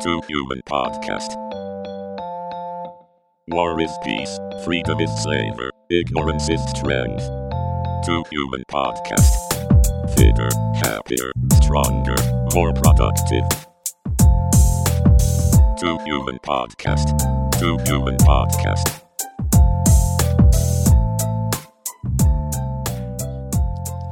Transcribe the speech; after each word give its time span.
Two 0.00 0.20
Human 0.28 0.60
Podcast. 0.64 1.34
War 3.48 3.80
is 3.80 3.90
peace, 4.04 4.38
freedom 4.64 5.00
is 5.00 5.10
slavery, 5.24 5.72
ignorance 5.90 6.48
is 6.48 6.62
strength. 6.70 7.26
Two 8.06 8.22
Human 8.30 8.62
Podcast. 8.70 9.34
Fitter, 10.14 10.50
happier, 10.74 11.32
stronger, 11.54 12.14
more 12.54 12.72
productive. 12.74 13.42
Two 15.80 15.98
Human 16.04 16.38
Podcast. 16.46 17.08
Two 17.58 17.76
Human 17.86 18.16
Podcast. 18.18 19.02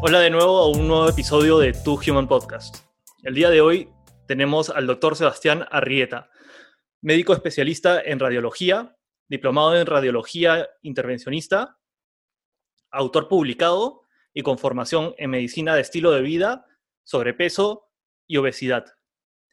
Hola 0.03 0.19
de 0.19 0.31
nuevo 0.31 0.59
a 0.59 0.69
un 0.69 0.89
nuevo 0.89 1.09
episodio 1.09 1.59
de 1.59 1.73
Two 1.73 1.97
Human 2.05 2.27
Podcast. 2.27 2.79
El 3.23 3.35
día 3.35 3.51
de 3.51 3.61
hoy 3.61 3.89
tenemos 4.27 4.71
al 4.71 4.87
doctor 4.87 5.17
Sebastián 5.17 5.67
Arrieta, 5.71 6.31
médico 7.01 7.33
especialista 7.33 8.01
en 8.01 8.19
radiología, 8.19 8.97
diplomado 9.29 9.79
en 9.79 9.87
radiología 9.87 10.69
intervencionista, 10.83 11.79
autor 12.91 13.29
publicado 13.29 14.03
y 14.33 14.43
con 14.43 14.59
formación 14.59 15.15
en 15.19 15.31
medicina 15.31 15.75
de 15.75 15.81
estilo 15.83 16.11
de 16.11 16.23
vida, 16.23 16.67
sobrepeso 17.05 17.91
y 18.27 18.37
obesidad. 18.37 18.85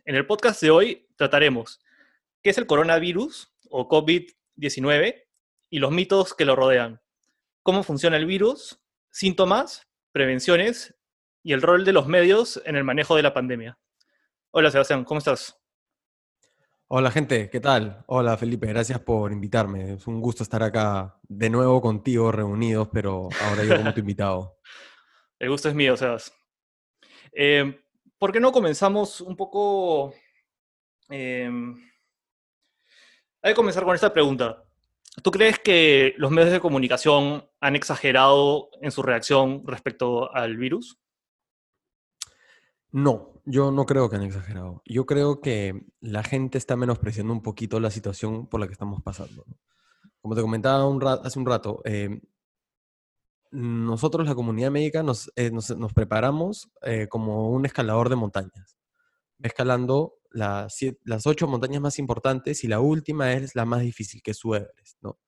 En 0.05 0.15
el 0.15 0.25
podcast 0.25 0.61
de 0.61 0.71
hoy 0.71 1.07
trataremos 1.15 1.79
qué 2.41 2.49
es 2.49 2.57
el 2.57 2.67
coronavirus 2.67 3.53
o 3.69 3.87
COVID-19 3.87 5.23
y 5.69 5.79
los 5.79 5.91
mitos 5.91 6.33
que 6.33 6.45
lo 6.45 6.55
rodean, 6.55 7.01
cómo 7.63 7.83
funciona 7.83 8.17
el 8.17 8.25
virus, 8.25 8.81
síntomas, 9.09 9.87
prevenciones 10.11 10.95
y 11.43 11.53
el 11.53 11.61
rol 11.61 11.85
de 11.85 11.93
los 11.93 12.07
medios 12.07 12.61
en 12.65 12.75
el 12.75 12.83
manejo 12.83 13.15
de 13.15 13.23
la 13.23 13.33
pandemia. 13.33 13.77
Hola 14.55 14.69
Sebastián, 14.69 15.03
¿cómo 15.03 15.17
estás? 15.17 15.59
Hola 16.87 17.09
gente, 17.09 17.49
¿qué 17.49 17.59
tal? 17.59 18.03
Hola 18.05 18.37
Felipe, 18.37 18.67
gracias 18.67 18.99
por 18.99 19.31
invitarme. 19.31 19.93
Es 19.93 20.05
un 20.05 20.21
gusto 20.21 20.43
estar 20.43 20.61
acá 20.61 21.19
de 21.23 21.49
nuevo 21.49 21.81
contigo 21.81 22.31
reunidos, 22.31 22.87
pero 22.93 23.29
ahora 23.41 23.63
yo 23.63 23.77
como 23.77 23.91
tu 23.95 23.99
invitado. 24.01 24.59
El 25.39 25.49
gusto 25.49 25.69
es 25.69 25.73
mío, 25.73 25.97
Sebas. 25.97 26.31
Eh, 27.31 27.81
¿Por 28.19 28.31
qué 28.31 28.39
no 28.39 28.51
comenzamos 28.51 29.21
un 29.21 29.35
poco... 29.35 30.13
Eh, 31.09 31.49
hay 33.41 33.51
que 33.53 33.55
comenzar 33.55 33.83
con 33.85 33.95
esta 33.95 34.13
pregunta. 34.13 34.63
¿Tú 35.23 35.31
crees 35.31 35.57
que 35.57 36.13
los 36.17 36.29
medios 36.29 36.51
de 36.51 36.59
comunicación 36.59 37.49
han 37.59 37.75
exagerado 37.75 38.69
en 38.83 38.91
su 38.91 39.01
reacción 39.01 39.63
respecto 39.65 40.31
al 40.31 40.57
virus? 40.57 40.99
No, 42.91 43.32
yo 43.45 43.71
no 43.71 43.85
creo 43.85 44.09
que 44.09 44.15
han 44.15 44.23
exagerado. 44.23 44.81
Yo 44.85 45.05
creo 45.05 45.41
que 45.41 45.85
la 45.99 46.23
gente 46.23 46.57
está 46.57 46.75
menospreciando 46.75 47.33
un 47.33 47.41
poquito 47.41 47.79
la 47.79 47.91
situación 47.91 48.47
por 48.47 48.59
la 48.59 48.67
que 48.67 48.73
estamos 48.73 49.01
pasando. 49.01 49.45
Como 50.21 50.35
te 50.35 50.41
comentaba 50.41 50.85
hace 51.23 51.39
un 51.39 51.45
rato, 51.45 51.81
eh, 51.83 52.21
nosotros, 53.51 54.27
la 54.27 54.35
comunidad 54.35 54.71
médica, 54.71 55.03
nos, 55.03 55.31
eh, 55.35 55.51
preparamos 55.93 56.71
eh, 56.81 57.07
como 57.07 57.49
un 57.49 57.65
escalador 57.65 58.09
de 58.09 58.15
montañas, 58.15 58.77
escalando 59.41 60.15
las, 60.31 60.79
las, 61.03 61.27
ocho 61.27 61.47
montañas 61.47 61.81
más 61.81 61.99
importantes 61.99 62.63
y 62.63 62.67
la 62.67 62.79
última 62.79 63.33
es 63.33 63.55
la 63.55 63.65
más 63.65 63.81
difícil, 63.81 64.23
que 64.23 64.31
es 64.31 64.37
su 64.37 64.55
Everest. 64.55 64.97
¿no? 65.01 65.19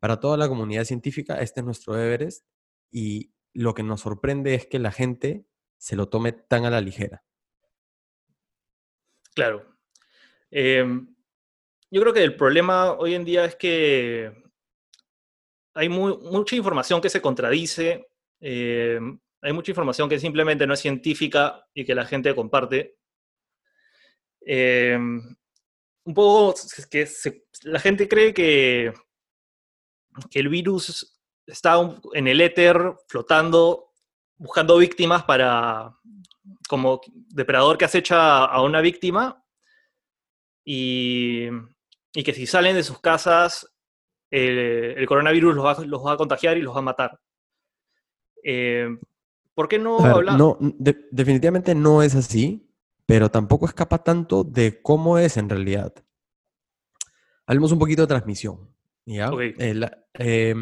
Para 0.00 0.18
toda 0.18 0.36
la 0.36 0.48
comunidad 0.48 0.84
científica, 0.84 1.40
este 1.40 1.60
es 1.60 1.66
nuestro 1.66 1.96
Everest 1.96 2.44
y 2.90 3.32
lo 3.52 3.74
que 3.74 3.82
nos 3.82 4.00
sorprende 4.00 4.54
es 4.54 4.66
que 4.66 4.78
la 4.78 4.90
gente 4.90 5.46
se 5.76 5.94
lo 5.94 6.08
tome 6.08 6.32
tan 6.32 6.64
a 6.64 6.70
la 6.70 6.80
ligera. 6.80 7.22
Claro. 9.34 9.64
Em, 10.50 11.06
yo 11.90 12.00
creo 12.00 12.12
que 12.12 12.24
el 12.24 12.36
problema 12.36 12.92
hoy 12.92 13.14
en 13.14 13.24
día 13.24 13.44
es 13.44 13.56
que 13.56 14.32
hay 15.74 15.88
mucha 15.88 16.56
información 16.56 17.00
que 17.00 17.08
se 17.10 17.22
contradice, 17.22 18.08
em, 18.40 19.18
hay 19.40 19.52
mucha 19.52 19.70
información 19.70 20.08
que 20.08 20.18
simplemente 20.18 20.66
no 20.66 20.74
es 20.74 20.80
científica 20.80 21.66
y 21.74 21.84
que 21.84 21.94
la 21.94 22.04
gente 22.04 22.34
comparte. 22.34 22.96
Em, 24.40 25.36
un 26.04 26.14
poco 26.14 26.54
que 26.90 27.08
la 27.64 27.78
gente 27.78 28.08
cree 28.08 28.34
que 28.34 28.92
el 30.32 30.48
virus 30.48 31.20
está 31.46 31.76
en 32.14 32.26
el 32.26 32.40
éter 32.40 32.94
flotando 33.08 33.90
buscando 34.40 34.78
víctimas 34.78 35.22
para, 35.24 35.94
como 36.68 37.00
depredador 37.28 37.78
que 37.78 37.84
acecha 37.84 38.44
a 38.44 38.62
una 38.62 38.80
víctima 38.80 39.44
y, 40.64 41.48
que 42.12 42.34
si 42.34 42.46
salen 42.46 42.76
de 42.76 42.82
sus 42.82 43.00
casas, 43.00 43.66
el, 44.30 45.06
coronavirus 45.06 45.54
los 45.54 45.64
va, 46.06 46.12
a 46.12 46.16
contagiar 46.16 46.56
y 46.58 46.62
los 46.62 46.74
va 46.74 46.78
a 46.78 46.82
matar. 46.82 47.20
Eh, 48.44 48.88
¿Por 49.54 49.68
qué 49.68 49.78
no 49.78 49.98
hablar? 49.98 50.38
No, 50.38 50.58
definitivamente 50.60 51.74
no 51.74 52.02
es 52.02 52.14
así, 52.14 52.70
pero 53.06 53.30
tampoco 53.30 53.66
escapa 53.66 54.02
tanto 54.02 54.44
de 54.44 54.80
cómo 54.82 55.18
es 55.18 55.36
en 55.36 55.48
realidad. 55.48 55.92
Hablemos 57.46 57.72
un 57.72 57.78
poquito 57.78 58.02
de 58.02 58.08
transmisión. 58.08 58.74
¿ya? 59.04 59.30
Eh, 59.40 59.74
eh, 60.14 60.54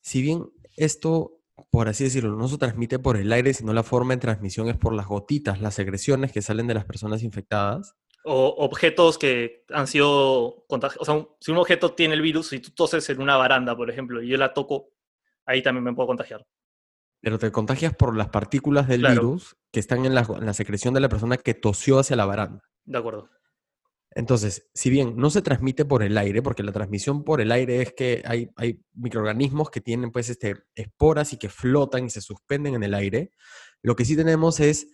si 0.00 0.22
bien 0.22 0.50
esto 0.76 1.39
por 1.70 1.88
así 1.88 2.04
decirlo, 2.04 2.36
no 2.36 2.48
se 2.48 2.58
transmite 2.58 2.98
por 2.98 3.16
el 3.16 3.32
aire, 3.32 3.52
sino 3.52 3.72
la 3.72 3.82
forma 3.82 4.14
de 4.14 4.20
transmisión 4.20 4.68
es 4.68 4.76
por 4.76 4.94
las 4.94 5.06
gotitas, 5.06 5.60
las 5.60 5.74
secreciones 5.74 6.32
que 6.32 6.42
salen 6.42 6.66
de 6.66 6.74
las 6.74 6.84
personas 6.84 7.22
infectadas. 7.22 7.94
O 8.24 8.54
objetos 8.58 9.18
que 9.18 9.64
han 9.70 9.86
sido 9.86 10.64
contagiados. 10.68 11.08
O 11.08 11.12
sea, 11.12 11.26
si 11.40 11.50
un 11.50 11.58
objeto 11.58 11.94
tiene 11.94 12.14
el 12.14 12.22
virus 12.22 12.52
y 12.52 12.60
tú 12.60 12.70
toses 12.70 13.08
en 13.10 13.20
una 13.20 13.36
baranda, 13.36 13.76
por 13.76 13.90
ejemplo, 13.90 14.22
y 14.22 14.28
yo 14.28 14.36
la 14.36 14.52
toco, 14.52 14.90
ahí 15.46 15.62
también 15.62 15.84
me 15.84 15.94
puedo 15.94 16.06
contagiar. 16.06 16.46
Pero 17.22 17.38
te 17.38 17.50
contagias 17.50 17.94
por 17.94 18.16
las 18.16 18.28
partículas 18.28 18.88
del 18.88 19.06
virus 19.06 19.56
que 19.72 19.80
están 19.80 20.04
en 20.06 20.14
la, 20.14 20.20
en 20.22 20.46
la 20.46 20.54
secreción 20.54 20.94
de 20.94 21.00
la 21.00 21.08
persona 21.08 21.36
que 21.36 21.54
tosió 21.54 21.98
hacia 21.98 22.16
la 22.16 22.24
baranda. 22.26 22.62
De 22.84 22.98
acuerdo. 22.98 23.28
Entonces, 24.12 24.68
si 24.74 24.90
bien 24.90 25.14
no 25.16 25.30
se 25.30 25.40
transmite 25.40 25.84
por 25.84 26.02
el 26.02 26.18
aire, 26.18 26.42
porque 26.42 26.64
la 26.64 26.72
transmisión 26.72 27.22
por 27.22 27.40
el 27.40 27.52
aire 27.52 27.80
es 27.80 27.92
que 27.92 28.22
hay, 28.26 28.50
microorganismos 28.92 29.70
que 29.70 29.80
tienen 29.80 30.10
pues 30.10 30.28
este, 30.30 30.64
esporas 30.74 31.32
y 31.32 31.36
que 31.36 31.48
flotan 31.48 32.06
y 32.06 32.10
se 32.10 32.20
suspenden 32.20 32.74
en 32.74 32.82
el 32.82 32.94
aire, 32.94 33.30
lo 33.82 33.94
que 33.94 34.04
sí 34.04 34.16
tenemos 34.16 34.58
es 34.58 34.88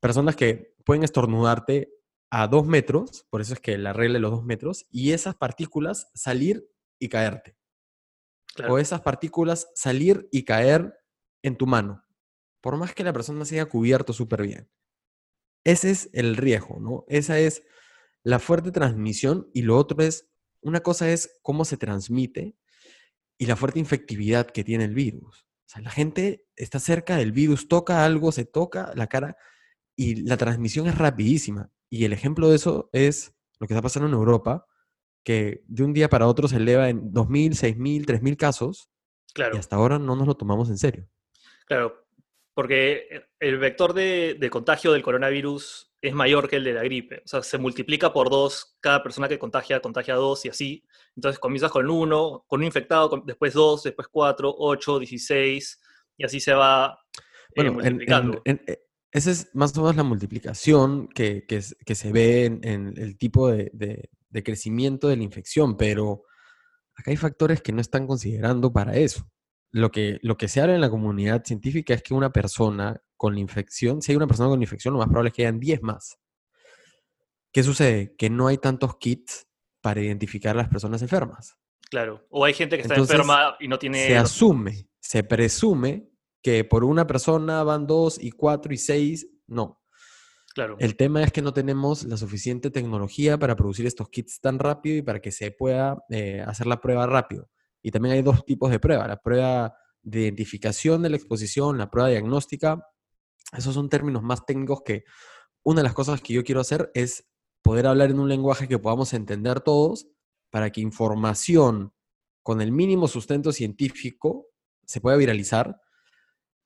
personas 0.00 0.36
que 0.36 0.74
pueden 0.84 1.02
estornudarte 1.02 1.92
a 2.30 2.46
dos 2.46 2.66
metros, 2.66 3.26
por 3.30 3.40
eso 3.40 3.52
es 3.54 3.60
que 3.60 3.76
la 3.78 3.92
regla 3.92 4.14
de 4.14 4.20
los 4.20 4.30
dos 4.30 4.44
metros, 4.44 4.86
y 4.90 5.12
esas 5.12 5.34
partículas 5.34 6.10
salir 6.14 6.66
y 6.98 7.08
caerte. 7.08 7.56
O 8.68 8.78
esas 8.78 9.00
partículas 9.00 9.70
salir 9.74 10.28
y 10.30 10.44
caer 10.44 10.94
en 11.42 11.56
tu 11.56 11.66
mano, 11.66 12.04
por 12.60 12.76
más 12.76 12.94
que 12.94 13.04
la 13.04 13.12
persona 13.12 13.44
se 13.44 13.56
haya 13.56 13.68
cubierto 13.68 14.12
súper 14.12 14.42
bien. 14.42 14.70
Ese 15.64 15.90
es 15.90 16.10
el 16.12 16.36
riesgo, 16.36 16.80
¿no? 16.80 17.04
Esa 17.08 17.38
es 17.38 17.62
la 18.24 18.38
fuerte 18.38 18.70
transmisión 18.70 19.48
y 19.52 19.62
lo 19.62 19.76
otro 19.76 20.02
es, 20.02 20.28
una 20.60 20.80
cosa 20.80 21.10
es 21.10 21.38
cómo 21.42 21.64
se 21.64 21.76
transmite 21.76 22.56
y 23.38 23.46
la 23.46 23.56
fuerte 23.56 23.78
infectividad 23.78 24.46
que 24.46 24.64
tiene 24.64 24.84
el 24.84 24.94
virus. 24.94 25.42
O 25.42 25.68
sea, 25.72 25.82
la 25.82 25.90
gente 25.90 26.44
está 26.54 26.78
cerca 26.78 27.16
del 27.16 27.32
virus, 27.32 27.68
toca 27.68 28.04
algo, 28.04 28.30
se 28.30 28.44
toca 28.44 28.92
la 28.94 29.06
cara 29.06 29.36
y 29.96 30.22
la 30.22 30.36
transmisión 30.36 30.86
es 30.86 30.96
rapidísima. 30.96 31.70
Y 31.90 32.04
el 32.04 32.12
ejemplo 32.12 32.48
de 32.48 32.56
eso 32.56 32.88
es 32.92 33.34
lo 33.58 33.66
que 33.66 33.74
está 33.74 33.82
pasando 33.82 34.08
en 34.08 34.14
Europa, 34.14 34.66
que 35.24 35.64
de 35.66 35.84
un 35.84 35.92
día 35.92 36.08
para 36.08 36.26
otro 36.26 36.48
se 36.48 36.56
eleva 36.56 36.88
en 36.88 37.12
2.000, 37.12 37.76
6.000, 37.76 38.06
3.000 38.06 38.36
casos. 38.36 38.90
Claro. 39.34 39.56
Y 39.56 39.58
hasta 39.58 39.76
ahora 39.76 39.98
no 39.98 40.14
nos 40.14 40.26
lo 40.26 40.36
tomamos 40.36 40.68
en 40.68 40.78
serio. 40.78 41.08
Claro, 41.66 42.01
porque 42.54 43.24
el 43.40 43.58
vector 43.58 43.94
de, 43.94 44.36
de 44.38 44.50
contagio 44.50 44.92
del 44.92 45.02
coronavirus 45.02 45.92
es 46.02 46.12
mayor 46.12 46.48
que 46.48 46.56
el 46.56 46.64
de 46.64 46.72
la 46.72 46.82
gripe. 46.82 47.22
O 47.24 47.28
sea, 47.28 47.42
se 47.42 47.58
multiplica 47.58 48.12
por 48.12 48.28
dos, 48.28 48.76
cada 48.80 49.02
persona 49.02 49.28
que 49.28 49.38
contagia, 49.38 49.80
contagia 49.80 50.16
dos 50.16 50.44
y 50.44 50.48
así. 50.48 50.84
Entonces 51.14 51.38
comienzas 51.38 51.70
con 51.70 51.88
uno, 51.88 52.44
con 52.48 52.60
un 52.60 52.66
infectado, 52.66 53.22
después 53.24 53.54
dos, 53.54 53.84
después 53.84 54.08
cuatro, 54.10 54.52
ocho, 54.58 54.98
dieciséis, 54.98 55.80
y 56.16 56.24
así 56.24 56.40
se 56.40 56.54
va 56.54 56.98
eh, 57.54 57.70
multiplicando. 57.70 58.42
Eh, 58.44 58.80
esa 59.12 59.30
es 59.30 59.50
más 59.54 59.76
o 59.76 59.82
menos 59.82 59.96
la 59.96 60.02
multiplicación 60.02 61.06
que, 61.08 61.46
que, 61.46 61.94
se 61.94 62.12
ve 62.12 62.46
en, 62.46 62.94
el 62.96 63.16
tipo 63.16 63.48
de, 63.50 63.70
de, 63.72 64.42
crecimiento 64.42 65.06
de 65.06 65.16
la 65.16 65.22
infección, 65.22 65.76
pero 65.76 66.24
acá 66.96 67.10
hay 67.10 67.16
factores 67.16 67.62
que 67.62 67.72
no 67.72 67.80
están 67.80 68.06
considerando 68.06 68.72
para 68.72 68.96
eso. 68.96 69.30
Lo 69.72 69.90
que, 69.90 70.18
lo 70.22 70.36
que 70.36 70.48
se 70.48 70.60
habla 70.60 70.74
en 70.74 70.82
la 70.82 70.90
comunidad 70.90 71.44
científica 71.44 71.94
es 71.94 72.02
que 72.02 72.12
una 72.12 72.30
persona 72.30 73.00
con 73.16 73.34
la 73.34 73.40
infección, 73.40 74.02
si 74.02 74.12
hay 74.12 74.16
una 74.16 74.26
persona 74.26 74.50
con 74.50 74.60
infección, 74.60 74.92
lo 74.92 74.98
más 74.98 75.08
probable 75.08 75.28
es 75.28 75.34
que 75.34 75.42
hayan 75.42 75.58
10 75.58 75.82
más. 75.82 76.18
¿Qué 77.52 77.62
sucede? 77.62 78.14
Que 78.16 78.28
no 78.30 78.48
hay 78.48 78.58
tantos 78.58 78.96
kits 78.98 79.46
para 79.80 80.00
identificar 80.00 80.54
a 80.56 80.62
las 80.62 80.68
personas 80.68 81.00
enfermas. 81.02 81.56
Claro, 81.90 82.26
o 82.30 82.44
hay 82.44 82.54
gente 82.54 82.76
que 82.76 82.82
está 82.82 82.96
enferma 82.96 83.56
y 83.60 83.68
no 83.68 83.78
tiene... 83.78 84.06
Se 84.06 84.16
asume, 84.16 84.88
se 85.00 85.24
presume 85.24 86.08
que 86.42 86.64
por 86.64 86.84
una 86.84 87.06
persona 87.06 87.62
van 87.62 87.86
dos 87.86 88.22
y 88.22 88.30
cuatro 88.32 88.72
y 88.72 88.78
seis, 88.78 89.28
no. 89.46 89.82
Claro. 90.54 90.76
El 90.78 90.96
tema 90.96 91.22
es 91.22 91.32
que 91.32 91.42
no 91.42 91.52
tenemos 91.52 92.04
la 92.04 92.16
suficiente 92.16 92.70
tecnología 92.70 93.38
para 93.38 93.56
producir 93.56 93.86
estos 93.86 94.08
kits 94.10 94.40
tan 94.40 94.58
rápido 94.58 94.96
y 94.96 95.02
para 95.02 95.20
que 95.20 95.32
se 95.32 95.50
pueda 95.50 96.02
eh, 96.10 96.42
hacer 96.46 96.66
la 96.66 96.80
prueba 96.80 97.06
rápido. 97.06 97.48
Y 97.82 97.90
también 97.90 98.14
hay 98.14 98.22
dos 98.22 98.44
tipos 98.44 98.70
de 98.70 98.78
prueba, 98.78 99.06
la 99.08 99.20
prueba 99.20 99.74
de 100.02 100.20
identificación 100.22 101.02
de 101.02 101.10
la 101.10 101.16
exposición, 101.16 101.78
la 101.78 101.90
prueba 101.90 102.08
diagnóstica. 102.08 102.86
Esos 103.56 103.74
son 103.74 103.88
términos 103.88 104.22
más 104.22 104.46
técnicos 104.46 104.82
que 104.84 105.04
una 105.62 105.80
de 105.80 105.84
las 105.84 105.94
cosas 105.94 106.20
que 106.20 106.32
yo 106.32 106.44
quiero 106.44 106.60
hacer 106.60 106.90
es 106.94 107.28
poder 107.62 107.86
hablar 107.86 108.10
en 108.10 108.18
un 108.18 108.28
lenguaje 108.28 108.68
que 108.68 108.78
podamos 108.78 109.12
entender 109.12 109.60
todos 109.60 110.08
para 110.50 110.70
que 110.70 110.80
información 110.80 111.92
con 112.42 112.60
el 112.60 112.72
mínimo 112.72 113.08
sustento 113.08 113.52
científico 113.52 114.48
se 114.84 115.00
pueda 115.00 115.16
viralizar 115.16 115.80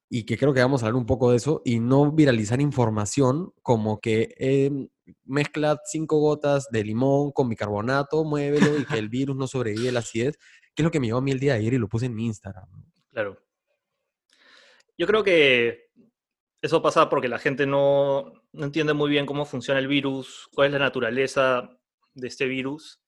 y 0.08 0.24
que 0.24 0.38
creo 0.38 0.54
que 0.54 0.60
vamos 0.60 0.82
a 0.82 0.86
hablar 0.86 1.00
un 1.00 1.06
poco 1.06 1.30
de 1.30 1.36
eso 1.36 1.62
y 1.64 1.80
no 1.80 2.12
viralizar 2.12 2.60
información 2.60 3.52
como 3.62 4.00
que 4.00 4.34
eh, 4.38 4.70
mezcla 5.24 5.80
cinco 5.84 6.18
gotas 6.18 6.68
de 6.70 6.84
limón 6.84 7.32
con 7.32 7.48
bicarbonato, 7.48 8.24
muévelo 8.24 8.78
y 8.78 8.84
que 8.84 8.98
el 8.98 9.08
virus 9.08 9.36
no 9.36 9.46
sobrevive 9.46 9.92
la 9.92 10.00
acidez, 10.00 10.38
que 10.74 10.82
es 10.82 10.84
lo 10.84 10.90
que 10.90 11.00
me 11.00 11.06
llevó 11.06 11.18
a 11.18 11.22
mí 11.22 11.32
el 11.32 11.40
día 11.40 11.54
de 11.54 11.60
ayer 11.60 11.74
y 11.74 11.78
lo 11.78 11.88
puse 11.88 12.06
en 12.06 12.14
mi 12.14 12.26
Instagram. 12.26 12.68
Claro. 13.10 13.38
Yo 14.98 15.06
creo 15.06 15.22
que 15.24 15.90
eso 16.62 16.82
pasa 16.82 17.08
porque 17.08 17.28
la 17.28 17.38
gente 17.38 17.66
no, 17.66 18.32
no 18.52 18.64
entiende 18.64 18.94
muy 18.94 19.10
bien 19.10 19.26
cómo 19.26 19.44
funciona 19.44 19.80
el 19.80 19.88
virus, 19.88 20.48
cuál 20.54 20.68
es 20.68 20.72
la 20.72 20.78
naturaleza 20.78 21.70
de 22.14 22.28
este 22.28 22.46
virus 22.46 23.00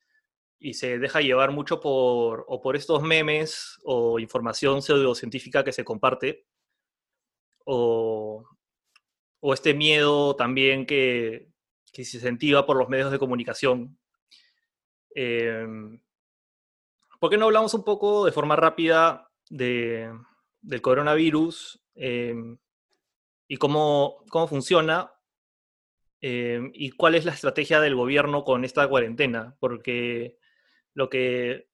y 0.60 0.74
se 0.74 0.98
deja 0.98 1.20
llevar 1.20 1.52
mucho 1.52 1.80
por, 1.80 2.44
o 2.48 2.60
por 2.60 2.76
estos 2.76 3.02
memes 3.02 3.78
o 3.84 4.18
información 4.18 4.82
pseudocientífica 4.82 5.64
que 5.64 5.72
se 5.72 5.84
comparte, 5.84 6.46
o, 7.70 8.44
este 9.54 9.74
miedo 9.74 10.34
también 10.36 10.86
que, 10.86 11.48
que, 11.92 12.04
se 12.04 12.16
incentiva 12.16 12.64
por 12.64 12.76
los 12.76 12.88
medios 12.88 13.10
de 13.10 13.18
comunicación. 13.18 13.98
Eh, 15.14 15.66
¿Por 17.20 17.30
qué 17.30 17.36
no 17.36 17.46
hablamos 17.46 17.74
un 17.74 17.84
poco 17.84 18.24
de 18.24 18.32
forma 18.32 18.56
rápida 18.56 19.30
de, 19.50 20.10
del 20.62 20.80
coronavirus 20.80 21.82
eh, 21.94 22.34
y 23.48 23.56
cómo, 23.56 24.24
cómo 24.30 24.48
funciona 24.48 25.12
eh, 26.20 26.70
y 26.72 26.90
cuál 26.92 27.16
es 27.16 27.24
la 27.24 27.32
estrategia 27.32 27.80
del 27.80 27.96
gobierno 27.96 28.44
con 28.44 28.64
esta 28.64 28.88
cuarentena? 28.88 29.56
Porque 29.60 30.38
lo 30.94 31.10
que 31.10 31.68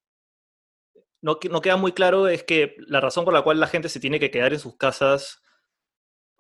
no, 1.20 1.38
queda 1.38 1.76
muy 1.76 1.93
claro 1.93 2.26
es 2.29 2.43
que 2.43 2.75
la 2.79 3.00
razón 3.00 3.25
por 3.25 3.32
la 3.32 3.43
cual 3.43 3.61
la 3.61 3.69
gente 3.69 3.88
se 3.88 4.00
tiene 4.00 4.20
que 4.20 4.31
quedar 4.31 4.52
en 4.52 4.58
sus 4.58 4.76
casas, 4.76 5.44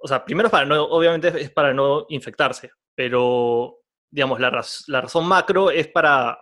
o 0.04 0.06
sea, 0.06 0.22
primero 0.22 0.50
para 0.50 0.66
no, 0.66 0.84
obviamente 0.84 1.28
es 1.40 1.50
para 1.50 1.72
no 1.72 2.04
infectarse, 2.10 2.70
pero 2.94 3.78
digamos, 4.10 4.38
la, 4.38 4.50
raz 4.50 4.84
la 4.86 5.00
razón 5.00 5.26
macro 5.26 5.70
es 5.70 5.88
para, 5.88 6.38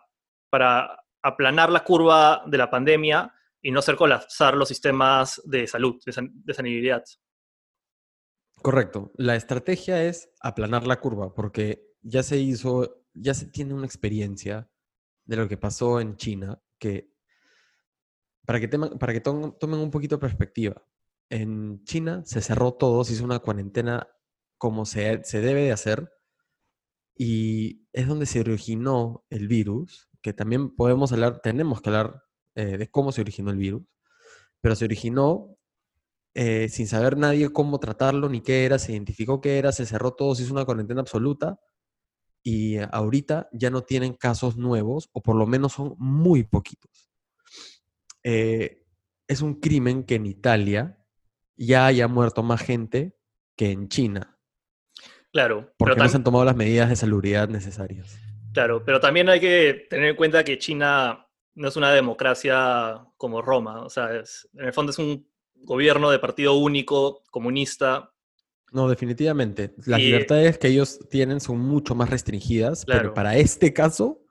para 0.50 1.00
aplanar 1.22 1.70
la 1.70 1.84
curva 1.84 2.42
de 2.44 2.58
la 2.58 2.68
pandemia 2.68 3.32
y 3.62 3.70
no 3.70 3.78
hacer 3.78 3.94
colapsar 3.94 4.56
los 4.56 4.66
sistemas 4.66 5.40
de 5.44 5.68
salud, 5.68 5.94
de, 6.04 6.12
san 6.12 6.42
sanidad. 6.52 7.04
Correcto. 8.56 9.12
La 9.14 9.36
estrategia 9.36 10.02
es 10.02 10.28
aplanar 10.40 10.84
la 10.84 10.98
curva, 10.98 11.32
porque 11.32 11.86
ya 12.00 12.24
se 12.24 12.38
hizo, 12.38 13.04
ya 13.14 13.32
se 13.32 13.46
tiene 13.46 13.74
una 13.74 13.86
experiencia 13.86 14.68
de 15.24 15.36
lo 15.36 15.46
que 15.46 15.56
pasó 15.56 16.00
en 16.00 16.16
China, 16.16 16.60
que 16.80 17.12
para 18.44 18.58
que, 18.58 18.68
para 18.68 19.12
que 19.12 19.20
to 19.20 19.56
tomen 19.60 19.78
un 19.78 19.92
poquito 19.92 20.16
de 20.16 20.20
perspectiva, 20.20 20.84
en 21.32 21.82
China 21.84 22.22
se 22.26 22.42
cerró 22.42 22.74
todo, 22.74 23.04
se 23.04 23.14
hizo 23.14 23.24
una 23.24 23.38
cuarentena 23.38 24.06
como 24.58 24.84
se, 24.84 25.24
se 25.24 25.40
debe 25.40 25.62
de 25.62 25.72
hacer, 25.72 26.12
y 27.16 27.88
es 27.94 28.06
donde 28.06 28.26
se 28.26 28.40
originó 28.40 29.24
el 29.30 29.48
virus, 29.48 30.10
que 30.20 30.34
también 30.34 30.76
podemos 30.76 31.10
hablar, 31.10 31.40
tenemos 31.40 31.80
que 31.80 31.88
hablar 31.88 32.22
eh, 32.54 32.76
de 32.76 32.90
cómo 32.90 33.12
se 33.12 33.22
originó 33.22 33.50
el 33.50 33.56
virus, 33.56 33.82
pero 34.60 34.76
se 34.76 34.84
originó 34.84 35.56
eh, 36.34 36.68
sin 36.68 36.86
saber 36.86 37.16
nadie 37.16 37.50
cómo 37.50 37.80
tratarlo 37.80 38.28
ni 38.28 38.42
qué 38.42 38.66
era, 38.66 38.78
se 38.78 38.92
identificó 38.92 39.40
qué 39.40 39.58
era, 39.58 39.72
se 39.72 39.86
cerró 39.86 40.12
todo, 40.12 40.34
se 40.34 40.42
hizo 40.42 40.52
una 40.52 40.66
cuarentena 40.66 41.00
absoluta 41.00 41.58
y 42.42 42.76
ahorita 42.76 43.48
ya 43.52 43.70
no 43.70 43.84
tienen 43.84 44.12
casos 44.12 44.58
nuevos, 44.58 45.08
o 45.12 45.22
por 45.22 45.36
lo 45.36 45.46
menos 45.46 45.72
son 45.72 45.94
muy 45.98 46.42
poquitos. 46.42 47.10
Eh, 48.22 48.84
es 49.26 49.40
un 49.40 49.60
crimen 49.60 50.04
que 50.04 50.16
en 50.16 50.26
Italia 50.26 51.01
ya 51.56 51.86
haya 51.86 52.08
muerto 52.08 52.42
más 52.42 52.62
gente 52.62 53.16
que 53.56 53.70
en 53.70 53.88
China. 53.88 54.38
Claro. 55.32 55.72
Porque 55.78 55.96
no 55.96 56.08
se 56.08 56.16
han 56.16 56.24
tomado 56.24 56.44
las 56.44 56.56
medidas 56.56 56.88
de 56.88 56.96
salubridad 56.96 57.48
necesarias. 57.48 58.18
Claro, 58.52 58.84
pero 58.84 59.00
también 59.00 59.28
hay 59.28 59.40
que 59.40 59.86
tener 59.88 60.10
en 60.10 60.16
cuenta 60.16 60.44
que 60.44 60.58
China 60.58 61.26
no 61.54 61.68
es 61.68 61.76
una 61.76 61.92
democracia 61.92 63.06
como 63.16 63.40
Roma. 63.40 63.82
O 63.82 63.88
sea, 63.88 64.14
es, 64.14 64.48
en 64.54 64.66
el 64.66 64.72
fondo 64.72 64.90
es 64.90 64.98
un 64.98 65.26
gobierno 65.54 66.10
de 66.10 66.18
partido 66.18 66.54
único, 66.54 67.22
comunista, 67.30 68.12
no, 68.72 68.88
definitivamente. 68.88 69.74
Las 69.84 70.00
y, 70.00 70.04
libertades 70.04 70.58
que 70.58 70.68
ellos 70.68 70.98
tienen 71.10 71.40
son 71.40 71.58
mucho 71.58 71.94
más 71.94 72.08
restringidas, 72.08 72.86
claro. 72.86 73.00
pero 73.00 73.14
para 73.14 73.36
este 73.36 73.72
caso 73.74 74.24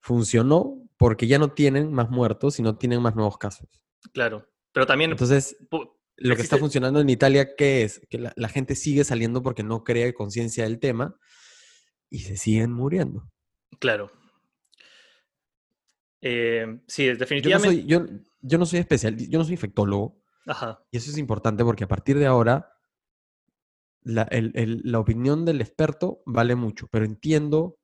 funcionó 0.00 0.88
porque 0.96 1.26
ya 1.26 1.38
no 1.38 1.52
tienen 1.52 1.92
más 1.92 2.08
muertos 2.08 2.58
y 2.58 2.62
no 2.62 2.76
tienen 2.76 3.02
más 3.02 3.14
nuevos 3.14 3.36
casos. 3.36 3.68
Claro, 4.12 4.48
pero 4.72 4.86
también... 4.86 5.10
Entonces, 5.10 5.56
lo 6.18 6.36
que 6.36 6.42
está 6.42 6.58
funcionando 6.58 7.00
en 7.00 7.08
Italia, 7.08 7.54
¿qué 7.56 7.82
es? 7.82 8.00
Que 8.08 8.18
la, 8.18 8.32
la 8.36 8.48
gente 8.48 8.74
sigue 8.74 9.04
saliendo 9.04 9.42
porque 9.42 9.62
no 9.62 9.84
crea 9.84 10.12
conciencia 10.12 10.64
del 10.64 10.78
tema 10.78 11.16
y 12.10 12.20
se 12.20 12.36
siguen 12.36 12.72
muriendo. 12.72 13.30
Claro. 13.78 14.10
Eh, 16.20 16.80
sí, 16.86 17.06
definitivamente. 17.06 17.86
Yo 17.86 18.00
no, 18.00 18.06
soy, 18.06 18.16
yo, 18.16 18.22
yo 18.40 18.58
no 18.58 18.66
soy 18.66 18.80
especial, 18.80 19.16
yo 19.16 19.38
no 19.38 19.44
soy 19.44 19.54
infectólogo. 19.54 20.20
Ajá. 20.46 20.82
Y 20.90 20.96
eso 20.96 21.10
es 21.10 21.18
importante 21.18 21.64
porque 21.64 21.84
a 21.84 21.88
partir 21.88 22.18
de 22.18 22.26
ahora 22.26 22.72
la, 24.02 24.22
el, 24.22 24.52
el, 24.54 24.80
la, 24.84 24.98
opinión 24.98 25.44
del 25.44 25.60
experto 25.60 26.22
vale 26.24 26.54
mucho, 26.54 26.88
pero 26.90 27.04
entiendo, 27.04 27.78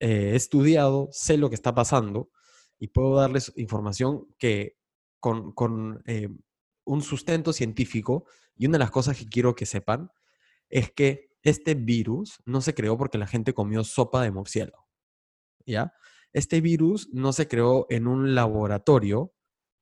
eh, 0.00 0.30
he 0.32 0.36
estudiado, 0.36 1.08
sé 1.12 1.36
lo 1.36 1.48
que 1.48 1.54
está 1.54 1.74
pasando 1.74 2.30
y 2.78 2.88
puedo 2.88 3.16
darles 3.16 3.52
información 3.56 4.26
que 4.38 4.78
con, 5.20 5.52
con 5.52 6.02
eh, 6.06 6.28
un 6.86 7.02
sustento 7.02 7.52
científico 7.52 8.24
y 8.56 8.66
una 8.66 8.74
de 8.74 8.84
las 8.84 8.90
cosas 8.90 9.18
que 9.18 9.28
quiero 9.28 9.54
que 9.54 9.66
sepan 9.66 10.10
es 10.70 10.90
que 10.90 11.36
este 11.42 11.74
virus 11.74 12.40
no 12.44 12.60
se 12.60 12.74
creó 12.74 12.96
porque 12.96 13.18
la 13.18 13.26
gente 13.26 13.52
comió 13.52 13.84
sopa 13.84 14.22
de 14.22 14.30
murciélago, 14.30 14.88
¿ya? 15.66 15.92
Este 16.32 16.60
virus 16.60 17.08
no 17.12 17.32
se 17.32 17.48
creó 17.48 17.86
en 17.90 18.06
un 18.06 18.34
laboratorio 18.34 19.32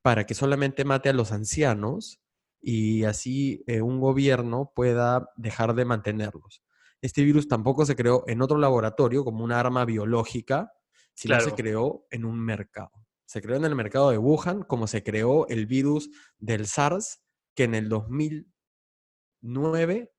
para 0.03 0.27
que 0.27 0.35
solamente 0.35 0.85
mate 0.85 1.09
a 1.09 1.15
los 1.15 1.33
ancianos 1.33 2.21
y 2.61 3.05
así 3.05 3.63
eh, 3.67 3.81
un 3.81 4.01
gobierno 4.01 4.73
pueda 4.75 5.31
dejar 5.37 5.75
de 5.75 5.85
mantenerlos. 5.85 6.63
Este 7.01 7.23
virus 7.23 7.49
tampoco 7.49 7.85
se 7.87 7.97
creó 7.97 8.25
en 8.27 8.41
otro 8.41 8.59
laboratorio 8.59 9.25
como 9.25 9.45
una 9.45 9.61
arma 9.61 9.85
biológica, 9.85 10.73
sino 11.15 11.37
claro. 11.37 11.51
se 11.51 11.55
creó 11.55 12.07
en 12.11 12.25
un 12.25 12.41
mercado. 12.41 13.04
Se 13.27 13.43
creó 13.43 13.57
en 13.57 13.65
el 13.65 13.75
mercado 13.75 14.11
de 14.11 14.19
Wuhan, 14.19 14.63
como 14.63 14.87
se 14.87 15.03
creó 15.03 15.49
el 15.49 15.67
virus 15.67 16.11
del 16.39 16.67
SARS, 16.67 17.23
que 17.55 17.65
en 17.65 17.75
el 17.75 17.89
2009, 17.89 20.13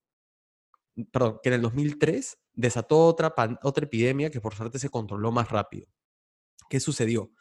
perdón, 1.12 1.40
que 1.44 1.50
en 1.50 1.56
el 1.56 1.62
2003 1.62 2.38
desató 2.54 3.06
otra, 3.06 3.34
otra 3.64 3.86
epidemia 3.86 4.32
que 4.32 4.42
por 4.42 4.56
suerte 4.56 4.80
se 4.80 4.90
controló 4.90 5.32
más 5.32 5.50
rápido. 5.50 5.88
¿Qué 6.70 6.80
sucedió? 6.80 7.32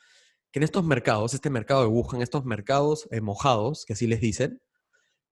Que 0.53 0.59
en 0.59 0.65
estos 0.65 0.85
mercados, 0.85 1.35
este 1.35 1.51
mercado 1.51 1.83
de 1.83 1.89
Wuhan, 1.89 2.23
estos 2.23 2.45
mercados 2.45 3.09
eh, 3.11 3.21
mojados, 3.21 3.85
que 3.87 3.95
así 3.95 4.07
les 4.07 4.21
dicen, 4.21 4.61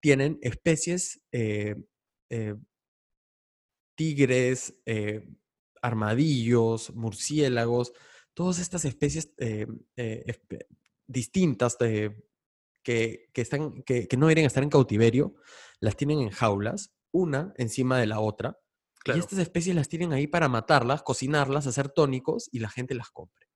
tienen 0.01 0.39
especies, 0.41 1.21
eh, 1.31 1.75
eh, 2.29 2.55
tigres, 3.95 4.75
armadillos, 5.81 6.93
murciélagos, 6.95 7.93
todas 8.33 8.59
estas 8.59 8.85
especies 8.85 9.33
eh, 9.37 9.67
distintas 11.07 11.77
de, 11.77 12.25
que, 12.83 13.29
que, 13.33 13.41
están, 13.41 13.83
que, 13.83 14.07
que, 14.07 14.17
no 14.17 14.27
deberían 14.27 14.47
estar 14.47 14.63
en 14.63 14.69
cautiverio, 14.69 15.35
las 15.79 15.95
tienen 15.95 16.19
en 16.19 16.29
jaulas, 16.29 16.93
una 17.11 17.53
encima 17.57 17.99
de 17.99 18.07
la 18.07 18.19
otra, 18.19 18.57
claro. 19.03 19.17
y 19.17 19.21
estas 19.21 19.39
especies 19.39 19.75
las 19.75 19.89
tienen 19.89 20.13
ahí 20.13 20.27
para 20.27 20.49
matarlas, 20.49 21.03
cocinarlas, 21.03 21.67
hacer 21.67 21.89
tónicos 21.89 22.49
y 22.51 22.59
la 22.59 22.69
gente 22.69 22.95
las 22.95 23.09
compre. 23.09 23.47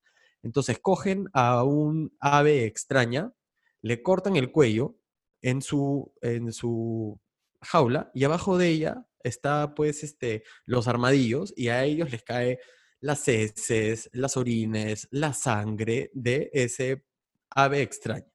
Entonces 0.43 0.79
cogen 0.79 1.27
a 1.33 1.63
un 1.63 2.15
ave 2.19 2.65
extraña, 2.65 3.33
le 3.81 4.03
cortan 4.03 4.35
el 4.35 4.51
cuello, 4.51 4.97
en 5.41 5.61
su, 5.61 6.13
en 6.21 6.51
su 6.51 7.19
jaula 7.61 8.11
y 8.13 8.23
abajo 8.23 8.57
de 8.57 8.69
ella 8.69 9.07
está 9.23 9.73
pues 9.75 10.03
este, 10.03 10.43
los 10.65 10.87
armadillos 10.87 11.53
y 11.55 11.69
a 11.69 11.83
ellos 11.83 12.11
les 12.11 12.23
cae 12.23 12.59
las 12.99 13.27
heces, 13.27 14.09
las 14.13 14.37
orines, 14.37 15.07
la 15.11 15.33
sangre 15.33 16.09
de 16.13 16.49
ese 16.53 17.03
ave 17.49 17.81
extraño. 17.81 18.31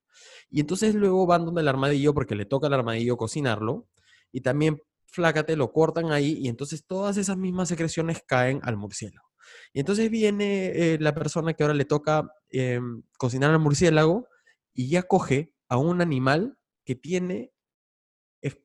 Y 0.50 0.60
entonces 0.60 0.94
luego 0.94 1.26
van 1.26 1.44
donde 1.44 1.62
el 1.62 1.68
armadillo 1.68 2.14
porque 2.14 2.34
le 2.34 2.44
toca 2.44 2.66
al 2.66 2.74
armadillo 2.74 3.16
cocinarlo 3.16 3.88
y 4.30 4.40
también 4.42 4.80
flácate, 5.06 5.56
lo 5.56 5.72
cortan 5.72 6.10
ahí 6.12 6.38
y 6.40 6.48
entonces 6.48 6.86
todas 6.86 7.16
esas 7.16 7.36
mismas 7.36 7.68
secreciones 7.68 8.22
caen 8.26 8.60
al 8.62 8.76
murciélago. 8.76 9.28
Y 9.72 9.80
entonces 9.80 10.10
viene 10.10 10.66
eh, 10.66 10.98
la 11.00 11.14
persona 11.14 11.54
que 11.54 11.62
ahora 11.62 11.74
le 11.74 11.84
toca 11.84 12.30
em, 12.50 13.02
cocinar 13.18 13.50
al 13.50 13.58
murciélago 13.58 14.26
y 14.74 14.88
ya 14.88 15.02
coge 15.02 15.52
a 15.68 15.76
un 15.76 16.00
animal 16.00 16.56
que 16.84 16.94
tiene 16.94 17.52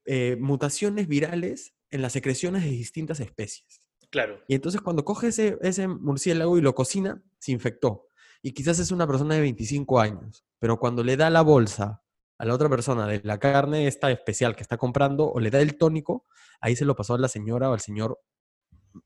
eh, 0.06 0.38
mutaciones 0.39 1.08
virales 1.08 1.74
en 1.89 2.01
las 2.01 2.13
secreciones 2.13 2.63
de 2.63 2.70
distintas 2.70 3.20
especies. 3.20 3.82
Claro. 4.17 4.41
Y 4.47 4.55
entonces 4.55 4.81
cuando 4.81 5.05
coge 5.05 5.27
ese, 5.27 5.59
ese 5.62 5.88
murciélago 5.88 6.57
y 6.57 6.62
lo 6.62 6.74
cocina, 6.74 7.21
se 7.38 7.51
infectó. 7.51 8.07
Y 8.41 8.53
quizás 8.53 8.79
es 8.79 8.89
una 8.89 9.05
persona 9.05 9.36
de 9.36 9.41
25 9.41 10.00
años, 10.00 10.43
pero 10.57 10.79
cuando 10.79 11.03
le 11.03 11.17
da 11.17 11.29
la 11.29 11.43
bolsa 11.43 12.01
a 12.39 12.45
la 12.45 12.55
otra 12.55 12.67
persona 12.67 13.05
de 13.05 13.21
la 13.24 13.38
carne 13.38 13.86
esta 13.86 14.09
especial 14.09 14.55
que 14.55 14.63
está 14.63 14.77
comprando 14.77 15.31
o 15.31 15.39
le 15.39 15.51
da 15.51 15.62
el 15.62 15.77
tónico, 15.77 16.25
ahí 16.62 16.75
se 16.75 16.83
lo 16.83 16.95
pasó 16.95 17.13
a 17.13 17.19
la 17.19 17.27
señora 17.27 17.69
o 17.69 17.74
al 17.74 17.79
señor 17.79 18.19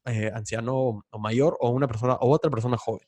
eh, 0.06 0.32
anciano 0.34 1.04
o 1.10 1.20
mayor 1.20 1.58
o 1.60 1.72
una 1.72 1.90
persona 1.90 2.14
o 2.14 2.32
otra 2.32 2.50
persona 2.50 2.78
joven. 2.78 3.06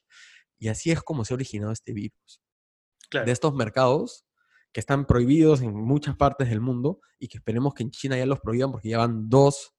Y 0.60 0.68
así 0.68 0.92
es 0.92 1.02
como 1.04 1.24
se 1.24 1.34
ha 1.34 1.36
originado 1.36 1.72
este 1.72 1.94
virus. 1.94 2.42
De 3.12 3.32
estos 3.32 3.54
mercados 3.54 4.26
que 4.74 4.82
están 4.82 5.06
prohibidos 5.06 5.62
en 5.62 5.74
muchas 5.74 6.18
partes 6.18 6.50
del 6.50 6.60
mundo 6.60 7.00
y 7.18 7.30
que 7.30 7.38
esperemos 7.38 7.74
que 7.74 7.84
en 7.84 7.92
China 7.92 8.18
ya 8.18 8.26
los 8.26 8.42
prohíban 8.42 8.74
porque 8.74 8.90
ya 8.90 8.98
van 8.98 9.30
dos 9.30 9.74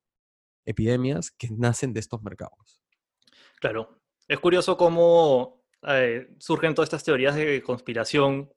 epidemias 0.65 1.31
que 1.31 1.49
nacen 1.51 1.93
de 1.93 2.01
estos 2.01 2.23
mercados. 2.23 2.81
Claro. 3.61 4.01
Es 4.27 4.39
curioso 4.39 4.77
cómo 4.77 5.65
eh, 5.87 6.29
surgen 6.39 6.75
todas 6.75 6.87
estas 6.87 7.05
teorías 7.05 7.35
de 7.35 7.63
conspiración. 7.63 8.51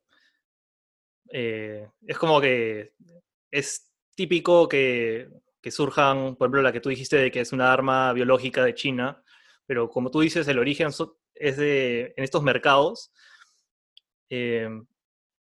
Eh, 1.30 1.86
es 2.06 2.18
como 2.18 2.40
que 2.40 2.94
es 3.50 3.92
típico 4.14 4.68
que 4.68 5.28
que 5.60 5.70
surjan, 5.70 6.36
por 6.36 6.46
ejemplo, 6.46 6.62
la 6.62 6.72
que 6.72 6.80
tú 6.80 6.88
dijiste 6.88 7.16
de 7.16 7.30
que 7.30 7.40
es 7.40 7.52
una 7.52 7.72
arma 7.72 8.12
biológica 8.12 8.64
de 8.64 8.74
China, 8.74 9.22
pero 9.66 9.90
como 9.90 10.10
tú 10.10 10.20
dices, 10.20 10.46
el 10.48 10.58
origen 10.58 10.88
es 11.34 11.56
de, 11.56 12.14
en 12.16 12.24
estos 12.24 12.42
mercados. 12.42 13.12
Em, 14.28 14.86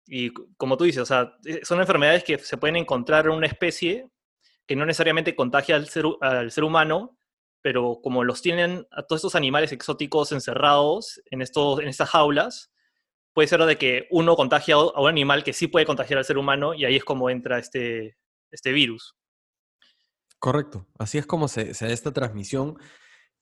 y 0.08 0.32
como 0.58 0.78
tú 0.78 0.86
dices, 0.86 1.02
o 1.02 1.06
sea, 1.06 1.34
eh, 1.46 1.62
son 1.64 1.80
enfermedades 1.80 2.24
que 2.24 2.38
se 2.40 2.58
pueden 2.58 2.78
encontrar 2.78 3.26
en 3.26 3.34
una 3.34 3.48
especie 3.48 4.10
que 4.70 4.76
no 4.76 4.86
necesariamente 4.86 5.36
contagia 5.36 5.76
al 5.76 5.90
ser, 5.90 6.64
humano, 6.64 7.18
pero 7.64 8.02
como 8.04 8.24
los 8.24 8.44
tienen 8.44 8.86
a 8.92 9.02
todos 9.02 9.22
estos 9.22 9.34
animales 9.34 9.72
exóticos 9.72 10.32
encerrados 10.32 11.20
en, 11.32 11.42
estos, 11.42 11.80
en 11.80 11.88
estas 11.88 12.12
jaulas, 12.12 12.72
puede 13.34 13.48
ser 13.48 13.64
de 13.64 13.80
que 13.80 14.08
uno 14.12 14.36
contagia 14.36 14.76
a 14.76 15.02
un 15.02 15.10
animal 15.10 15.44
que 15.44 15.54
sí 15.54 15.66
puede 15.66 15.88
contagiar 15.88 16.20
al 16.20 16.26
ser 16.26 16.38
humano 16.38 16.76
y 16.76 16.86
ahí 16.86 16.98
es 16.98 17.04
como 17.04 17.32
entra 17.32 17.58
este, 17.58 18.16
este 18.52 18.72
virus. 18.72 19.16
Correcto, 20.38 20.86
así 21.00 21.18
es 21.18 21.26
como 21.26 21.48
se, 21.48 21.74
da 21.74 21.88
esta 21.88 22.14
transmisión 22.14 22.78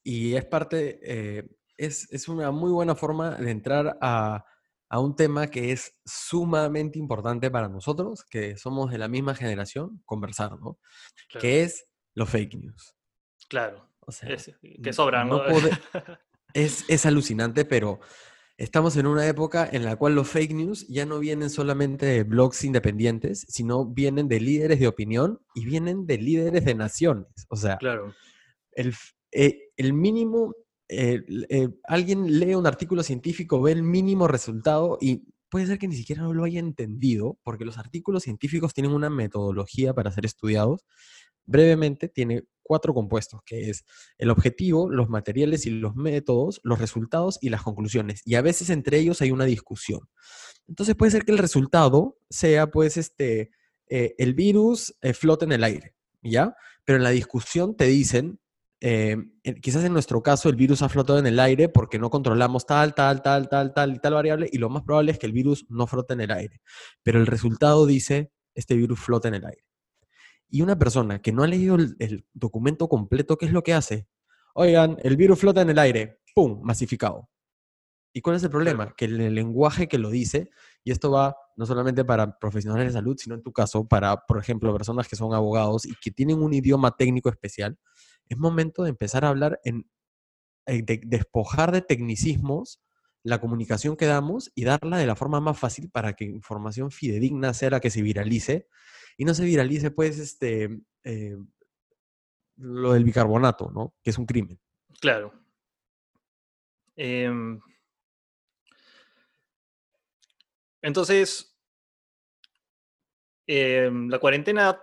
y 0.01 0.35
es 0.35 0.45
parte, 0.45 1.01
eh, 1.03 1.43
es, 1.75 2.29
una 2.29 2.51
muy 2.51 2.71
buena 2.71 2.95
forma 2.95 3.31
de 3.31 3.51
entrar 3.51 3.97
a, 3.99 4.45
un 4.91 5.15
tema 5.15 5.47
que 5.47 5.71
es 5.71 5.97
sumamente 6.05 6.99
importante 6.99 7.51
para 7.51 7.69
nosotros, 7.69 8.23
que 8.29 8.57
somos 8.57 8.91
de 8.91 8.97
la 8.97 9.07
misma 9.07 9.35
generación, 9.35 10.01
conversar, 10.05 10.59
¿no? 10.59 10.79
Que 11.39 11.63
es 11.63 11.87
los 12.15 12.29
fake 12.29 12.55
news. 12.55 12.95
Claro, 13.49 13.89
o 13.99 14.11
sea, 14.11 14.29
que 14.83 14.93
sobran, 14.93 15.29
¿no? 15.29 15.41
es, 16.53 16.85
es 16.87 17.05
alucinante, 17.05 17.65
pero 17.65 17.99
Estamos 18.57 18.97
en 18.97 19.05
una 19.05 19.27
época 19.27 19.69
en 19.71 19.85
la 19.85 19.97
cual 19.97 20.15
los 20.15 20.27
fake 20.29 20.53
news 20.53 20.87
ya 20.87 21.05
no 21.05 21.19
vienen 21.19 21.51
solamente 21.51 22.07
de 22.07 22.23
blogs 22.23 22.63
independientes, 22.63 23.45
sino 23.47 23.85
vienen 23.85 24.27
de 24.27 24.39
líderes 24.39 24.79
de 24.79 24.87
opinión 24.87 25.39
y 25.53 25.63
vienen 25.63 26.07
de 26.07 26.17
líderes 26.17 26.65
de 26.65 26.73
naciones. 26.73 27.27
O 27.49 27.55
sea, 27.55 27.77
claro. 27.77 28.15
el, 28.71 28.95
eh, 29.31 29.69
mínimo, 29.93 30.55
eh, 30.89 31.69
alguien 31.83 32.39
lee 32.39 32.55
un 32.55 32.67
artículo 32.67 33.03
científico, 33.03 33.61
ve 33.61 33.73
el 33.73 33.83
mínimo 33.83 34.27
resultado 34.27 34.97
y 35.01 35.23
puede 35.49 35.67
ser 35.67 35.77
que 35.77 35.87
ni 35.87 35.95
siquiera 35.95 36.23
lo 36.23 36.43
haya 36.43 36.59
entendido, 36.59 37.37
porque 37.43 37.65
los 37.65 37.77
artículos 37.77 38.23
científicos 38.23 38.73
tienen 38.73 38.93
una 38.93 39.09
metodología 39.09 39.93
para 39.93 40.11
ser 40.11 40.25
estudiados. 40.25 40.85
Brevemente, 41.45 42.09
tiene 42.09 42.43
cuatro 42.61 42.93
compuestos, 42.93 43.41
que 43.45 43.69
es 43.69 43.85
el 44.17 44.29
objetivo, 44.29 44.89
los 44.89 45.09
materiales 45.09 45.65
y 45.65 45.69
los 45.69 45.95
métodos, 45.95 46.59
los 46.63 46.79
resultados 46.79 47.39
y 47.41 47.49
las 47.49 47.63
conclusiones. 47.63 48.21
Y 48.25 48.35
a 48.35 48.41
veces 48.41 48.69
entre 48.69 48.99
ellos 48.99 49.21
hay 49.21 49.31
una 49.31 49.45
discusión. 49.45 50.01
Entonces 50.67 50.95
puede 50.95 51.11
ser 51.11 51.23
que 51.23 51.31
el 51.31 51.37
resultado 51.37 52.17
sea, 52.29 52.67
pues, 52.67 52.97
este, 52.97 53.51
eh, 53.89 54.15
el 54.17 54.33
virus 54.33 54.95
eh, 55.01 55.13
flota 55.13 55.45
en 55.45 55.53
el 55.53 55.63
aire, 55.63 55.95
¿ya? 56.21 56.55
Pero 56.83 56.97
en 56.97 57.03
la 57.03 57.11
discusión 57.11 57.77
te 57.77 57.85
dicen, 57.85 58.39
eh, 58.79 59.17
quizás 59.61 59.83
en 59.83 59.93
nuestro 59.93 60.21
caso 60.21 60.49
el 60.49 60.55
virus 60.55 60.81
ha 60.81 60.89
flotado 60.89 61.17
en 61.17 61.25
el 61.25 61.39
aire 61.39 61.67
porque 61.67 61.97
no 61.97 62.09
controlamos 62.09 62.65
tal, 62.65 62.93
tal, 62.93 63.21
tal, 63.21 63.49
tal, 63.49 63.73
tal 63.73 63.95
y 63.95 63.99
tal 63.99 64.13
variable, 64.13 64.49
y 64.51 64.57
lo 64.57 64.69
más 64.69 64.83
probable 64.83 65.11
es 65.11 65.19
que 65.19 65.25
el 65.25 65.31
virus 65.31 65.65
no 65.69 65.87
flote 65.87 66.13
en 66.13 66.21
el 66.21 66.31
aire. 66.31 66.61
Pero 67.03 67.19
el 67.19 67.27
resultado 67.27 67.85
dice, 67.85 68.31
este 68.53 68.75
virus 68.75 68.99
flota 68.99 69.27
en 69.27 69.35
el 69.35 69.45
aire. 69.45 69.63
Y 70.49 70.61
una 70.61 70.77
persona 70.77 71.21
que 71.21 71.31
no 71.31 71.43
ha 71.43 71.47
leído 71.47 71.75
el, 71.75 72.25
documento 72.33 72.87
completo, 72.87 73.37
¿qué 73.37 73.47
es 73.47 73.51
lo 73.51 73.63
que 73.63 73.73
hace? 73.73 74.07
Oigan, 74.53 74.97
el 75.03 75.17
virus 75.17 75.39
flota 75.39 75.61
en 75.61 75.69
el 75.69 75.79
aire, 75.79 76.19
¡pum!, 76.33 76.61
masificado. 76.63 77.29
¿Y 78.13 78.21
cuál 78.21 78.37
es 78.37 78.43
el 78.43 78.49
problema? 78.49 78.93
Que 78.95 79.05
el 79.05 79.35
lenguaje 79.35 79.87
que 79.87 79.97
lo 79.97 80.09
dice, 80.09 80.49
y 80.83 80.91
esto 80.91 81.11
va 81.11 81.35
no 81.55 81.65
solamente 81.65 82.05
para 82.05 82.39
profesionales 82.39 82.87
de 82.87 82.93
salud, 82.93 83.15
sino 83.19 83.35
en 83.35 83.43
tu 83.43 83.51
caso 83.51 83.87
para, 83.87 84.25
por 84.25 84.39
ejemplo, 84.39 84.73
personas 84.73 85.07
que 85.07 85.15
son 85.15 85.33
abogados 85.33 85.85
y 85.85 85.93
que 86.01 86.11
tienen 86.11 86.41
un 86.41 86.53
idioma 86.53 86.95
técnico 86.95 87.29
especial, 87.29 87.77
es 88.29 88.37
momento 88.37 88.83
de 88.83 88.89
empezar 88.89 89.25
a 89.25 89.29
hablar 89.29 89.59
en, 89.63 89.89
eh, 90.65 90.81
de 90.83 91.01
despojar 91.05 91.71
de 91.71 91.81
tecnicismos 91.81 92.81
la 93.23 93.41
comunicación 93.41 93.97
que 93.97 94.05
damos 94.05 94.51
y 94.55 94.63
darla 94.63 94.97
de 94.97 95.05
la 95.05 95.15
forma 95.15 95.41
más 95.41 95.59
fácil 95.59 95.89
para 95.89 96.13
que 96.13 96.25
información 96.25 96.91
fidedigna 96.91 97.53
sea 97.53 97.71
la 97.71 97.79
que 97.79 97.89
se 97.89 98.01
viralice 98.01 98.67
y 99.17 99.25
no 99.25 99.33
se 99.33 99.43
viralice, 99.43 99.91
pues, 99.91 100.19
este, 100.19 100.79
eh, 101.03 101.37
lo 102.57 102.93
del 102.93 103.03
bicarbonato, 103.03 103.71
¿no? 103.71 103.95
Que 104.03 104.11
es 104.11 104.17
un 104.17 104.25
crimen. 104.25 104.59
Claro. 104.99 105.33
Em, 106.95 107.59
entonces, 110.81 111.55
em, 113.45 114.09
la 114.09 114.19
cuarentena 114.19 114.79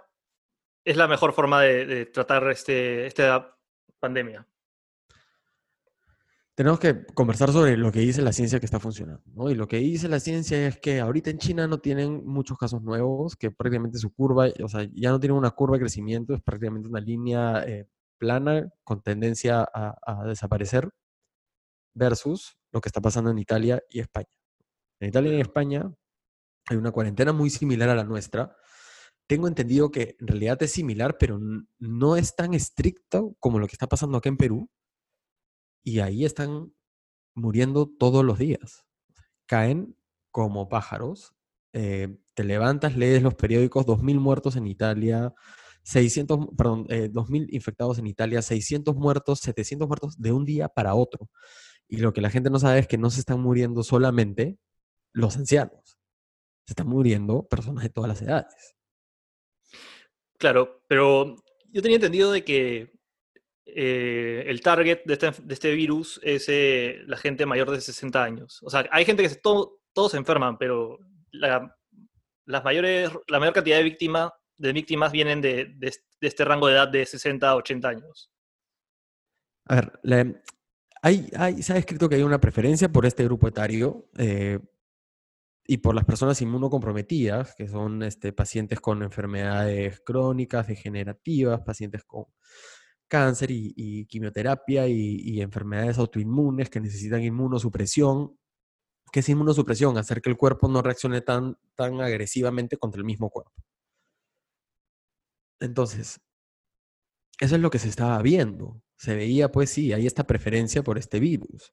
es 0.85 0.97
la 0.97 1.09
mejor 1.09 1.33
forma 1.33 1.63
de, 1.63 2.07
tratar 2.07 2.51
este, 2.51 3.07
esta 3.07 3.57
pandemia 3.99 4.47
tenemos 6.55 6.79
que 6.79 7.05
conversar 7.07 7.51
sobre 7.51 7.77
lo 7.77 7.91
que 7.91 7.99
dice 7.99 8.23
la 8.23 8.33
ciencia 8.33 8.61
que 8.61 8.67
está 8.67 8.79
funcionando. 8.79 9.23
¿no? 9.35 9.51
Y 9.51 9.55
lo 9.55 9.67
que 9.67 9.79
dice 9.79 10.09
la 10.09 10.21
ciencia 10.21 10.69
es 10.69 10.79
que 10.79 11.01
ahorita 11.01 11.31
en 11.31 11.39
China 11.39 11.67
no 11.67 11.79
tienen 11.79 12.25
muchos 12.25 12.57
casos 12.57 12.81
nuevos, 12.83 13.35
que 13.37 13.51
prácticamente 13.51 13.99
su 13.99 14.15
curva, 14.15 14.47
o 14.63 14.69
sea, 14.69 14.89
ya 14.93 15.11
no 15.11 15.19
tienen 15.19 15.37
una 15.37 15.51
curva 15.51 15.77
de 15.77 15.81
crecimiento, 15.81 16.33
es 16.33 16.43
prácticamente 16.43 16.89
una 16.89 17.01
línea 17.01 17.65
eh, 17.67 17.89
plana 18.19 18.69
con 18.85 19.03
tendencia 19.03 19.69
a, 19.73 20.25
desaparecer, 20.27 20.89
versus 21.93 22.57
lo 22.73 22.81
que 22.81 22.89
está 22.89 23.01
pasando 23.01 23.31
en 23.31 23.39
Italia 23.39 23.83
y 23.91 24.01
España. 24.01 24.37
En 25.01 25.09
Italia 25.09 25.33
y 25.33 25.35
en 25.35 25.41
España 25.41 25.93
hay 26.67 26.77
una 26.77 26.93
cuarentena 26.93 27.33
muy 27.33 27.51
similar 27.51 27.89
a 27.89 27.95
la 27.95 28.05
nuestra. 28.05 28.57
Tengo 29.27 29.49
entendido 29.49 29.91
que 29.91 30.17
en 30.21 30.27
realidad 30.27 30.63
es 30.63 30.73
similar, 30.73 31.17
pero 31.19 31.41
no 31.79 32.17
es 32.17 32.37
tan 32.37 32.55
estricto 32.55 33.35
como 33.41 33.59
lo 33.59 33.67
que 33.67 33.73
está 33.73 33.87
pasando 33.87 34.19
acá 34.19 34.29
en 34.29 34.37
Perú 34.37 34.69
y 35.85 36.01
ahí 36.01 36.25
están 36.25 36.73
muriendo 37.35 37.87
todos 37.87 38.25
los 38.25 38.39
días. 38.39 38.85
Caen 39.47 39.97
como 40.31 40.69
pájaros. 40.69 41.35
Eh, 41.73 42.17
te 42.35 42.45
levantas, 42.45 42.97
lees 42.97 43.23
los 43.23 43.35
periódicos, 43.35 43.87
2.000 43.87 44.19
muertos 44.19 44.57
en 44.57 44.67
Italia, 44.67 45.35
600, 45.83 46.49
perdón, 46.57 46.87
2.000 46.87 47.43
eh, 47.45 47.47
infectados 47.51 47.99
en 47.99 48.07
Italia, 48.07 48.43
600 48.43 48.97
muertos, 48.97 49.41
700 49.41 49.87
muertos 49.87 50.21
de 50.21 50.33
un 50.33 50.45
día 50.45 50.69
para 50.69 50.95
otro. 50.95 51.31
Y 51.89 51.99
lo 51.99 52.13
que 52.13 52.21
la 52.21 52.31
gente 52.31 52.51
no 52.51 52.59
sabe 52.59 52.81
es 52.81 52.89
que 52.89 52.99
no 52.99 53.11
se 53.11 53.21
están 53.21 53.41
muriendo 53.41 53.83
solamente 53.83 54.59
los 55.13 55.37
ancianos, 55.37 55.99
se 56.67 56.73
están 56.73 56.89
muriendo 56.89 57.47
personas 57.47 57.85
de 57.85 57.91
todas 57.91 58.09
las 58.09 58.23
edades. 58.23 58.74
Claro, 60.39 60.83
pero 60.89 61.37
yo 61.71 61.83
tenía 61.83 61.97
entendido 61.97 62.33
de 62.33 62.45
que 62.45 62.93
eh, 63.67 64.45
el 64.47 64.61
target 64.61 65.01
de 65.05 65.15
este, 65.15 65.33
este 65.49 65.75
virus 65.75 66.21
es 66.23 66.49
eh, 66.49 67.03
la 67.07 67.17
gente 67.17 67.47
mayor 67.47 67.71
de 67.71 67.81
60 67.81 68.23
años. 68.23 68.63
O 68.63 68.71
sea, 68.71 68.87
hay 68.91 69.05
gente 69.05 69.23
que 69.23 69.29
se, 69.29 69.41
todos 69.41 70.11
se 70.11 70.17
enferman, 70.17 70.59
pero 70.59 70.99
la, 71.33 71.77
las 72.47 72.65
mayores, 72.65 73.11
la 73.29 73.39
mayor 73.39 73.55
cantidad 73.55 73.79
de, 73.79 73.83
víctimas 73.83 75.13
vienen 75.13 75.41
de, 75.41 75.75
de, 75.77 75.93
este 76.21 76.45
rango 76.45 76.69
de 76.69 76.75
edad 76.75 76.89
de 76.89 77.05
60 77.07 77.49
a 77.49 77.57
80 77.57 77.89
años. 77.89 78.31
A 79.67 79.77
ver, 79.77 80.43
hay, 81.03 81.29
hay, 81.37 81.63
se 81.63 81.73
ha 81.73 81.77
escrito 81.77 82.09
que 82.09 82.17
hay 82.17 82.23
una 82.23 82.41
preferencia 82.41 82.91
por 82.91 83.07
este 83.07 83.25
grupo 83.25 83.49
etario. 83.49 84.09
Eh, 84.19 84.59
y 85.67 85.79
por 85.79 85.95
las 85.95 86.05
personas 86.05 86.41
inmunocomprometidas, 86.43 87.55
que 87.55 87.69
son 87.69 88.03
este, 88.03 88.33
pacientes 88.33 88.81
con 88.81 89.03
enfermedades 89.03 90.01
crónicas, 90.01 90.67
degenerativas, 90.67 91.61
pacientes 91.63 92.05
con 92.05 92.27
cáncer 93.09 93.51
y, 93.51 94.07
quimioterapia 94.07 94.87
y, 94.89 95.41
enfermedades 95.41 95.99
autoinmunes 95.99 96.69
que 96.71 96.81
necesitan 96.81 97.23
inmunosupresión. 97.23 98.37
¿Qué 99.13 99.21
es 99.21 99.29
inmunosupresión? 99.29 99.97
Hacer 99.99 100.21
que 100.21 100.31
el 100.31 100.37
cuerpo 100.37 100.69
no 100.69 100.83
reaccione 100.83 101.21
tan, 101.21 101.57
tan 101.75 102.01
agresivamente 102.01 102.77
contra 102.77 102.99
el 102.99 103.05
mismo 103.05 103.31
cuerpo. 103.31 103.53
Entonces, 105.61 106.21
eso 107.41 107.55
es 107.57 107.61
lo 107.61 107.71
que 107.71 107.79
se 107.79 107.89
estaba 107.89 108.21
viendo. 108.23 108.83
Se 108.97 109.15
veía, 109.15 109.51
pues 109.51 109.71
sí, 109.71 109.93
hay 109.93 110.07
esta 110.07 110.25
preferencia 110.27 110.83
por 110.83 110.99
este 110.99 111.21
virus. 111.21 111.73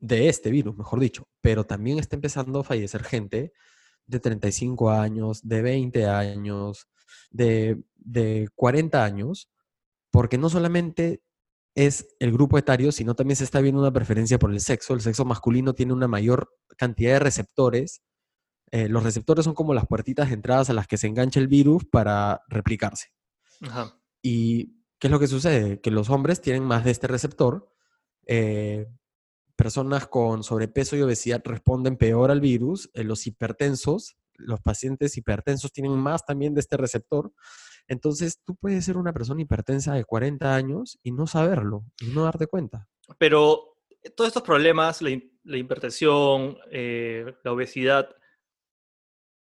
De 0.00 0.28
este 0.28 0.50
virus, 0.50 0.76
mejor 0.76 1.00
dicho. 1.00 1.28
Pero 1.40 1.64
también 1.64 1.98
está 1.98 2.16
empezando 2.16 2.60
a 2.60 2.64
fallecer 2.64 3.04
gente 3.04 3.52
de 4.06 4.20
35 4.20 4.90
años, 4.90 5.40
de 5.46 5.62
20 5.62 6.06
años, 6.06 6.88
de, 7.30 7.82
de 7.96 8.48
40 8.56 9.04
años, 9.04 9.50
porque 10.10 10.38
no 10.38 10.48
solamente 10.50 11.22
es 11.74 12.08
el 12.18 12.32
grupo 12.32 12.58
etario, 12.58 12.92
sino 12.92 13.14
también 13.14 13.36
se 13.36 13.44
está 13.44 13.60
viendo 13.60 13.80
una 13.80 13.92
preferencia 13.92 14.38
por 14.38 14.50
el 14.50 14.60
sexo. 14.60 14.94
El 14.94 15.00
sexo 15.00 15.24
masculino 15.24 15.74
tiene 15.74 15.92
una 15.92 16.08
mayor 16.08 16.52
cantidad 16.76 17.12
de 17.12 17.18
receptores. 17.20 18.02
Eh, 18.72 18.88
los 18.88 19.02
receptores 19.02 19.44
son 19.44 19.54
como 19.54 19.74
las 19.74 19.86
puertitas 19.86 20.28
de 20.28 20.34
entradas 20.34 20.70
a 20.70 20.74
las 20.74 20.86
que 20.86 20.96
se 20.96 21.06
engancha 21.06 21.40
el 21.40 21.48
virus 21.48 21.84
para 21.84 22.42
replicarse. 22.48 23.08
¿Y 24.22 24.82
qué 24.98 25.06
es 25.06 25.10
lo 25.10 25.20
que 25.20 25.26
sucede? 25.26 25.80
Que 25.80 25.90
los 25.90 26.10
hombres 26.10 26.40
tienen 26.40 26.64
más 26.64 26.84
de 26.84 26.90
este 26.90 27.06
receptor. 27.06 27.72
Eh, 28.26 28.86
personas 29.60 30.06
con 30.06 30.42
sobrepeso 30.42 30.96
y 30.96 31.02
obesidad 31.02 31.42
responden 31.44 31.98
peor 31.98 32.30
al 32.30 32.40
virus. 32.40 32.88
Eh, 32.94 33.04
los 33.04 33.26
hipertensos, 33.26 34.16
los 34.32 34.58
pacientes 34.60 35.18
hipertensos 35.18 35.70
tienen 35.70 35.92
más 35.92 36.24
también 36.24 36.54
de 36.54 36.60
este 36.60 36.78
receptor. 36.78 37.30
Entonces, 37.86 38.40
tú 38.42 38.56
puedes 38.56 38.86
ser 38.86 38.96
una 38.96 39.12
persona 39.12 39.42
hipertensa 39.42 39.92
de 39.92 40.06
40 40.06 40.54
años 40.54 40.98
y 41.02 41.12
no 41.12 41.26
saberlo, 41.26 41.84
y 42.00 42.06
no 42.06 42.24
darte 42.24 42.46
cuenta. 42.46 42.88
Pero 43.18 43.76
eh, 44.00 44.08
todos 44.08 44.28
estos 44.28 44.42
problemas, 44.42 45.02
la, 45.02 45.10
hipertensión, 45.58 46.56
eh, 46.70 47.34
la 47.44 47.52
obesidad, 47.52 48.08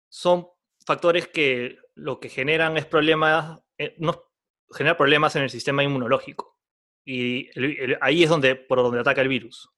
son 0.10 0.50
factores 0.86 1.30
que 1.30 1.78
lo 1.96 2.20
que 2.20 2.28
generan 2.28 2.76
es 2.76 2.86
problemas, 2.86 3.62
eh, 3.78 3.96
genera 4.70 4.98
problemas 4.98 5.38
en 5.38 5.44
el 5.44 5.50
sistema 5.50 5.82
inmunológico. 5.82 6.60
Y 7.06 7.50
ahí 8.02 8.24
es 8.24 8.30
donde, 8.30 8.58
por 8.58 8.80
donde 8.80 9.00
ataca 9.00 9.22
el 9.22 9.30
virus. 9.30 9.70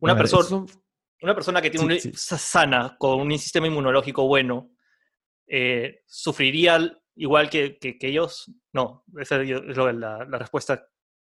Una, 0.00 0.16
persona, 0.16 0.66
una 1.22 1.34
persona 1.34 1.62
que 1.62 1.70
tiene 1.70 1.86
una 1.86 1.98
sana, 2.38 2.96
con 2.98 3.20
un 3.20 3.38
sistema 3.38 3.66
inmunológico 3.66 4.26
bueno, 4.26 4.70
sufriría 6.06 6.78
igual 7.16 7.50
que, 7.50 7.78
ellos, 8.00 8.52
no, 8.72 9.04
esa 9.18 9.40
es 9.42 9.76
la, 9.76 10.24
respuesta 10.38 10.86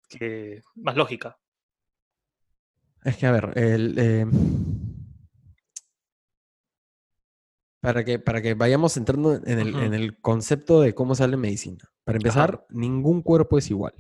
que, 0.09 0.63
más 0.77 0.97
lógica. 0.97 1.39
Es 3.05 3.17
que, 3.17 3.27
a 3.27 3.33
ver, 3.33 3.53
eh, 3.57 4.27
para, 7.81 8.05
que, 8.05 8.19
para 8.19 8.41
que 8.41 8.55
vayamos 8.55 8.97
entrando 8.97 9.35
en 9.35 9.59
el, 9.95 10.21
concepto 10.21 10.81
de 10.81 10.95
cómo 10.95 11.15
sale 11.15 11.37
medicina. 11.37 11.93
Para 12.05 12.17
empezar, 12.17 12.67
ningún 12.71 13.23
cuerpo 13.23 13.59
es 13.59 13.71
igual. 13.71 13.95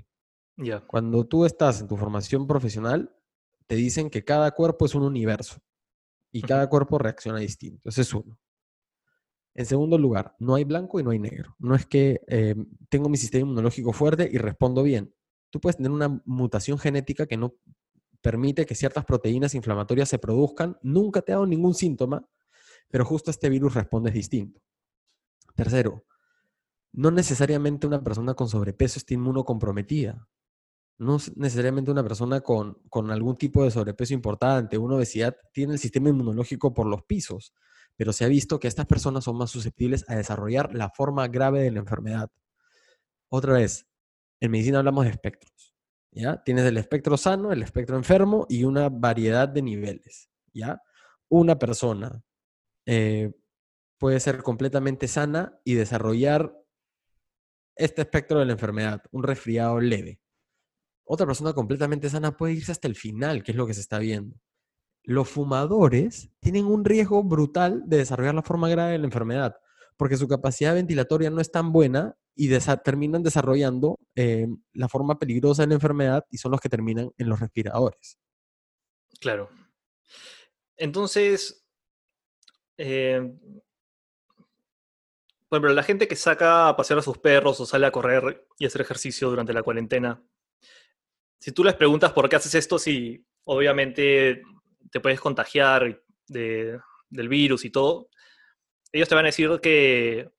Cuando 0.86 1.26
tú 1.26 1.44
estás 1.44 1.80
en 1.80 1.88
tu 1.88 1.96
formación 1.96 2.46
profesional, 2.46 3.14
te 3.66 3.74
dicen 3.74 4.10
que 4.10 4.24
cada 4.24 4.50
cuerpo 4.52 4.86
es 4.86 4.94
un 4.94 5.02
universo 5.02 5.60
y 6.30 6.42
cada 6.42 6.68
cuerpo 6.68 6.98
reacciona 6.98 7.38
distinto. 7.38 7.88
Ese 7.88 8.02
es 8.02 8.12
uno. 8.12 8.38
En 9.54 9.66
segundo 9.66 9.98
lugar, 9.98 10.34
no 10.40 10.56
hay 10.56 10.64
blanco 10.64 10.98
y 10.98 11.04
no 11.04 11.10
hay 11.10 11.20
negro. 11.20 11.54
No 11.58 11.76
es 11.76 11.86
que 11.86 12.22
eh, 12.26 12.56
tengo 12.88 13.08
mi 13.08 13.16
sistema 13.16 13.42
inmunológico 13.42 13.92
fuerte 13.92 14.28
y 14.30 14.38
respondo 14.38 14.82
bien. 14.82 15.14
Tú 15.50 15.60
puedes 15.60 15.76
tener 15.76 15.92
una 15.92 16.20
mutación 16.24 16.78
genética 16.78 17.26
que 17.26 17.36
no 17.36 17.54
permite 18.20 18.66
que 18.66 18.74
ciertas 18.74 19.04
proteínas 19.04 19.54
inflamatorias 19.54 20.08
se 20.08 20.18
produzcan. 20.18 20.76
Nunca 20.82 21.22
te 21.22 21.30
ha 21.30 21.36
dado 21.36 21.46
ningún 21.46 21.74
síntoma, 21.74 22.26
pero 22.88 23.04
justo 23.04 23.30
este 23.30 23.48
virus 23.48 23.74
responde 23.74 24.10
distinto. 24.10 24.60
Tercero, 25.54 26.04
no 26.92 27.12
necesariamente 27.12 27.86
una 27.86 28.02
persona 28.02 28.34
con 28.34 28.48
sobrepeso 28.48 28.98
está 28.98 29.14
inmunocomprometida. 29.14 30.26
No 30.98 31.18
necesariamente 31.36 31.90
una 31.90 32.02
persona 32.02 32.40
con, 32.40 32.78
con 32.88 33.10
algún 33.10 33.36
tipo 33.36 33.64
de 33.64 33.70
sobrepeso 33.70 34.14
importante, 34.14 34.78
una 34.78 34.96
obesidad, 34.96 35.36
tiene 35.52 35.72
el 35.74 35.78
sistema 35.78 36.08
inmunológico 36.08 36.72
por 36.72 36.86
los 36.86 37.02
pisos 37.02 37.52
pero 37.96 38.12
se 38.12 38.24
ha 38.24 38.28
visto 38.28 38.58
que 38.58 38.68
estas 38.68 38.86
personas 38.86 39.24
son 39.24 39.36
más 39.36 39.50
susceptibles 39.50 40.04
a 40.08 40.16
desarrollar 40.16 40.74
la 40.74 40.90
forma 40.90 41.28
grave 41.28 41.62
de 41.62 41.70
la 41.70 41.80
enfermedad. 41.80 42.30
Otra 43.28 43.54
vez, 43.54 43.86
en 44.40 44.50
medicina 44.50 44.78
hablamos 44.78 45.04
de 45.04 45.10
espectros. 45.10 45.74
¿ya? 46.10 46.42
Tienes 46.42 46.64
el 46.64 46.76
espectro 46.76 47.16
sano, 47.16 47.52
el 47.52 47.62
espectro 47.62 47.96
enfermo 47.96 48.46
y 48.48 48.64
una 48.64 48.88
variedad 48.88 49.48
de 49.48 49.62
niveles. 49.62 50.28
¿ya? 50.52 50.80
Una 51.28 51.58
persona 51.58 52.22
eh, 52.86 53.32
puede 53.98 54.20
ser 54.20 54.42
completamente 54.42 55.08
sana 55.08 55.58
y 55.64 55.74
desarrollar 55.74 56.52
este 57.76 58.02
espectro 58.02 58.38
de 58.38 58.46
la 58.46 58.52
enfermedad, 58.52 59.02
un 59.10 59.22
resfriado 59.22 59.80
leve. 59.80 60.20
Otra 61.04 61.26
persona 61.26 61.52
completamente 61.52 62.08
sana 62.08 62.36
puede 62.36 62.54
irse 62.54 62.72
hasta 62.72 62.88
el 62.88 62.96
final, 62.96 63.42
que 63.42 63.52
es 63.52 63.56
lo 63.56 63.66
que 63.66 63.74
se 63.74 63.80
está 63.80 63.98
viendo 63.98 64.36
los 65.04 65.28
fumadores 65.28 66.30
tienen 66.40 66.64
un 66.64 66.84
riesgo 66.84 67.22
brutal 67.22 67.82
de 67.86 67.98
desarrollar 67.98 68.34
la 68.34 68.42
forma 68.42 68.68
grave 68.68 68.92
de 68.92 68.98
la 68.98 69.04
enfermedad, 69.04 69.54
porque 69.96 70.16
su 70.16 70.26
capacidad 70.26 70.74
ventilatoria 70.74 71.30
no 71.30 71.40
es 71.40 71.50
tan 71.52 71.72
buena 71.72 72.16
y 72.34 72.48
terminan 72.82 73.22
desarrollando 73.22 74.00
eh, 74.16 74.48
la 74.72 74.88
forma 74.88 75.18
peligrosa 75.18 75.62
de 75.62 75.68
la 75.68 75.74
enfermedad 75.74 76.24
y 76.30 76.38
son 76.38 76.50
los 76.50 76.60
que 76.60 76.68
terminan 76.68 77.10
en 77.16 77.28
los 77.28 77.38
respiradores. 77.38 78.18
Claro. 79.20 79.50
Entonces, 80.76 81.64
eh, 82.78 83.20
por 85.48 85.58
ejemplo, 85.58 85.74
la 85.74 85.84
gente 85.84 86.08
que 86.08 86.16
saca 86.16 86.68
a 86.68 86.76
pasear 86.76 86.98
a 86.98 87.02
sus 87.02 87.18
perros 87.18 87.60
o 87.60 87.66
sale 87.66 87.86
a 87.86 87.92
correr 87.92 88.48
y 88.58 88.66
hacer 88.66 88.80
ejercicio 88.80 89.28
durante 89.28 89.52
la 89.52 89.62
cuarentena, 89.62 90.20
si 91.44 91.52
tú 91.52 91.62
les 91.62 91.74
preguntas 91.74 92.10
por 92.14 92.26
qué 92.26 92.36
haces 92.36 92.54
esto, 92.54 92.78
si 92.78 93.22
obviamente 93.44 94.40
te 94.90 94.98
puedes 94.98 95.20
contagiar 95.20 96.02
del 96.26 97.28
virus 97.28 97.66
y 97.66 97.70
todo, 97.70 98.08
ellos 98.90 99.10
te 99.10 99.14
van 99.14 99.26
a 99.26 99.28
decir 99.28 99.50
que, 99.60 100.30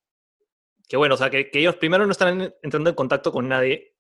que 0.88 0.98
bueno, 0.98 1.14
o 1.14 1.18
sea, 1.20 1.30
que, 1.30 1.52
ellos 1.54 1.76
primero 1.76 2.08
no 2.08 2.12
están 2.12 2.56
entrando 2.64 2.90
en 2.90 2.96
contacto 2.96 3.32
con 3.32 3.48
nadie 3.48 3.94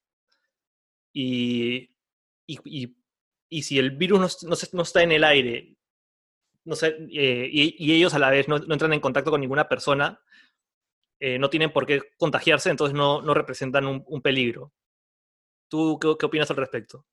y, 1.13 1.91
y, 2.48 3.62
si 3.62 3.78
el 3.78 3.91
virus 3.91 4.41
no, 4.41 4.56
no, 4.74 4.82
está 4.82 5.04
en 5.04 5.12
el 5.12 5.26
aire 5.26 5.78
no 6.63 6.76
sé, 6.76 6.98
eh, 7.13 7.48
y, 7.52 7.94
ellos 7.94 8.15
a 8.15 8.20
la 8.20 8.32
vez 8.32 8.48
no, 8.48 8.56
entran 8.56 8.94
en 8.94 9.00
contacto 9.00 9.30
con 9.30 9.41
ninguna 9.41 9.70
persona, 9.70 10.20
eh, 11.20 11.38
no 11.38 11.52
tienen 11.52 11.72
por 11.72 11.86
qué 11.86 12.02
contagiarse, 12.18 12.72
entonces 12.72 12.96
no, 12.96 13.22
representan 13.36 13.86
un, 13.86 14.22
peligro. 14.24 14.74
¿Tú 15.75 15.99
qué, 15.99 16.15
qué, 16.17 16.25
opinas 16.25 16.49
al 16.49 16.55
respecto? 16.55 17.05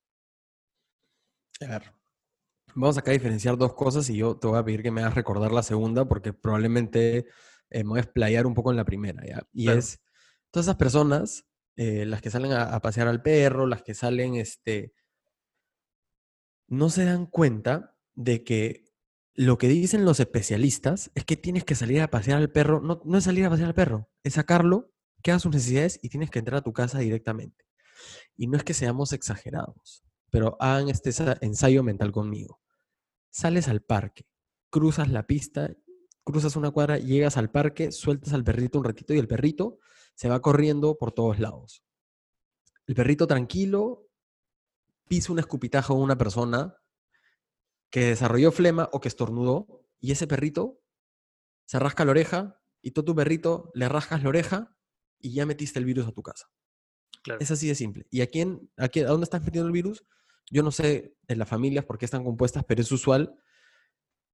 A 1.62 1.66
ver, 1.66 1.92
Vamos 2.76 2.96
acá 2.96 3.10
a 3.10 3.14
diferenciar 3.14 3.58
dos 3.58 3.74
cosas 3.74 4.08
y 4.08 4.16
yo 4.16 4.36
te 4.36 4.46
voy 4.46 4.56
a 4.56 4.64
pedir 4.64 4.84
que 4.84 4.92
me 4.92 5.00
hagas 5.00 5.16
recordar 5.16 5.50
la 5.50 5.64
segunda 5.64 6.06
porque 6.06 6.32
probablemente 6.32 7.26
eh, 7.70 7.82
me 7.82 7.90
voy 7.90 7.98
a 7.98 8.02
explayar 8.02 8.46
un 8.46 8.54
poco 8.54 8.70
en 8.70 8.76
la 8.76 8.84
primera, 8.84 9.26
¿ya? 9.26 9.42
Y 9.52 9.68
es, 9.68 10.00
todas 10.52 10.66
esas 10.66 10.76
personas, 10.76 11.44
eh, 11.74 12.06
las 12.06 12.22
que 12.22 12.30
salen 12.30 12.52
a, 12.52 12.78
pasear 12.80 13.08
al 13.08 13.20
perro, 13.20 13.66
las 13.66 13.82
que 13.82 13.94
salen, 13.94 14.36
este, 14.36 14.94
no 16.68 16.88
se 16.88 17.04
dan 17.04 17.26
cuenta 17.26 17.96
de 18.14 18.44
que 18.44 18.84
lo 19.34 19.58
que 19.58 19.66
dicen 19.66 20.04
los 20.04 20.20
especialistas 20.20 21.10
es 21.16 21.24
que 21.24 21.36
tienes 21.36 21.64
que 21.64 21.74
salir 21.74 22.00
a 22.00 22.10
pasear 22.10 22.38
al 22.38 22.52
perro, 22.52 22.80
no, 22.80 23.02
no 23.04 23.18
es 23.18 23.24
salir 23.24 23.44
a 23.44 23.50
pasear 23.50 23.70
al 23.70 23.74
perro, 23.74 24.08
es 24.22 24.34
sacarlo, 24.34 24.92
que 25.20 25.32
haga 25.32 25.40
sus 25.40 25.52
necesidades 25.52 25.98
y 26.00 26.10
tienes 26.10 26.30
que 26.30 26.38
entrar 26.38 26.60
a 26.60 26.62
tu 26.62 26.72
casa 26.72 27.00
directamente. 27.00 27.71
Y 28.36 28.46
no 28.46 28.56
es 28.56 28.64
que 28.64 28.74
seamos 28.74 29.12
exagerados, 29.12 30.04
pero 30.30 30.56
hagan 30.60 30.88
este 30.88 31.10
ensayo 31.40 31.82
mental 31.82 32.12
conmigo 32.12 32.62
sales 33.32 33.66
al 33.66 33.82
parque, 33.82 34.28
cruzas 34.70 35.08
la 35.10 35.26
pista, 35.26 35.74
cruzas 36.22 36.54
una 36.54 36.70
cuadra, 36.70 36.98
llegas 36.98 37.36
al 37.36 37.50
parque, 37.50 37.90
sueltas 37.90 38.32
al 38.32 38.44
perrito 38.44 38.78
un 38.78 38.84
ratito 38.84 39.14
y 39.14 39.18
el 39.18 39.26
perrito 39.26 39.78
se 40.14 40.28
va 40.28 40.40
corriendo 40.40 40.96
por 40.98 41.12
todos 41.12 41.40
lados. 41.40 41.82
El 42.86 42.94
perrito 42.94 43.26
tranquilo 43.26 44.08
pisa 45.08 45.32
un 45.32 45.38
escupitajo 45.38 45.94
a 45.94 45.96
una 45.96 46.16
persona 46.16 46.76
que 47.90 48.06
desarrolló 48.06 48.52
flema 48.52 48.88
o 48.92 49.00
que 49.00 49.08
estornudó 49.08 49.84
y 49.98 50.12
ese 50.12 50.26
perrito 50.26 50.80
se 51.64 51.78
rasca 51.78 52.04
la 52.04 52.12
oreja 52.12 52.60
y 52.82 52.90
tú 52.90 53.02
tu 53.02 53.14
perrito 53.14 53.70
le 53.74 53.88
rascas 53.88 54.22
la 54.22 54.28
oreja 54.28 54.76
y 55.18 55.32
ya 55.32 55.46
metiste 55.46 55.78
el 55.78 55.84
virus 55.84 56.06
a 56.06 56.12
tu 56.12 56.22
casa. 56.22 56.50
Es 57.38 57.50
así 57.50 57.68
de 57.68 57.74
simple. 57.74 58.06
¿Y 58.10 58.20
a 58.20 58.26
quién, 58.26 58.70
a 58.76 58.88
quién, 58.88 59.06
a 59.06 59.10
dónde 59.10 59.24
estás 59.24 59.42
metiendo 59.42 59.66
el 59.66 59.72
virus? 59.72 60.04
Yo 60.50 60.62
no 60.62 60.70
sé 60.70 61.14
en 61.28 61.38
las 61.38 61.48
familias 61.48 61.84
por 61.84 61.98
qué 61.98 62.04
están 62.04 62.24
compuestas, 62.24 62.64
pero 62.64 62.80
es 62.80 62.90
usual 62.92 63.34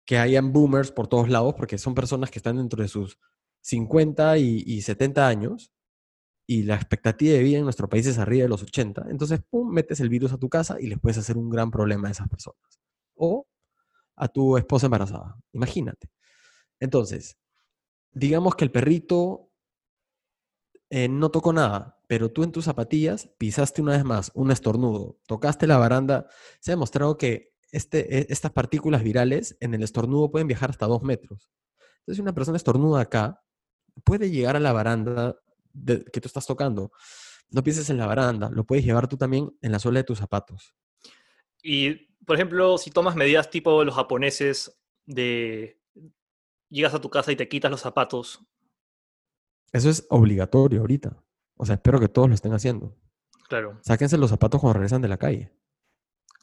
que 0.07 0.19
hayan 0.19 0.53
boomers 0.53 0.91
por 0.91 1.07
todos 1.07 1.29
lados, 1.29 1.55
porque 1.55 1.77
son 1.77 1.95
personas 1.95 2.31
que 2.31 2.39
están 2.39 2.57
dentro 2.57 2.83
de 2.83 2.89
sus 2.89 3.19
50 3.61 4.39
y, 4.39 4.65
y 4.67 4.81
70 4.81 5.29
años, 5.29 5.71
y 6.47 6.63
la 6.63 6.77
expectativa 6.77 7.35
de 7.35 7.43
vida 7.43 7.59
en 7.59 7.65
nuestro 7.65 7.91
país 7.91 8.07
es 8.07 8.19
arriba 8.19 8.45
de 8.45 8.49
los 8.49 8.63
80, 8.63 9.07
entonces, 9.11 9.41
pum, 9.51 9.71
metes 9.71 10.01
el 10.01 10.09
virus 10.09 10.33
a 10.33 10.39
tu 10.39 10.49
casa 10.49 10.81
y 10.81 10.87
les 10.87 10.99
puedes 10.99 11.19
hacer 11.19 11.37
un 11.37 11.51
gran 11.51 11.71
problema 11.71 12.09
a 12.09 12.11
esas 12.11 12.27
personas. 12.27 12.81
O 13.15 13.47
a 14.17 14.29
tu 14.29 14.57
esposa 14.57 14.87
embarazada, 14.87 15.37
imagínate. 15.53 16.09
Entonces, 16.81 17.37
digamos 18.13 18.57
que 18.57 18.65
el 18.65 18.73
perrito 18.73 19.51
eh, 20.89 21.09
no 21.09 21.31
tocó 21.31 21.53
nada, 21.53 21.98
pero 22.09 22.31
tú 22.31 22.43
en 22.43 22.51
tus 22.51 22.65
zapatillas 22.65 23.31
pisaste 23.39 23.83
una 23.83 23.93
vez 23.93 24.03
más 24.03 24.33
un 24.35 24.51
estornudo, 24.51 25.21
tocaste 25.27 25.67
la 25.67 25.77
baranda, 25.77 26.27
se 26.59 26.73
ha 26.73 26.75
demostrado 26.75 27.19
que 27.19 27.53
este, 27.71 28.19
e, 28.19 28.27
estas 28.31 28.51
partículas 28.51 29.03
virales 29.03 29.57
en 29.61 29.75
el 29.75 29.83
estornudo 29.83 30.31
pueden 30.31 30.49
viajar 30.49 30.71
hasta 30.71 30.87
dos 30.87 31.03
metros. 31.03 31.51
Entonces, 32.01 32.17
si 32.17 32.23
una 32.23 32.35
persona 32.35 32.57
estornuda 32.57 33.03
acá, 33.03 33.45
puede 34.05 34.31
llegar 34.31 34.57
a 34.57 34.61
la 34.61 34.73
baranda 34.73 35.37
que 35.85 36.21
tú 36.21 36.27
estás 36.27 36.47
tocando. 36.47 36.93
No 37.51 37.63
pienses 37.63 37.91
en 37.91 37.99
la 37.99 38.07
baranda, 38.07 38.49
lo 38.51 38.65
puedes 38.65 38.85
llevar 38.85 39.07
tú 39.07 39.19
también 39.19 39.55
en 39.61 39.71
la 39.71 39.79
suela 39.79 40.01
de 40.01 40.05
tus 40.05 40.19
zapatos. 40.19 40.75
Y, 41.63 42.09
por 42.25 42.37
ejemplo, 42.37 42.79
si 42.79 42.91
tomas 42.91 43.17
medidas 43.17 43.51
tipo 43.51 43.85
los 43.85 43.95
japoneses 43.95 44.81
de 45.05 45.79
llegas 46.71 46.95
a 46.95 47.01
tu 47.01 47.11
casa 47.11 47.33
y 47.33 47.37
te 47.37 47.49
quitas 47.49 47.71
los 47.71 47.83
zapatos. 47.83 48.41
Eso 49.73 49.91
es 49.91 50.07
obligatorio 50.09 50.81
ahorita. 50.81 51.23
O 51.59 51.67
sea, 51.67 51.75
espero 51.75 52.01
que 52.01 52.09
todos 52.09 52.29
lo 52.29 52.35
estén 52.35 52.55
haciendo. 52.55 52.97
Claro. 53.49 53.79
Sáquense 53.83 54.17
los 54.17 54.31
zapatos 54.31 54.61
cuando 54.61 54.75
regresan 54.75 55.03
de 55.03 55.09
la 55.09 55.19
calle. 55.19 55.53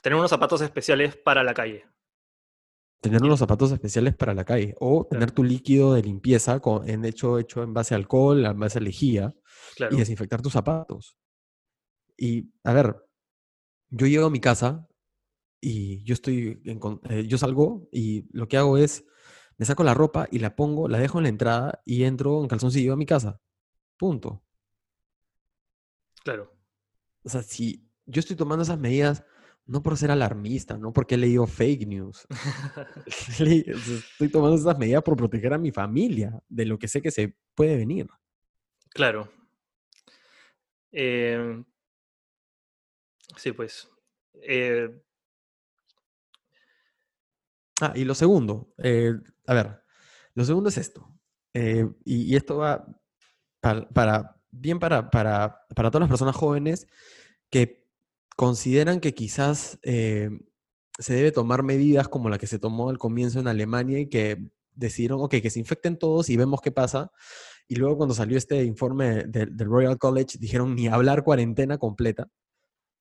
Tener 0.04 0.18
unos 0.18 0.30
zapatos 0.30 0.62
especiales 0.62 1.16
para 1.16 1.44
la 1.44 1.54
calle. 1.54 1.86
Tener 3.02 3.24
unos 3.24 3.40
zapatos 3.40 3.72
especiales 3.72 4.16
para 4.16 4.34
la 4.34 4.44
calle. 4.44 4.76
O 4.80 5.08
tener 5.10 5.32
tu 5.32 5.44
líquido 5.44 5.94
de 5.94 6.04
limpieza 6.04 6.60
con, 6.60 6.88
en 6.88 7.06
hecho, 7.06 7.40
hecho 7.40 7.64
en 7.64 7.74
base 7.74 7.94
a 7.94 7.98
alcohol, 7.98 8.46
en 8.46 8.60
base 8.60 8.80
a 8.80 8.82
lejía. 8.82 9.34
Y 9.90 9.96
desinfectar 9.96 10.42
tus 10.42 10.54
zapatos. 10.54 11.18
Y, 12.18 12.54
a 12.64 12.74
ver, 12.74 12.96
yo 13.90 14.08
llego 14.08 14.28
a 14.28 14.30
mi 14.30 14.40
casa 14.40 14.88
y 15.62 16.04
yo 16.04 16.14
estoy, 16.14 16.62
eh, 17.10 17.28
yo 17.28 17.38
salgo 17.38 17.88
y 17.92 18.28
lo 18.32 18.48
que 18.48 18.58
hago 18.58 18.78
es, 18.78 19.06
me 19.58 19.66
saco 19.66 19.84
la 19.84 19.94
ropa 19.94 20.28
y 20.32 20.40
la 20.40 20.56
pongo, 20.56 20.88
la 20.88 21.00
dejo 21.00 21.18
en 21.20 21.24
la 21.24 21.30
entrada 21.30 21.82
y 21.86 22.04
entro 22.04 22.42
en 22.42 22.48
calzoncillo 22.48 22.94
a 22.94 22.98
mi 22.98 23.06
casa. 23.06 23.42
Punto. 23.98 24.45
Claro. 26.26 26.52
O 27.24 27.30
sea, 27.30 27.44
si 27.44 27.88
yo 28.08 28.20
estoy 28.20 28.36
tomando 28.36 28.64
esas 28.64 28.80
medidas 28.80 29.24
no 29.68 29.82
por 29.82 29.96
ser 29.96 30.12
alarmista, 30.12 30.78
no 30.78 30.92
porque 30.92 31.16
he 31.16 31.18
leído 31.20 31.46
fake 31.46 31.88
news. 31.88 32.28
estoy 33.06 34.30
tomando 34.32 34.58
esas 34.58 34.78
medidas 34.78 35.04
por 35.04 35.16
proteger 35.16 35.54
a 35.54 35.60
mi 35.60 35.72
familia 35.72 36.42
de 36.50 36.66
lo 36.66 36.80
que 36.80 36.88
sé 36.88 37.02
que 37.02 37.12
se 37.12 37.38
puede 37.54 37.78
venir. 37.78 38.08
Claro. 38.90 39.32
Eh, 40.92 41.64
sí, 43.38 43.52
pues. 43.52 43.88
Eh, 44.42 45.04
ah, 47.82 47.94
y 47.96 48.04
lo 48.04 48.16
segundo, 48.16 48.74
eh, 48.78 49.14
a 49.46 49.54
ver, 49.54 49.84
lo 50.34 50.44
segundo 50.44 50.70
es 50.70 50.78
esto. 50.78 51.12
Y, 52.04 52.36
esto 52.36 52.58
va 52.58 52.86
para, 53.62 54.35
bien 54.60 54.80
para, 54.80 55.10
para, 55.10 55.66
para 55.76 55.90
todas 55.90 56.02
las 56.02 56.10
personas 56.10 56.36
jóvenes 56.36 56.88
que 57.50 57.86
consideran 58.36 59.00
que 59.00 59.14
quizás 59.14 59.80
eh, 59.84 60.30
se 61.00 61.14
debe 61.14 61.32
tomar 61.32 61.64
medidas 61.64 62.08
como 62.08 62.30
la 62.30 62.38
que 62.38 62.48
se 62.48 62.60
tomó 62.60 62.90
al 62.90 62.98
comienzo 62.98 63.40
en 63.40 63.48
Alemania 63.48 64.00
y 64.00 64.10
que 64.10 64.50
decidieron, 64.74 65.22
ok, 65.22 65.36
que 65.42 65.50
se 65.50 65.60
infecten 65.60 65.98
todos 65.98 66.30
y 66.30 66.38
vemos 66.38 66.62
qué 66.62 66.72
pasa. 66.72 67.12
Y 67.68 67.76
luego 67.76 67.98
cuando 67.98 68.14
salió 68.14 68.38
este 68.38 68.64
informe 68.64 69.24
del 69.24 69.58
Royal 69.58 69.98
College, 69.98 70.38
dijeron 70.40 70.76
ni 70.76 70.88
hablar 70.88 71.24
cuarentena 71.24 71.78
completa. 71.78 72.30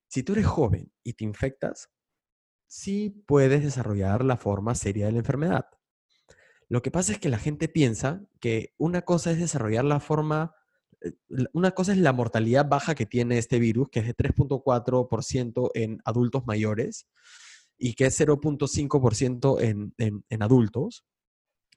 Si 0.08 0.22
tú 0.22 0.32
eres 0.32 0.46
joven 0.46 0.92
y 1.02 1.14
te 1.14 1.24
infectas, 1.24 1.90
sí 2.66 3.24
puedes 3.26 3.62
desarrollar 3.62 4.24
la 4.24 4.36
forma 4.36 4.74
seria 4.74 5.06
de 5.06 5.12
la 5.12 5.18
enfermedad. 5.18 5.66
Lo 6.68 6.82
que 6.82 6.90
pasa 6.90 7.12
es 7.12 7.18
que 7.18 7.28
la 7.28 7.38
gente 7.38 7.68
piensa 7.68 8.22
que 8.40 8.74
una 8.78 9.02
cosa 9.02 9.30
es 9.32 9.38
desarrollar 9.38 9.84
la 9.84 10.00
forma 10.00 10.54
una 11.52 11.72
cosa 11.72 11.92
es 11.92 11.98
la 11.98 12.12
mortalidad 12.12 12.68
baja 12.68 12.94
que 12.94 13.06
tiene 13.06 13.38
este 13.38 13.58
virus, 13.58 13.88
que 13.90 14.00
es 14.00 14.06
de 14.06 14.14
3.4% 14.14 15.70
en 15.74 15.98
adultos 16.04 16.46
mayores 16.46 17.06
y 17.76 17.94
que 17.94 18.06
es 18.06 18.20
0.5% 18.20 19.60
en, 19.60 19.94
en, 19.98 20.24
en 20.28 20.42
adultos. 20.42 21.04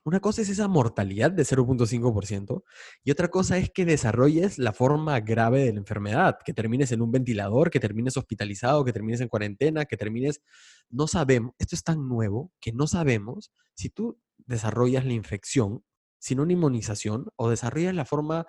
Una 0.04 0.20
cosa 0.20 0.40
es 0.40 0.48
esa 0.48 0.68
mortalidad 0.68 1.30
de 1.30 1.42
0.5% 1.42 2.62
y 3.04 3.10
otra 3.10 3.28
cosa 3.28 3.58
es 3.58 3.70
que 3.70 3.84
desarrolles 3.84 4.56
la 4.58 4.72
forma 4.72 5.20
grave 5.20 5.64
de 5.64 5.72
la 5.72 5.80
enfermedad, 5.80 6.38
que 6.44 6.54
termines 6.54 6.92
en 6.92 7.02
un 7.02 7.10
ventilador, 7.10 7.70
que 7.70 7.80
termines 7.80 8.16
hospitalizado, 8.16 8.84
que 8.84 8.92
termines 8.92 9.20
en 9.20 9.28
cuarentena, 9.28 9.84
que 9.84 9.96
termines... 9.96 10.40
No 10.88 11.08
sabemos, 11.08 11.52
esto 11.58 11.74
es 11.74 11.82
tan 11.82 12.08
nuevo 12.08 12.52
que 12.60 12.72
no 12.72 12.86
sabemos 12.86 13.52
si 13.74 13.90
tú 13.90 14.18
desarrollas 14.38 15.04
la 15.04 15.12
infección 15.12 15.84
sin 16.18 16.40
una 16.40 16.52
inmunización 16.52 17.26
o 17.36 17.50
desarrollas 17.50 17.94
la 17.94 18.04
forma 18.04 18.46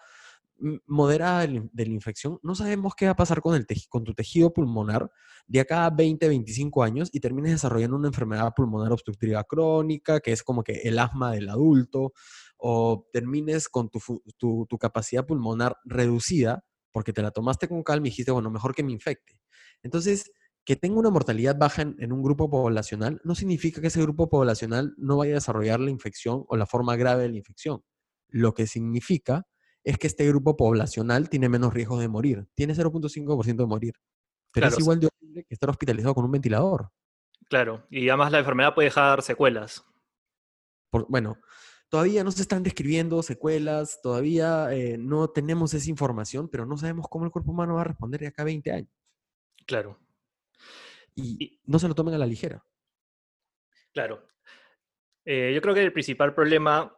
moderada 0.87 1.47
de 1.47 1.85
la 1.85 1.93
infección, 1.93 2.39
no 2.43 2.55
sabemos 2.55 2.95
qué 2.95 3.05
va 3.05 3.11
a 3.11 3.15
pasar 3.15 3.41
con, 3.41 3.55
el 3.55 3.65
con 3.89 4.03
tu 4.03 4.13
tejido 4.13 4.53
pulmonar 4.53 5.09
de 5.47 5.59
acá 5.59 5.85
a 5.85 5.89
20, 5.89 6.27
25 6.27 6.83
años 6.83 7.09
y 7.11 7.19
termines 7.19 7.51
desarrollando 7.51 7.97
una 7.97 8.07
enfermedad 8.07 8.53
pulmonar 8.55 8.91
obstructiva 8.91 9.43
crónica, 9.43 10.19
que 10.19 10.31
es 10.31 10.43
como 10.43 10.63
que 10.63 10.73
el 10.83 10.99
asma 10.99 11.31
del 11.31 11.49
adulto, 11.49 12.13
o 12.57 13.07
termines 13.11 13.69
con 13.69 13.89
tu, 13.89 14.77
capacidad 14.79 15.25
pulmonar 15.25 15.77
reducida 15.85 16.63
porque 16.91 17.13
te 17.13 17.21
la 17.21 17.31
tomaste 17.31 17.67
con 17.67 17.83
calma 17.83 18.07
y 18.07 18.09
dijiste, 18.09 18.31
bueno, 18.31 18.51
mejor 18.51 18.75
que 18.75 18.83
me 18.83 18.91
infecte. 18.91 19.39
Entonces, 19.81 20.31
que 20.65 20.75
tenga 20.75 20.99
una 20.99 21.09
mortalidad 21.09 21.57
baja 21.57 21.81
en, 21.81 22.11
un 22.11 22.21
grupo 22.21 22.49
poblacional 22.49 23.21
no 23.23 23.33
significa 23.33 23.81
que 23.81 23.87
ese 23.87 24.01
grupo 24.01 24.29
poblacional 24.29 24.93
no 24.97 25.17
vaya 25.17 25.31
a 25.31 25.35
desarrollar 25.35 25.79
la 25.79 25.89
infección 25.89 26.43
o 26.47 26.57
la 26.57 26.65
forma 26.67 26.95
grave 26.95 27.23
de 27.23 27.29
la 27.29 27.37
infección. 27.37 27.83
Lo 28.27 28.53
que 28.53 28.67
significa 28.67 29.47
es 29.83 29.97
que 29.97 30.07
este 30.07 30.27
grupo 30.27 30.57
poblacional 30.57 31.29
tiene 31.29 31.49
menos 31.49 31.73
riesgo 31.73 31.99
de 31.99 32.07
morir. 32.07 32.47
Tiene 32.55 32.73
0.5% 32.73 33.55
de 33.55 33.65
morir. 33.65 33.93
Pero 34.51 34.67
es 34.67 34.79
igual 34.79 34.99
de 34.99 35.07
horrible 35.07 35.43
que 35.45 35.53
estar 35.53 35.69
hospitalizado 35.69 36.15
con 36.15 36.25
un 36.25 36.31
ventilador. 36.31 36.91
Claro, 37.49 37.85
y 37.89 38.09
además 38.09 38.31
la 38.31 38.39
enfermedad 38.39 38.75
puede 38.75 38.87
dejar 38.87 39.21
secuelas. 39.23 39.83
bueno, 40.91 41.37
todavía 41.89 42.23
no 42.23 42.31
se 42.31 42.43
están 42.43 42.63
describiendo 42.63 43.21
secuelas, 43.23 43.99
todavía 44.01 44.71
eh, 44.71 44.97
no 44.97 45.29
tenemos 45.29 45.73
esa 45.73 45.89
información, 45.89 46.47
pero 46.47 46.65
no 46.65 46.77
sabemos 46.77 47.07
cómo 47.09 47.25
el 47.25 47.31
cuerpo 47.31 47.51
humano 47.51 47.75
va 47.75 47.81
a 47.81 47.85
responder 47.85 48.21
de 48.21 48.27
acá 48.27 48.43
a 48.43 48.45
20 48.45 48.71
años. 48.71 48.91
Claro. 49.65 49.99
Y, 51.15 51.59
no 51.65 51.79
se 51.79 51.87
lo 51.87 51.95
tomen 51.95 52.13
a 52.13 52.19
la 52.19 52.25
ligera. 52.25 52.63
Claro. 53.93 54.27
Eh, 55.25 55.51
yo 55.53 55.61
creo 55.61 55.73
que 55.73 55.83
el 55.83 55.93
principal 55.93 56.33
problema, 56.33 56.95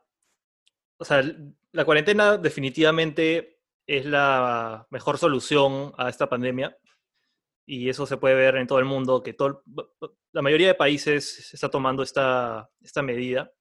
o 1.01 1.03
sea, 1.03 1.23
la 1.71 1.83
cuarentena 1.83 2.37
definitivamente 2.37 3.59
es 3.87 4.05
la 4.05 4.85
mejor 4.91 5.17
solución 5.17 5.93
a 5.97 6.09
esta 6.09 6.29
pandemia 6.29 6.77
y 7.65 7.89
eso 7.89 8.05
se 8.05 8.17
puede 8.17 8.35
ver 8.35 8.57
en 8.57 8.67
todo 8.67 8.77
el 8.77 8.85
mundo, 8.85 9.23
que 9.23 9.33
todo, 9.33 9.63
la 10.31 10.43
mayoría 10.43 10.67
de 10.67 10.75
países 10.75 11.51
está 11.51 11.69
tomando 11.69 12.03
esta, 12.03 12.69
esta 12.81 13.01
medida, 13.01 13.51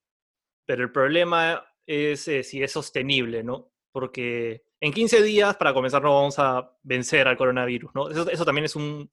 pero 0.66 0.83
el 0.83 0.92
problema 0.92 1.64
es 1.87 2.29
eh, 2.29 2.42
si 2.42 2.62
es 2.62 2.72
sostenible, 2.72 3.42
¿no? 3.42 3.72
Porque 3.90 4.64
en 4.79 4.92
15 4.92 5.22
días, 5.22 5.57
para 5.57 5.72
comenzar, 5.72 6.03
no 6.03 6.14
vamos 6.14 6.38
a 6.38 6.76
vencer 6.83 7.26
al 7.26 7.38
coronavirus, 7.38 7.90
¿no? 7.94 8.11
Eso, 8.11 8.29
eso 8.31 8.44
también 8.44 8.66
es 8.66 8.76
un, 8.76 9.09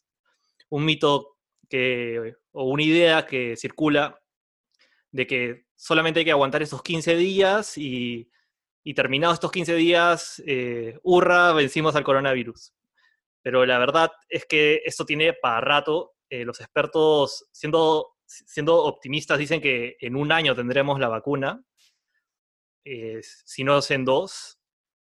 un 0.68 0.84
mito 0.84 1.38
que, 1.70 2.36
o 2.52 2.66
una 2.66 2.84
idea 2.84 3.26
que 3.26 3.56
circula 3.56 4.20
de 5.12 5.28
que 5.28 5.67
solamente 5.78 6.20
hay 6.20 6.26
que 6.26 6.32
aguantar 6.32 6.62
esos 6.62 6.84
15 6.84 7.16
días 7.16 7.78
y 7.78 8.30
y 8.88 8.94
terminados 8.94 9.34
estos 9.34 9.52
15 9.52 9.76
días, 9.76 10.42
eh, 10.48 10.98
hurra, 11.04 11.52
vencimos 11.52 11.98
al 11.98 12.06
coronavirus. 12.06 12.74
Pero 13.42 13.66
la 13.66 13.80
verdad 13.80 14.12
es 14.30 14.46
que 14.46 14.82
esto 14.86 15.06
tiene 15.06 15.34
para 15.34 15.60
rato. 15.60 16.14
Eh, 16.30 16.46
los 16.46 16.62
expertos, 16.62 17.50
siendo, 17.52 18.16
siendo 18.26 18.86
optimistas, 18.86 19.40
dicen 19.40 19.60
que 19.60 19.98
en 20.00 20.16
un 20.16 20.32
año 20.32 20.56
tendremos 20.56 21.02
la 21.02 21.10
vacuna, 21.10 21.62
eh, 22.86 23.20
si 23.22 23.66
no 23.66 23.80
es 23.80 23.92
en 23.92 24.06
dos. 24.06 24.58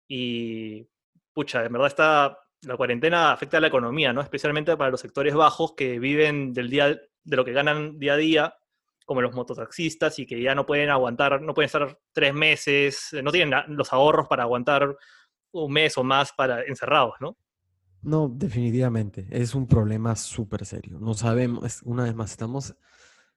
Y, 0.09 0.89
pucha, 1.35 1.63
en 1.63 1.73
verdad 1.75 1.89
está, 1.89 2.39
la 2.63 2.77
cuarentena 2.79 3.33
afecta 3.33 3.59
a 3.59 3.61
la 3.61 3.69
economía, 3.69 4.15
¿no? 4.15 4.23
Especialmente 4.23 4.79
para 4.79 4.93
los 4.93 5.01
sectores 5.03 5.35
bajos 5.35 5.75
que 5.75 5.99
viven 5.99 6.55
del 6.55 6.71
día, 6.71 6.87
de 6.89 7.37
lo 7.37 7.45
que 7.45 7.53
ganan 7.53 7.99
día 7.99 8.15
a 8.15 8.17
día 8.17 8.58
como 9.09 9.23
los 9.23 9.35
mototaxistas 9.35 10.19
y 10.19 10.27
que 10.27 10.41
ya 10.43 10.55
no 10.55 10.67
pueden 10.67 10.91
aguantar, 10.91 11.41
no 11.41 11.55
pueden 11.55 11.67
estar 11.67 11.99
tres 12.13 12.35
meses, 12.35 13.09
no 13.25 13.33
tienen 13.33 13.59
los 13.69 13.91
ahorros 13.91 14.29
para 14.29 14.43
aguantar 14.43 14.95
un 15.53 15.73
mes 15.73 15.97
o 15.97 16.05
más 16.05 16.31
para 16.35 16.63
encerrados, 16.65 17.15
¿no? 17.19 17.39
No, 18.03 18.29
definitivamente. 18.29 19.27
Es 19.31 19.55
un 19.55 19.67
problema 19.67 20.15
súper 20.15 20.67
serio. 20.67 20.99
No 21.01 21.15
sabemos, 21.15 21.81
una 21.85 22.05
vez 22.05 22.15
más, 22.15 22.33
estamos 22.33 22.77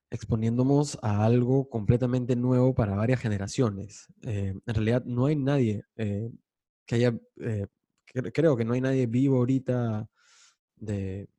exponiéndonos 0.10 1.00
a 1.02 1.24
algo 1.24 1.70
completamente 1.70 2.36
nuevo 2.36 2.76
para 2.76 2.96
varias 2.96 3.22
generaciones. 3.22 4.08
Eh, 4.24 4.54
en 4.66 4.74
realidad 4.76 5.06
no 5.06 5.28
hay 5.28 5.38
nadie 5.38 5.86
eh, 5.96 6.30
que 6.86 6.96
haya, 6.96 7.18
eh, 7.40 7.68
cre- 8.14 8.32
creo 8.34 8.58
que 8.58 8.66
no 8.66 8.74
hay 8.74 8.82
nadie 8.82 9.08
vivo 9.08 9.38
ahorita 9.38 10.06
de, 10.76 11.30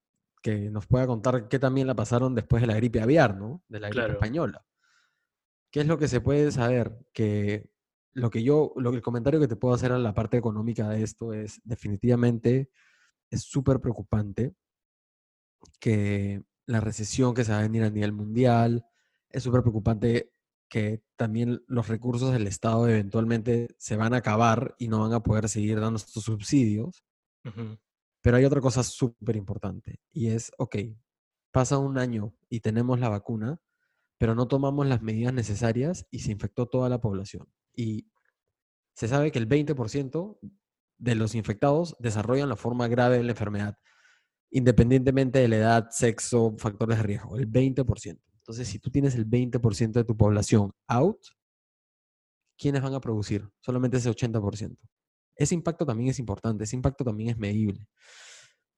que 0.42 0.70
nos 0.70 0.86
pueda 0.86 1.06
contar 1.06 1.48
qué 1.48 1.58
también 1.58 1.86
la 1.86 1.94
pasaron 1.94 2.34
después 2.34 2.60
de 2.60 2.66
la 2.66 2.74
gripe 2.74 3.00
aviar, 3.00 3.36
¿no? 3.36 3.62
De 3.68 3.80
la 3.80 3.88
gripe 3.88 4.00
Claro. 4.00 4.14
española. 4.14 4.66
¿Qué 5.70 5.80
es 5.80 5.86
lo 5.86 5.98
que 5.98 6.08
se 6.08 6.20
puede 6.20 6.50
saber? 6.52 6.98
Que 7.12 7.70
lo 8.12 8.28
que 8.28 8.42
yo, 8.42 8.74
lo, 8.76 8.90
el 8.90 9.00
comentario 9.00 9.40
que 9.40 9.48
te 9.48 9.56
puedo 9.56 9.74
hacer 9.74 9.92
a 9.92 9.98
la 9.98 10.12
parte 10.12 10.36
económica 10.36 10.88
de 10.88 11.02
esto 11.02 11.32
es 11.32 11.60
definitivamente 11.64 12.70
es 13.30 13.42
súper 13.44 13.80
preocupante 13.80 14.54
que 15.80 16.42
la 16.66 16.80
recesión 16.80 17.34
que 17.34 17.44
se 17.44 17.52
va 17.52 17.58
a 17.58 17.62
venir 17.62 17.82
a 17.82 17.90
nivel 17.90 18.12
mundial, 18.12 18.84
es 19.30 19.42
súper 19.42 19.62
preocupante 19.62 20.32
que 20.68 21.02
también 21.16 21.62
los 21.66 21.88
recursos 21.88 22.32
del 22.32 22.46
Estado 22.46 22.88
eventualmente 22.88 23.74
se 23.78 23.96
van 23.96 24.14
a 24.14 24.18
acabar 24.18 24.74
y 24.78 24.88
no 24.88 25.00
van 25.00 25.12
a 25.12 25.22
poder 25.22 25.48
seguir 25.48 25.80
dando 25.80 25.96
estos 25.96 26.24
subsidios. 26.24 27.04
Ujú. 27.44 27.78
Pero 28.22 28.36
hay 28.36 28.44
otra 28.44 28.60
cosa 28.60 28.82
súper 28.82 29.36
importante 29.36 30.00
y 30.12 30.28
es, 30.28 30.52
ok, 30.58 30.76
pasa 31.50 31.78
un 31.78 31.98
año 31.98 32.34
y 32.48 32.60
tenemos 32.60 32.98
la 32.98 33.08
vacuna, 33.08 33.60
pero 34.18 34.34
no 34.34 34.46
tomamos 34.46 34.86
las 34.86 35.02
medidas 35.02 35.34
necesarias 35.34 36.06
y 36.10 36.20
se 36.20 36.30
infectó 36.32 36.66
toda 36.66 36.88
la 36.88 37.00
población. 37.00 37.48
Y 37.74 38.06
se 38.94 39.08
sabe 39.08 39.32
que 39.32 39.38
el 39.38 39.48
20% 39.48 40.38
de 40.98 41.14
los 41.16 41.34
infectados 41.34 41.96
desarrollan 41.98 42.48
la 42.48 42.56
forma 42.56 42.86
grave 42.86 43.18
de 43.18 43.24
la 43.24 43.32
enfermedad, 43.32 43.76
independientemente 44.50 45.40
de 45.40 45.48
la 45.48 45.56
edad, 45.56 45.88
sexo, 45.90 46.54
factores 46.58 46.98
de 46.98 47.02
riesgo, 47.02 47.36
el 47.36 47.50
20%. 47.50 48.20
Entonces, 48.36 48.68
si 48.68 48.78
tú 48.78 48.90
tienes 48.90 49.14
el 49.16 49.28
20% 49.28 49.92
de 49.92 50.04
tu 50.04 50.16
población 50.16 50.72
out, 50.86 51.18
¿quiénes 52.56 52.82
van 52.82 52.94
a 52.94 53.00
producir? 53.00 53.48
Solamente 53.60 53.96
ese 53.96 54.10
80%. 54.10 54.76
Ese 55.42 55.54
impacto 55.56 55.84
también 55.84 56.10
es 56.10 56.18
importante, 56.20 56.64
ese 56.64 56.76
impacto 56.76 57.04
también 57.04 57.30
es 57.30 57.38
medible. 57.38 57.88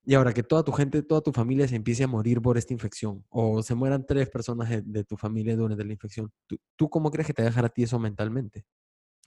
Y 0.06 0.14
ahora 0.14 0.32
que 0.32 0.42
toda 0.42 0.64
tu 0.64 0.72
gente, 0.72 1.02
toda 1.02 1.20
tu 1.20 1.32
familia 1.32 1.68
se 1.68 1.76
empiece 1.76 2.04
a 2.04 2.06
morir 2.06 2.40
por 2.40 2.56
esta 2.58 2.72
infección, 2.72 3.24
o 3.28 3.62
se 3.62 3.74
mueran 3.74 4.06
tres 4.06 4.30
personas 4.30 4.70
de, 4.70 4.82
de 4.82 5.04
tu 5.04 5.16
familia 5.16 5.56
durante 5.56 5.84
la 5.84 5.92
infección, 5.92 6.30
¿tú, 6.46 6.58
¿tú 6.76 6.88
cómo 6.88 7.10
crees 7.10 7.26
que 7.26 7.34
te 7.34 7.42
va 7.42 7.48
a 7.48 7.50
dejar 7.50 7.66
a 7.66 7.68
ti 7.68 7.82
eso 7.82 7.98
mentalmente? 7.98 8.64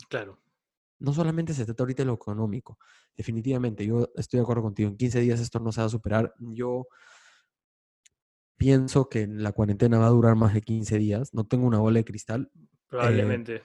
Claro. 0.09 0.39
No 0.99 1.13
solamente 1.13 1.53
se 1.53 1.65
trata 1.65 1.83
ahorita 1.83 2.01
de 2.03 2.07
lo 2.07 2.13
económico, 2.13 2.79
definitivamente, 3.15 3.85
yo 3.85 4.09
estoy 4.15 4.39
de 4.39 4.43
acuerdo 4.43 4.63
contigo, 4.63 4.89
en 4.89 4.97
15 4.97 5.19
días 5.19 5.39
esto 5.39 5.59
no 5.59 5.71
se 5.71 5.81
va 5.81 5.87
a 5.87 5.89
superar. 5.89 6.33
Yo 6.39 6.87
pienso 8.57 9.09
que 9.09 9.27
la 9.27 9.51
cuarentena 9.51 9.99
va 9.99 10.07
a 10.07 10.09
durar 10.09 10.35
más 10.35 10.53
de 10.53 10.61
15 10.61 10.97
días, 10.97 11.33
no 11.33 11.45
tengo 11.45 11.67
una 11.67 11.79
bola 11.79 11.99
de 11.99 12.05
cristal, 12.05 12.51
Probablemente. 12.87 13.63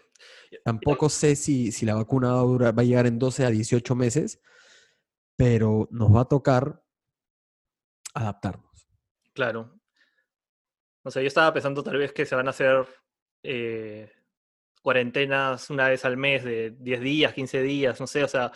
Tampoco 0.64 1.08
sé 1.08 1.36
si, 1.36 1.72
si 1.72 1.86
la 1.86 1.94
vacuna 1.94 2.32
va 2.32 2.40
a, 2.40 2.44
durar- 2.44 2.78
va 2.78 2.82
a 2.82 2.84
llegar 2.84 3.06
en 3.06 3.18
12 3.18 3.44
a 3.44 3.50
18 3.50 3.94
meses, 3.94 4.40
pero 5.36 5.88
nos 5.90 6.14
va 6.14 6.22
a 6.22 6.28
tocar 6.28 6.82
adaptarnos. 8.14 8.88
Claro. 9.32 9.78
O 11.04 11.10
sea, 11.10 11.22
yo 11.22 11.28
estaba 11.28 11.52
pensando 11.52 11.82
tal 11.82 11.96
vez 11.96 12.12
que 12.12 12.26
se 12.26 12.34
van 12.36 12.46
a 12.46 12.50
hacer 12.50 12.86
eh, 13.42 14.12
cuarentenas 14.82 15.70
una 15.70 15.88
vez 15.88 16.04
al 16.04 16.16
mes 16.16 16.44
de 16.44 16.76
10 16.78 17.00
días, 17.00 17.32
15 17.34 17.62
días, 17.62 17.98
no 18.00 18.06
sé, 18.06 18.22
o 18.22 18.28
sea, 18.28 18.52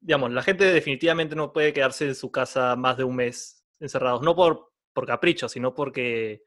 digamos, 0.00 0.30
la 0.32 0.42
gente 0.42 0.64
definitivamente 0.64 1.34
no 1.36 1.52
puede 1.52 1.72
quedarse 1.72 2.06
en 2.06 2.14
su 2.14 2.30
casa 2.30 2.76
más 2.76 2.96
de 2.98 3.04
un 3.04 3.16
mes 3.16 3.64
encerrados, 3.80 4.20
no 4.22 4.34
por, 4.34 4.72
por 4.92 5.06
capricho, 5.06 5.48
sino 5.48 5.72
porque 5.74 6.42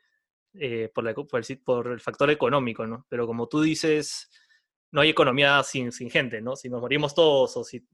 eh, 0.59 0.89
por, 0.93 1.03
la 1.03 1.11
eco- 1.11 1.27
por 1.27 1.39
el, 1.39 1.43
si- 1.43 1.55
por 1.57 1.87
el 1.91 1.99
factor 1.99 2.29
económico, 2.29 2.85
¿no? 2.87 3.05
Pero 3.09 3.25
como 3.27 3.47
tú 3.47 3.61
dices, 3.61 4.29
no 4.91 5.01
hay 5.01 5.09
economía 5.09 5.61
sin, 5.63 5.91
sin 5.91 6.09
gente, 6.09 6.41
¿no? 6.41 6.55
Si 6.55 6.69
nos 6.69 6.81
morimos 6.81 7.13
todos 7.15 7.55
o 7.57 7.63
si 7.63 7.85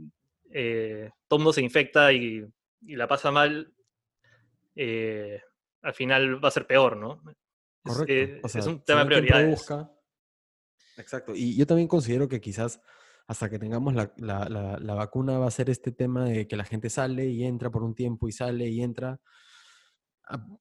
eh, 0.51 1.09
todo 1.27 1.37
el 1.37 1.43
mundo 1.43 1.53
se 1.53 1.61
infecta 1.61 2.11
y, 2.13 2.45
y 2.81 2.95
la 2.95 3.07
pasa 3.07 3.31
mal, 3.31 3.73
eh, 4.75 5.41
al 5.81 5.93
final 5.93 6.43
va 6.43 6.47
a 6.47 6.51
ser 6.51 6.65
peor, 6.67 6.97
¿no? 6.97 7.21
Correcto. 7.83 8.13
eh, 8.13 8.41
O 8.43 8.47
sea, 8.49 8.59
es 8.61 8.67
un 8.67 8.83
tema 8.83 9.01
de 9.01 9.05
prioridades. 9.27 9.59
Exacto. 10.97 11.33
Y 11.35 11.55
yo 11.57 11.65
también 11.65 11.87
considero 11.87 12.27
que 12.27 12.39
quizás 12.39 12.79
hasta 13.27 13.49
que 13.49 13.57
tengamos 13.59 13.93
la, 13.93 14.13
la- 14.17 14.47
la- 14.49 14.77
la 14.79 14.93
vacuna 14.93 15.37
va 15.39 15.47
a 15.47 15.51
ser 15.51 15.69
este 15.69 15.91
tema 15.91 16.25
de 16.25 16.47
que 16.47 16.55
la 16.55 16.65
gente 16.65 16.89
sale 16.89 17.25
y 17.25 17.43
entra 17.45 17.69
por 17.71 17.83
un 17.83 17.95
tiempo 17.95 18.27
y 18.27 18.31
sale 18.31 18.67
y 18.69 18.81
entra, 18.81 19.19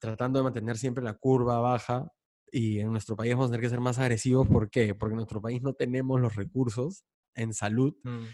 tratando 0.01 0.39
de 0.39 0.45
mantener 0.45 0.77
siempre 0.79 1.05
la 1.05 1.15
curva 1.15 1.61
baja. 1.61 2.13
Y 2.51 2.81
en 2.81 2.91
nuestro 2.93 3.17
país 3.17 3.33
vamos 3.33 3.49
a 3.49 3.51
tener 3.53 3.63
que 3.63 3.71
ser 3.71 3.81
más 3.81 3.99
agresivos. 3.99 4.47
¿Por 4.49 4.71
qué? 4.71 4.95
Porque 4.95 5.13
en 5.15 5.17
nuestro 5.19 5.41
país 5.41 5.63
no 5.63 5.75
tenemos 5.75 6.21
los 6.21 6.37
recursos 6.37 7.05
en 7.35 7.55
salud 7.55 7.95
Mm, 8.05 8.27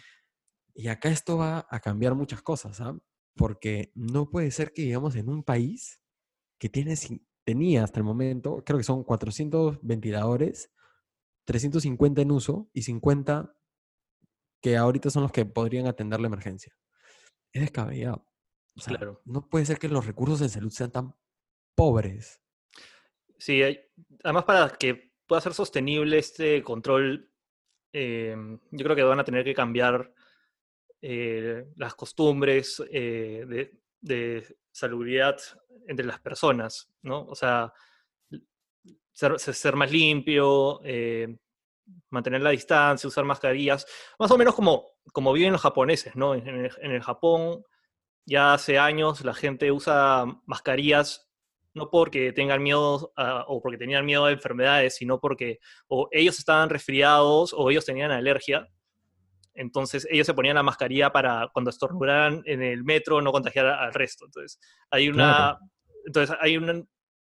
Y 0.75 0.89
acá 0.89 1.09
esto 1.11 1.37
va 1.39 1.67
a 1.71 1.81
cambiar 1.81 2.15
muchas 2.15 2.43
cosas, 2.43 2.81
¿ah? 2.81 2.97
Porque 3.37 3.93
no 3.95 4.31
puede 4.31 4.51
ser 4.51 4.73
que 4.73 4.83
vivamos 4.85 5.17
en 5.17 5.29
un 5.29 5.43
país 5.45 6.01
que 6.59 6.69
tiene, 6.69 6.95
tenía 7.45 7.85
hasta 7.85 8.01
el 8.01 8.05
momento, 8.05 8.65
creo 8.65 8.79
que 8.79 8.85
son 8.85 9.05
400 9.05 9.81
ventiladores, 9.83 10.73
350 11.47 12.23
en 12.23 12.33
uso 12.33 12.71
y 12.75 12.83
50 12.83 13.57
que 14.63 14.77
ahorita 14.77 15.11
son 15.11 15.23
los 15.25 15.33
que 15.33 15.47
podrían 15.47 15.87
atender 15.87 16.21
la 16.21 16.29
emergencia. 16.29 16.77
Es 17.53 17.63
descabellado. 17.63 18.28
O 18.79 18.81
sea, 18.81 18.97
Claro. 18.97 19.21
no 19.25 19.49
puede 19.49 19.67
ser 19.67 19.79
que 19.79 19.89
los 19.89 20.07
recursos 20.07 20.41
en 20.41 20.49
salud 20.49 20.71
sean 20.71 20.91
tan 20.93 21.15
pobres. 21.75 22.41
Sí, 23.39 23.63
hay- 23.63 23.81
además 24.25 24.45
para 24.45 24.69
que 24.71 25.13
pueda 25.27 25.41
ser 25.41 25.53
sostenible 25.55 26.19
este 26.19 26.63
control, 26.63 27.31
eh, 27.93 28.37
yo 28.71 28.85
creo 28.85 28.97
que 28.97 29.03
van 29.03 29.21
a 29.21 29.25
tener 29.25 29.45
que 29.45 29.55
cambiar 29.55 30.13
eh, 31.01 31.65
las 31.77 31.95
costumbres 31.95 32.83
eh, 32.91 33.45
de, 33.47 33.81
de 34.01 34.57
salubridad 34.73 35.37
entre 35.87 36.05
las 36.07 36.19
personas, 36.21 36.91
¿no? 37.03 37.25
O 37.27 37.35
sea, 37.37 37.73
ser, 39.13 39.39
ser- 39.39 39.77
más 39.77 39.91
limpio, 39.93 40.81
mantener 42.11 42.43
la 42.43 42.51
distancia, 42.51 43.07
usar 43.09 43.25
mascarillas, 43.25 43.87
más 44.19 44.31
o 44.31 44.39
menos 44.39 44.55
como, 44.55 44.87
como 45.13 45.33
viven 45.33 45.53
los 45.53 45.61
japoneses, 45.63 46.15
¿no? 46.17 46.35
En 46.35 46.47
el, 46.49 46.71
en 46.81 46.91
el 46.91 47.03
Japón 47.03 47.65
ya 48.29 48.53
hace 48.53 48.79
años 48.79 49.25
la 49.25 49.33
gente 49.35 49.73
usa 49.73 50.27
mascarillas 50.47 51.31
no 51.75 51.91
porque 51.91 52.33
tengan 52.33 52.63
miedo 52.63 53.13
a- 53.17 53.45
o 53.49 53.63
porque 53.63 53.79
tenían 53.79 54.05
miedo 54.05 54.25
a 54.27 54.33
enfermedades, 54.33 54.97
sino 54.97 55.19
porque 55.21 55.59
o 55.87 56.09
ellos 56.13 56.39
estaban 56.39 56.69
resfriados 56.69 57.55
o 57.57 57.71
ellos 57.71 57.85
tenían 57.87 58.11
alergia. 58.11 58.69
Entonces 59.55 60.07
ellos 60.11 60.27
se 60.27 60.35
ponían 60.35 60.57
la 60.57 60.63
mascarilla 60.63 61.11
para 61.11 61.49
cuando 61.53 61.71
estornudaran 61.71 62.43
en 62.45 62.63
el 62.63 62.85
metro 62.85 63.21
no 63.23 63.33
contagiar 63.33 63.67
al 63.67 63.95
resto. 63.95 64.27
Entonces 64.27 64.61
hay 64.91 65.09
una, 65.09 65.25
Claro. 65.25 65.59
entonces 66.07 66.37
hay 66.41 66.57
una, 66.57 66.83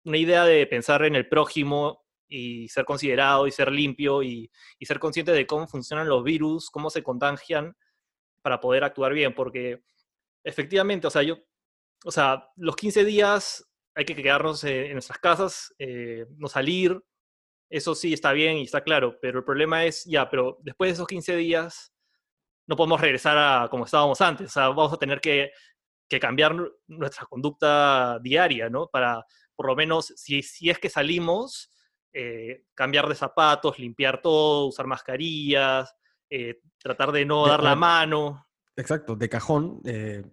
una 0.06 0.18
idea 0.18 0.46
de 0.46 0.66
pensar 0.68 1.04
en 1.06 1.16
el 1.16 1.28
prójimo 1.28 2.04
y 2.28 2.68
ser 2.70 2.86
considerado 2.86 3.48
y 3.48 3.52
ser 3.52 3.72
limpio 3.72 4.24
y, 4.24 4.50
y 4.80 4.86
ser 4.86 5.00
consciente 5.00 5.32
de 5.32 5.46
cómo 5.46 5.68
funcionan 5.68 6.08
los 6.08 6.24
virus, 6.24 6.70
cómo 6.70 6.90
se 6.90 7.04
contagian 7.04 7.76
para 8.42 8.60
poder 8.60 8.84
actuar 8.84 9.14
bien, 9.14 9.34
porque 9.36 9.84
efectivamente, 10.46 11.08
o 11.08 11.10
sea, 11.10 11.24
yo, 11.24 11.38
o 12.06 12.12
sea, 12.12 12.50
los 12.56 12.76
15 12.76 13.04
días 13.04 13.68
hay 13.96 14.06
que 14.06 14.16
quedarnos 14.16 14.64
eh, 14.64 14.88
en 14.88 14.94
nuestras 14.94 15.20
casas, 15.20 15.74
eh, 15.80 16.26
no 16.38 16.48
salir, 16.48 17.02
eso 17.70 17.96
sí 17.96 18.14
está 18.14 18.32
bien 18.32 18.58
y 18.58 18.64
está 18.64 18.82
claro, 18.82 19.18
pero 19.22 19.40
el 19.40 19.46
problema 19.46 19.86
es, 19.86 20.06
ya, 20.06 20.30
pero 20.30 20.58
después 20.62 20.90
de 20.90 20.94
esos 20.94 21.08
15 21.08 21.36
días 21.36 21.92
no 22.68 22.76
podemos 22.76 23.02
regresar 23.02 23.38
a 23.38 23.68
como 23.70 23.86
estábamos 23.86 24.22
antes, 24.22 24.48
o 24.48 24.54
sea, 24.54 24.68
vamos 24.70 24.94
a 24.94 24.98
tener 24.98 25.20
que, 25.20 25.52
que 26.08 26.20
cambiar 26.20 26.54
nu- 26.56 26.72
nuestra 26.88 27.26
conducta 27.26 28.20
diaria, 28.22 28.70
¿no? 28.70 28.88
Para, 28.88 29.26
por 29.56 29.68
lo 29.68 29.76
menos, 29.76 30.08
si, 30.16 30.42
si 30.44 30.70
es 30.70 30.78
que 30.80 30.90
salimos, 30.90 31.72
eh, 32.14 32.66
cambiar 32.76 33.08
de 33.10 33.16
zapatos, 33.16 33.80
limpiar 33.80 34.22
todo, 34.22 34.68
usar 34.68 34.88
mascarillas, 34.88 35.94
eh, 36.30 36.60
tratar 36.78 37.12
de 37.12 37.26
no 37.26 37.44
De- 37.46 37.50
dar 37.52 37.64
la 37.64 37.76
mano. 37.76 38.48
Exacto, 38.76 39.16
de 39.16 39.30
cajón. 39.30 39.82
eh, 39.86 40.24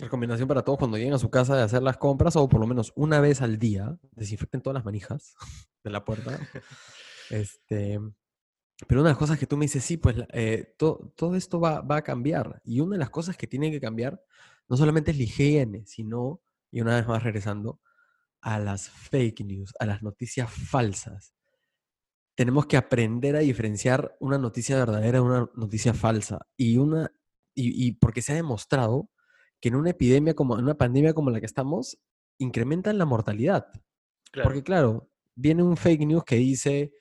recomendación 0.00 0.48
para 0.48 0.62
todos 0.62 0.78
cuando 0.78 0.96
lleguen 0.96 1.14
a 1.14 1.18
su 1.18 1.30
casa 1.30 1.56
de 1.56 1.62
hacer 1.62 1.82
las 1.82 1.96
compras 1.98 2.36
o 2.36 2.48
por 2.48 2.60
lo 2.60 2.66
menos 2.66 2.92
una 2.96 3.20
vez 3.20 3.42
al 3.42 3.58
día, 3.58 3.96
desinfecten 4.12 4.60
todas 4.62 4.74
las 4.74 4.84
manijas 4.84 5.34
de 5.84 5.90
la 5.90 6.04
puerta. 6.04 6.38
Este, 7.30 8.00
pero 8.86 9.00
una 9.00 9.10
de 9.10 9.12
las 9.14 9.18
cosas 9.18 9.38
que 9.38 9.46
tú 9.46 9.56
me 9.56 9.64
dices, 9.66 9.84
sí, 9.84 9.96
pues 9.96 10.16
eh, 10.32 10.74
to- 10.78 11.12
todo 11.16 11.36
esto 11.36 11.60
va, 11.60 11.80
va 11.82 11.96
a 11.96 12.02
cambiar. 12.02 12.60
Y 12.64 12.80
una 12.80 12.94
de 12.94 13.00
las 13.00 13.10
cosas 13.10 13.36
que 13.36 13.46
tiene 13.46 13.70
que 13.70 13.80
cambiar 13.80 14.22
no 14.68 14.76
solamente 14.76 15.10
es 15.10 15.16
la 15.16 15.24
higiene, 15.24 15.84
sino, 15.86 16.40
y 16.70 16.80
una 16.80 16.96
vez 16.96 17.06
más 17.06 17.22
regresando, 17.22 17.80
a 18.40 18.58
las 18.58 18.88
fake 18.88 19.40
news, 19.44 19.74
a 19.80 19.84
las 19.86 20.02
noticias 20.02 20.50
falsas. 20.50 21.34
Tenemos 22.34 22.66
que 22.66 22.76
aprender 22.78 23.36
a 23.36 23.40
diferenciar 23.40 24.16
una 24.18 24.38
noticia 24.38 24.76
verdadera 24.78 25.18
de 25.18 25.24
una 25.24 25.50
noticia 25.54 25.92
falsa. 25.92 26.46
Y, 26.56 26.78
una, 26.78 27.12
y, 27.54 27.86
y 27.86 27.92
porque 27.92 28.22
se 28.22 28.32
ha 28.32 28.36
demostrado 28.36 29.10
que 29.60 29.68
en 29.68 29.76
una 29.76 29.90
epidemia 29.90 30.34
como, 30.34 30.58
en 30.58 30.64
una 30.64 30.76
pandemia 30.76 31.14
como 31.14 31.30
la 31.30 31.40
que 31.40 31.46
estamos, 31.46 31.98
incrementan 32.38 32.98
la 32.98 33.04
mortalidad. 33.04 33.66
Claro. 34.30 34.48
Porque 34.48 34.62
claro, 34.62 35.10
viene 35.34 35.62
un 35.62 35.76
fake 35.76 36.06
news 36.06 36.24
que 36.24 36.36
dice, 36.36 36.92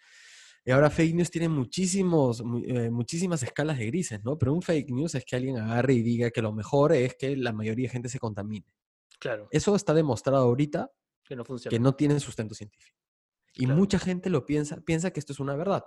y 0.65 0.72
ahora 0.72 0.89
fake 0.89 1.15
news 1.15 1.32
tiene 1.32 1.50
muchísimos, 1.50 2.43
eh, 2.65 2.89
muchísimas 2.89 3.41
escalas 3.43 3.78
de 3.78 3.86
grises, 3.88 4.24
¿no? 4.24 4.38
Pero 4.38 4.54
un 4.54 4.62
fake 4.62 4.91
news 4.91 5.15
es 5.15 5.26
que 5.26 5.36
alguien 5.36 5.58
agarre 5.58 5.93
y 5.93 6.02
diga 6.02 6.32
que 6.32 6.41
lo 6.41 6.52
mejor 6.52 6.93
es 6.93 7.15
que 7.15 7.36
la 7.38 7.54
mayoría 7.54 7.88
de 7.88 7.93
gente 7.93 8.10
se 8.10 8.19
contamine. 8.19 8.65
Claro. 9.19 9.48
Eso 9.52 9.76
está 9.76 9.93
demostrado 9.93 10.43
ahorita 10.43 10.91
que 11.24 11.36
no 11.36 11.45
funciona. 11.45 11.69
que 11.69 11.80
no 11.80 11.95
tiene 11.95 12.19
sustento 12.19 12.56
científico. 12.56 12.98
Y 13.56 13.67
mucha 13.67 14.00
gente 14.00 14.30
lo 14.30 14.45
piensa, 14.45 14.80
piensa 14.82 15.12
que 15.12 15.19
esto 15.19 15.34
es 15.34 15.39
una 15.39 15.56
verdad. 15.56 15.84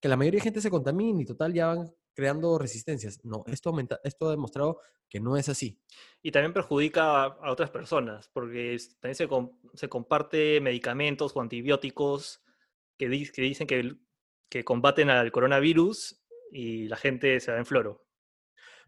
Que 0.00 0.08
la 0.08 0.16
mayoría 0.16 0.38
de 0.38 0.44
gente 0.44 0.60
se 0.60 0.70
contamina 0.70 1.22
y 1.22 1.24
total 1.24 1.52
ya 1.52 1.68
van 1.68 1.90
creando 2.14 2.58
resistencias. 2.58 3.24
No, 3.24 3.44
esto, 3.46 3.70
aumenta, 3.70 4.00
esto 4.02 4.28
ha 4.28 4.30
demostrado 4.30 4.80
que 5.08 5.20
no 5.20 5.36
es 5.36 5.48
así. 5.48 5.78
Y 6.22 6.32
también 6.32 6.52
perjudica 6.52 7.24
a, 7.24 7.50
otras 7.50 7.70
personas, 7.70 8.28
porque 8.32 8.76
también 9.00 9.14
se, 9.14 9.28
se, 9.74 9.88
comparte 9.88 10.60
medicamentos 10.60 11.36
o 11.36 11.40
antibióticos 11.40 12.42
que, 12.98 13.08
que 13.32 13.42
dicen 13.42 13.66
que, 13.66 13.96
que 14.48 14.64
combaten 14.64 15.10
al 15.10 15.30
coronavirus 15.30 16.22
y 16.50 16.88
la 16.88 16.96
gente 16.96 17.38
se 17.40 17.52
da 17.52 17.58
en 17.58 17.66
floro. 17.66 18.06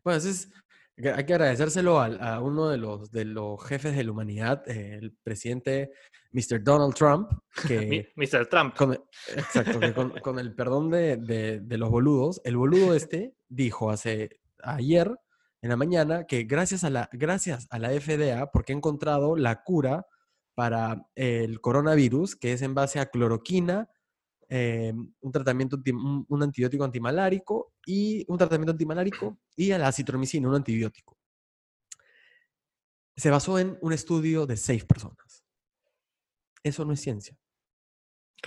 Bueno, 0.02 0.18
eso 0.18 0.28
es, 0.28 0.50
hay 1.04 1.24
que 1.24 1.34
agradecérselo 1.34 2.00
a, 2.00 2.40
uno 2.40 2.68
de 2.68 2.78
los, 2.78 3.10
de 3.10 3.24
los 3.24 3.64
jefes 3.64 3.96
de 3.96 4.04
la 4.04 4.10
humanidad, 4.10 4.68
el 4.68 5.12
presidente 5.22 5.92
Mr. 6.32 6.62
Donald 6.62 6.94
Trump. 6.94 7.30
Que, 7.66 8.12
Mr. 8.16 8.46
Trump. 8.48 8.76
Con, 8.76 8.92
exacto, 9.36 9.80
con, 10.22 10.38
el 10.38 10.54
perdón 10.54 10.90
de, 10.90 11.62
los 11.70 11.90
boludos, 11.90 12.40
el 12.44 12.56
boludo 12.56 12.94
este 12.94 13.34
dijo 13.48 13.90
hace 13.90 14.40
ayer 14.62 15.14
en 15.62 15.70
la 15.70 15.76
mañana 15.76 16.24
que 16.24 16.44
gracias 16.44 16.84
a 16.84 16.90
la, 16.90 17.08
gracias 17.12 17.66
a 17.70 17.78
la 17.78 17.90
FDA, 17.90 18.50
porque 18.50 18.72
ha 18.72 18.76
encontrado 18.76 19.36
la 19.36 19.62
cura 19.62 20.06
para 20.54 21.06
el 21.14 21.60
coronavirus, 21.60 22.36
que 22.36 22.52
es 22.52 22.62
en 22.62 22.74
base 22.74 22.98
a 22.98 23.06
cloroquina, 23.06 23.88
eh, 24.48 24.94
un 25.20 25.32
tratamiento, 25.32 25.78
un, 26.28 26.42
antibiótico 26.42 26.84
antimalárico 26.84 27.74
y 27.84 28.24
un 28.28 28.38
tratamiento 28.38 28.72
antimalárico 28.72 29.38
y 29.56 29.72
a 29.72 29.78
la 29.78 29.88
acitromicina, 29.88 30.48
un 30.48 30.54
antibiótico. 30.54 31.18
Se 33.16 33.30
basó 33.30 33.58
en 33.58 33.76
un 33.82 33.92
estudio 33.92 34.46
de 34.46 34.56
seis 34.56 34.84
personas. 34.84 35.44
Eso 36.62 36.84
no 36.84 36.92
es 36.92 37.00
ciencia. 37.00 37.36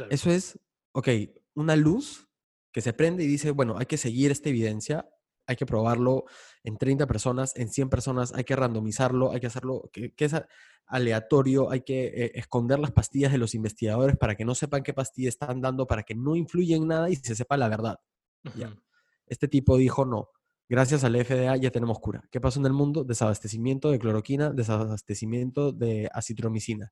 Eso 0.10 0.32
es, 0.32 0.60
ok, 0.94 1.10
una 1.54 1.76
luz 1.76 2.28
que 2.72 2.82
se 2.82 2.94
prende 2.94 3.24
y 3.24 3.28
dice, 3.28 3.52
bueno, 3.52 3.78
hay 3.78 3.86
que 3.86 3.98
seguir 3.98 4.32
esta 4.32 4.50
evidencia, 4.50 5.08
hay 5.52 5.56
que 5.58 5.66
probarlo 5.66 6.26
en 6.64 6.78
30 6.78 7.08
personas, 7.08 7.56
en 7.56 7.70
100 7.70 7.90
personas, 7.90 8.34
hay 8.34 8.44
que 8.44 8.56
randomizarlo, 8.56 9.32
hay 9.32 9.40
que 9.40 9.48
hacerlo, 9.48 9.90
que, 9.92 10.14
es 10.18 10.36
aleatorio, 10.88 11.72
hay 11.72 11.82
que 11.82 12.06
eh, 12.06 12.32
esconder 12.36 12.80
las 12.80 12.92
pastillas 12.92 13.32
de 13.32 13.38
los 13.38 13.56
investigadores 13.56 14.18
para 14.18 14.36
que 14.36 14.46
no 14.46 14.56
sepan 14.56 14.84
qué 14.84 14.94
pastilla 14.94 15.30
están 15.30 15.62
dando, 15.62 15.88
para 15.88 16.04
que 16.04 16.16
no 16.16 16.36
influya 16.36 16.76
en 16.76 16.88
nada 16.88 17.10
y 17.10 17.16
se 17.16 17.36
sepa 17.36 17.58
la 17.58 17.70
verdad. 17.70 18.00
Este 19.28 19.48
tipo 19.48 19.78
dijo, 19.78 20.06
no, 20.06 20.30
gracias 20.68 21.04
al 21.04 21.16
FDA 21.16 21.56
ya 21.58 21.72
tenemos 21.72 22.00
cura. 22.00 22.24
¿Qué 22.32 22.42
pasó 22.42 22.60
en 22.60 22.66
el 22.66 22.74
mundo? 22.74 23.04
Desabastecimiento 23.04 23.92
de 23.92 24.00
cloroquina, 24.00 24.52
desabastecimiento 24.52 25.72
de 25.72 26.10
acitromicina. 26.14 26.92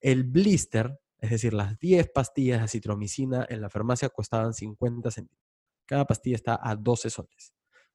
El 0.00 0.24
blister, 0.24 0.98
es 1.18 1.30
decir, 1.30 1.54
las 1.54 1.78
10 1.78 2.10
pastillas 2.12 2.58
de 2.58 2.64
acitromicina 2.64 3.46
en 3.48 3.60
la 3.60 3.70
farmacia 3.70 4.08
costaban 4.08 4.52
50 4.52 5.10
céntimos. 5.10 5.42
Cada 5.86 6.04
pastilla 6.04 6.36
está 6.36 6.60
a 6.62 6.76
12 6.76 7.10
soles 7.10 7.52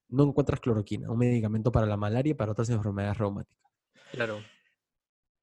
no 0.09 0.23
encuentras 0.23 0.59
cloroquina, 0.59 1.11
un 1.11 1.17
medicamento 1.17 1.71
para 1.71 1.85
la 1.85 1.97
malaria 1.97 2.31
y 2.31 2.33
para 2.33 2.51
otras 2.51 2.69
enfermedades 2.69 3.17
reumáticas. 3.17 3.71
Claro. 4.11 4.39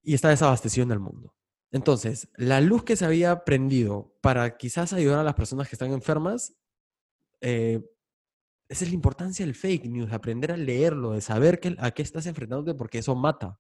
Y 0.03 0.15
está 0.15 0.31
desabastecido 0.31 0.85
en 0.85 0.93
el 0.93 1.01
mundo. 1.01 1.35
Entonces, 1.71 2.29
la 2.37 2.61
luz 2.61 2.85
que 2.85 2.97
se 2.97 3.05
había 3.05 3.45
prendido 3.45 4.17
para 4.21 4.57
quizás 4.57 4.93
ayudar 4.93 5.19
a 5.19 5.25
las 5.25 5.35
personas 5.35 5.69
que 5.69 5.75
están 5.75 5.93
enfermas, 5.93 6.55
eh, 7.41 7.81
esa 8.69 8.85
es 8.85 8.91
la 8.91 8.95
importancia 8.95 9.45
del 9.45 9.55
fake 9.55 9.87
news, 9.87 10.13
aprender 10.13 10.53
a 10.53 10.57
leerlo, 10.57 11.13
de 11.13 11.21
saber 11.21 11.61
a 11.79 11.91
qué 11.91 12.03
estás 12.03 12.27
enfrentándote, 12.27 12.77
porque 12.77 12.99
eso 12.99 13.15
mata. 13.15 13.59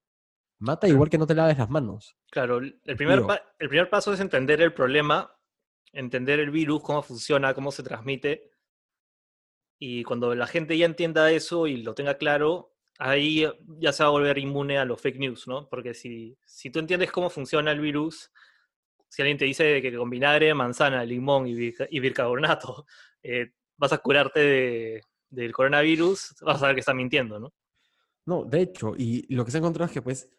Mata 0.58 0.88
igual 0.88 1.10
que 1.10 1.18
no 1.18 1.26
te 1.26 1.34
laves 1.34 1.58
las 1.58 1.68
manos. 1.68 2.16
Claro, 2.30 2.58
el 2.58 2.96
primer, 2.96 3.22
el 3.58 3.68
primer 3.68 3.90
paso 3.90 4.12
es 4.12 4.20
entender 4.20 4.62
el 4.62 4.72
problema, 4.72 5.36
entender 5.92 6.40
el 6.40 6.50
virus, 6.50 6.82
cómo 6.82 7.02
funciona, 7.02 7.52
cómo 7.52 7.72
se 7.72 7.82
transmite, 7.82 8.50
y 9.78 10.02
cuando 10.04 10.34
la 10.34 10.46
gente 10.46 10.76
ya 10.78 10.86
entienda 10.86 11.30
eso 11.30 11.66
y 11.66 11.82
lo 11.82 11.94
tenga 11.94 12.14
claro, 12.16 12.74
ahí 12.98 13.46
ya 13.78 13.92
se 13.92 14.02
va 14.02 14.08
a 14.08 14.12
volver 14.12 14.38
inmune 14.38 14.78
a 14.78 14.84
los 14.84 15.00
fake 15.00 15.18
news, 15.18 15.48
¿no? 15.48 15.68
Porque 15.68 15.94
si, 15.94 16.36
si 16.44 16.70
tú 16.70 16.78
entiendes 16.78 17.10
cómo 17.10 17.30
funciona 17.30 17.72
el 17.72 17.80
virus, 17.80 18.30
si 19.08 19.22
alguien 19.22 19.38
te 19.38 19.44
dice 19.44 19.80
que 19.82 19.96
con 19.96 20.10
vinagre, 20.10 20.54
manzana, 20.54 21.04
limón 21.04 21.46
y, 21.46 21.54
bicarbonato 22.00 22.86
eh, 23.22 23.52
vas 23.76 23.92
a 23.92 23.98
curarte 23.98 25.02
del 25.28 25.52
coronavirus, 25.52 26.34
vas 26.42 26.56
a 26.56 26.60
saber 26.60 26.76
que 26.76 26.80
está 26.80 26.94
mintiendo, 26.94 27.38
¿no? 27.38 27.52
No, 28.26 28.44
de 28.44 28.62
hecho, 28.62 28.94
y 28.96 29.32
lo 29.34 29.44
que 29.44 29.50
se 29.50 29.58
ha 29.58 29.60
encontrado 29.60 29.86
es 29.86 29.92
que 29.92 30.00
pues 30.00 30.30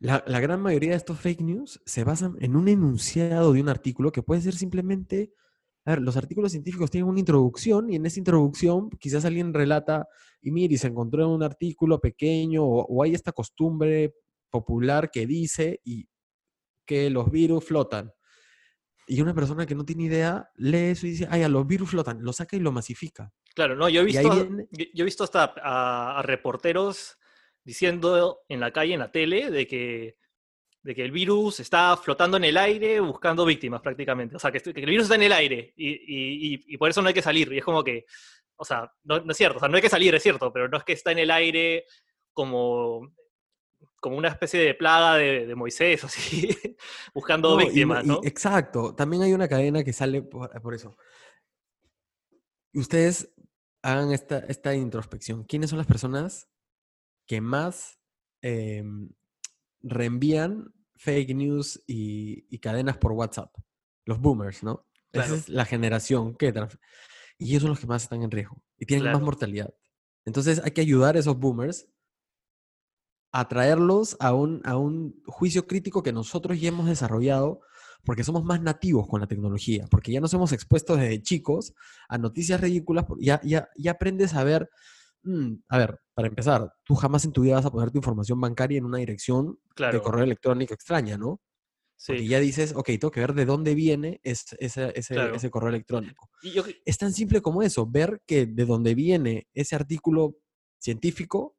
la, 0.00 0.24
la, 0.26 0.40
gran 0.40 0.60
mayoría 0.60 0.90
de 0.90 0.96
estos 0.96 1.20
fake 1.20 1.40
news 1.40 1.80
se 1.86 2.02
basan 2.02 2.36
en 2.40 2.56
un 2.56 2.68
enunciado 2.68 3.52
de 3.52 3.60
un 3.60 3.68
artículo 3.68 4.10
que 4.10 4.22
puede 4.22 4.40
ser 4.40 4.54
simplemente 4.54 5.32
a 5.88 5.92
ver, 5.92 6.02
los 6.02 6.18
artículos 6.18 6.52
científicos 6.52 6.90
tienen 6.90 7.08
una 7.08 7.18
introducción 7.18 7.88
y 7.88 7.96
en 7.96 8.04
esa 8.04 8.18
introducción 8.18 8.90
quizás 9.00 9.24
alguien 9.24 9.54
relata, 9.54 10.06
y 10.42 10.50
mire, 10.50 10.76
se 10.76 10.88
encontró 10.88 11.22
en 11.24 11.30
un 11.30 11.42
artículo 11.42 11.98
pequeño 11.98 12.62
o, 12.62 13.02
hay 13.02 13.14
esta 13.14 13.32
costumbre 13.32 14.12
popular 14.50 15.10
que 15.10 15.26
dice 15.26 15.80
y 15.82 16.06
que 16.84 17.08
los 17.08 17.30
virus 17.30 17.64
flotan. 17.64 18.12
Y 19.06 19.22
una 19.22 19.32
persona 19.32 19.64
que 19.64 19.74
no 19.74 19.86
tiene 19.86 20.04
idea 20.04 20.50
lee 20.56 20.90
eso 20.90 21.06
y 21.06 21.12
dice, 21.12 21.26
ay, 21.30 21.42
a 21.42 21.48
los 21.48 21.66
virus 21.66 21.88
flotan, 21.88 22.22
lo 22.22 22.34
saca 22.34 22.54
y 22.54 22.60
lo 22.60 22.70
masifica. 22.70 23.32
Claro, 23.54 23.74
no, 23.74 23.88
yo 23.88 24.02
he 24.02 24.04
visto, 24.04 24.46
yo 24.70 25.02
he 25.02 25.04
visto 25.04 25.24
hasta 25.24 25.54
a, 25.56 26.20
reporteros 26.22 27.16
diciendo 27.64 28.40
en 28.50 28.60
la 28.60 28.74
calle, 28.74 28.92
en 28.92 29.00
la 29.00 29.10
tele, 29.10 29.50
de 29.50 29.66
que 29.66 30.16
de 30.82 30.94
que 30.94 31.04
el 31.04 31.10
virus 31.10 31.60
está 31.60 31.96
flotando 31.96 32.36
en 32.36 32.44
el 32.44 32.56
aire 32.56 33.00
buscando 33.00 33.44
víctimas 33.44 33.80
prácticamente. 33.80 34.36
O 34.36 34.38
sea, 34.38 34.52
que, 34.52 34.58
el 34.58 34.86
virus 34.86 35.04
está 35.04 35.16
en 35.16 35.22
el 35.22 35.32
aire 35.32 35.72
y, 35.76 36.76
por 36.76 36.90
eso 36.90 37.02
no 37.02 37.08
hay 37.08 37.14
que 37.14 37.22
salir. 37.22 37.52
Y 37.52 37.58
es 37.58 37.64
como 37.64 37.82
que, 37.82 38.06
o 38.56 38.64
sea, 38.64 38.92
no, 39.04 39.16
es 39.16 39.36
cierto, 39.36 39.58
o 39.58 39.60
sea, 39.60 39.68
no 39.68 39.76
hay 39.76 39.82
que 39.82 39.88
salir, 39.88 40.14
es 40.14 40.22
cierto, 40.22 40.52
pero 40.52 40.68
no 40.68 40.78
es 40.78 40.84
que 40.84 40.92
está 40.92 41.12
en 41.12 41.18
el 41.18 41.30
aire 41.30 41.84
como, 42.32 43.14
como 44.00 44.16
una 44.16 44.28
especie 44.28 44.60
de 44.60 44.74
plaga 44.74 45.16
de, 45.16 45.54
Moisés, 45.54 46.04
así, 46.04 46.56
buscando 47.12 47.56
víctimas, 47.56 48.04
¿no? 48.04 48.20
exacto, 48.22 48.94
también 48.94 49.22
hay 49.22 49.32
una 49.32 49.48
cadena 49.48 49.84
que 49.84 49.92
sale 49.92 50.22
por, 50.22 50.74
eso. 50.74 50.96
Y 52.72 52.80
ustedes 52.80 53.32
hagan 53.82 54.12
esta, 54.12 54.38
esta 54.40 54.74
introspección. 54.74 55.44
¿Quiénes 55.44 55.70
son 55.70 55.78
las 55.78 55.86
personas 55.86 56.48
que 57.26 57.40
más 57.40 57.98
em, 58.42 59.10
reenvían 59.82 60.72
fake 60.96 61.34
news 61.34 61.82
y, 61.86 62.58
cadenas 62.58 62.96
por 62.96 63.12
WhatsApp. 63.12 63.54
Los 64.04 64.20
boomers, 64.20 64.62
¿no? 64.62 64.86
Esa 65.12 65.34
es 65.34 65.48
la 65.48 65.64
generación 65.64 66.34
que... 66.34 66.52
Y 67.38 67.50
ellos 67.50 67.62
son 67.62 67.70
los 67.70 67.80
que 67.80 67.86
más 67.86 68.02
están 68.02 68.22
en 68.22 68.30
riesgo 68.30 68.60
y 68.76 68.86
tienen 68.86 69.12
más 69.12 69.22
mortalidad. 69.22 69.72
Entonces 70.24 70.60
hay 70.64 70.72
que 70.72 70.80
ayudar 70.80 71.16
a 71.16 71.20
esos 71.20 71.38
boomers 71.38 71.86
a 73.32 73.46
traerlos 73.46 74.16
a 74.20 74.34
un, 74.34 74.60
a 74.64 74.76
un 74.76 75.22
juicio 75.26 75.66
crítico 75.66 76.02
que 76.02 76.12
nosotros 76.12 76.60
ya 76.60 76.68
hemos 76.68 76.86
desarrollado 76.86 77.60
porque 78.04 78.24
somos 78.24 78.44
más 78.44 78.62
nativos 78.62 79.06
con 79.06 79.20
la 79.20 79.26
tecnología, 79.26 79.86
porque 79.90 80.12
ya 80.12 80.20
nos 80.20 80.32
hemos 80.32 80.52
expuesto 80.52 80.96
desde 80.96 81.22
chicos 81.22 81.74
a 82.08 82.16
noticias 82.16 82.60
ridículas, 82.60 83.04
ya, 83.20 83.40
ya, 83.44 83.68
ya 83.76 83.92
aprendes 83.92 84.34
a 84.34 84.44
ver 84.44 84.70
Mm, 85.22 85.54
a 85.68 85.78
ver, 85.78 86.00
para 86.14 86.28
empezar, 86.28 86.72
tú 86.84 86.94
jamás 86.94 87.24
en 87.24 87.32
tu 87.32 87.42
vida 87.42 87.56
vas 87.56 87.66
a 87.66 87.70
poner 87.70 87.90
tu 87.90 87.98
información 87.98 88.40
bancaria 88.40 88.78
en 88.78 88.84
una 88.84 88.98
dirección 88.98 89.58
de 89.76 90.00
correo 90.00 90.24
electrónico 90.24 90.74
extraña, 90.74 91.16
¿no? 91.16 91.40
Sí. 91.96 92.12
Porque 92.12 92.28
ya 92.28 92.38
dices, 92.38 92.72
ok, 92.76 92.86
tengo 92.86 93.10
que 93.10 93.20
ver 93.20 93.34
de 93.34 93.44
dónde 93.44 93.74
viene 93.74 94.20
ese, 94.22 94.56
ese, 94.60 95.50
correo 95.50 95.70
electrónico. 95.70 96.30
Es 96.84 96.96
tan 96.96 97.12
simple 97.12 97.42
como 97.42 97.62
eso, 97.62 97.86
ver 97.86 98.22
que 98.24 98.46
de 98.46 98.64
dónde 98.64 98.94
viene 98.94 99.48
ese 99.52 99.74
artículo 99.74 100.36
científico 100.78 101.56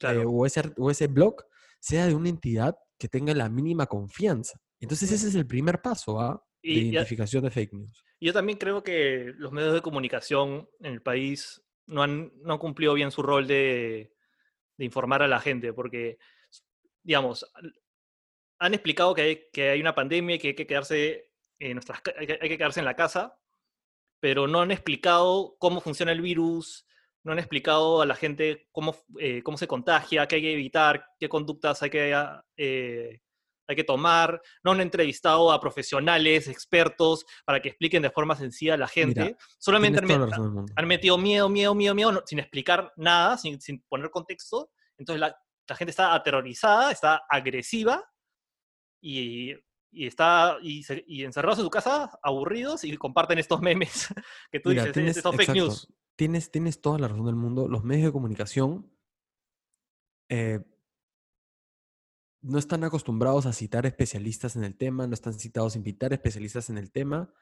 eh, 0.00 0.24
o, 0.26 0.46
ese, 0.46 0.62
o 0.78 0.90
ese 0.90 1.08
blog 1.08 1.44
sea 1.78 2.06
de 2.06 2.14
una 2.14 2.30
entidad 2.30 2.74
que 2.98 3.08
tenga 3.08 3.34
la 3.34 3.50
mínima 3.50 3.86
confianza. 3.86 4.58
Entonces 4.80 5.12
ese 5.12 5.28
es 5.28 5.34
el 5.34 5.46
primer 5.46 5.82
paso 5.82 6.20
¿ah? 6.20 6.42
de 6.62 6.70
identificación 6.70 7.44
de 7.44 7.50
fake 7.50 7.72
news. 7.74 8.02
Yo 8.20 8.32
también 8.32 8.58
creo 8.58 8.82
que 8.82 9.32
los 9.36 9.52
medios 9.52 9.74
de 9.74 9.82
comunicación 9.82 10.68
en 10.80 10.92
el 10.92 11.02
país 11.02 11.60
no 11.92 12.02
han, 12.02 12.32
no 12.42 12.58
cumplido 12.58 12.94
bien 12.94 13.10
su 13.10 13.22
rol 13.22 13.46
de, 13.46 14.12
informar 14.78 15.22
a 15.22 15.28
la 15.28 15.38
gente, 15.38 15.72
porque, 15.72 16.18
digamos, 17.04 17.46
han 18.58 18.74
explicado 18.74 19.14
que 19.14 19.22
hay, 19.22 19.44
que 19.52 19.70
hay 19.70 19.80
una 19.80 19.94
pandemia 19.94 20.36
y 20.36 20.38
que 20.38 20.48
hay 20.48 20.54
que 20.54 20.66
quedarse 20.66 21.30
en 21.60 21.74
nuestras, 21.74 22.02
hay 22.18 22.26
que, 22.26 22.58
quedarse 22.58 22.80
en 22.80 22.86
la 22.86 22.96
casa, 22.96 23.38
pero 24.18 24.48
no 24.48 24.60
han 24.60 24.72
explicado 24.72 25.56
cómo 25.58 25.80
funciona 25.80 26.10
el 26.10 26.20
virus, 26.20 26.84
no 27.22 27.32
han 27.32 27.38
explicado 27.38 28.02
a 28.02 28.06
la 28.06 28.16
gente 28.16 28.68
cómo, 28.72 28.96
eh, 29.20 29.42
cómo 29.44 29.56
se 29.56 29.68
contagia, 29.68 30.26
qué 30.26 30.36
hay 30.36 30.42
que 30.42 30.52
evitar, 30.52 31.06
qué 31.20 31.28
conductas 31.28 31.82
hay 31.82 31.90
que, 31.90 32.16
eh, 32.56 33.20
hay 33.68 33.76
que 33.76 33.84
tomar, 33.84 34.40
no 34.64 34.72
han 34.72 34.80
entrevistado 34.80 35.52
a 35.52 35.60
profesionales, 35.60 36.48
expertos, 36.48 37.24
para 37.44 37.60
que 37.60 37.68
expliquen 37.68 38.02
de 38.02 38.10
forma 38.10 38.34
sencilla 38.36 38.74
a 38.74 38.78
la 38.78 38.88
gente. 38.88 39.22
Mira, 39.24 39.36
Solamente 39.58 40.00
han, 40.00 40.30
razón 40.30 40.66
han 40.74 40.86
metido 40.88 41.16
miedo, 41.18 41.48
miedo, 41.48 41.74
miedo, 41.74 41.94
miedo, 41.94 42.12
no- 42.12 42.22
sin 42.26 42.38
explicar 42.40 42.92
nada, 42.96 43.38
sin, 43.38 43.60
sin 43.60 43.80
poner 43.88 44.10
contexto. 44.10 44.70
Entonces 44.98 45.20
la, 45.20 45.36
la 45.68 45.76
gente 45.76 45.90
está 45.90 46.14
aterrorizada, 46.14 46.90
está 46.90 47.22
agresiva 47.28 48.02
y, 49.00 49.52
y 49.90 50.06
está 50.06 50.58
y, 50.62 50.82
se- 50.82 51.04
y 51.06 51.24
encerrados 51.24 51.58
en 51.58 51.64
su 51.64 51.70
casa, 51.70 52.10
aburridos, 52.22 52.84
y 52.84 52.96
comparten 52.96 53.38
estos 53.38 53.60
memes 53.60 54.08
que 54.50 54.60
tú 54.60 54.70
Mira, 54.70 54.82
dices, 54.82 54.94
tienes, 54.94 55.16
estos 55.16 55.32
fake 55.36 55.48
exacto, 55.50 55.64
news. 55.64 55.88
Tienes, 56.16 56.50
tienes 56.50 56.80
toda 56.80 56.98
la 56.98 57.08
razón 57.08 57.26
del 57.26 57.36
mundo. 57.36 57.68
Los 57.68 57.84
medios 57.84 58.06
de 58.06 58.12
comunicación 58.12 58.90
eh, 60.28 60.60
no 62.42 62.58
están 62.58 62.84
acostumbrados 62.84 63.46
a 63.46 63.52
citar 63.52 63.86
especialistas 63.86 64.56
en 64.56 64.64
el 64.64 64.76
tema, 64.76 65.06
no 65.06 65.14
están 65.14 65.32
citados 65.34 65.74
a 65.74 65.78
invitar 65.78 66.12
especialistas 66.12 66.68
en 66.70 66.78
el 66.78 66.90
tema. 66.90 67.32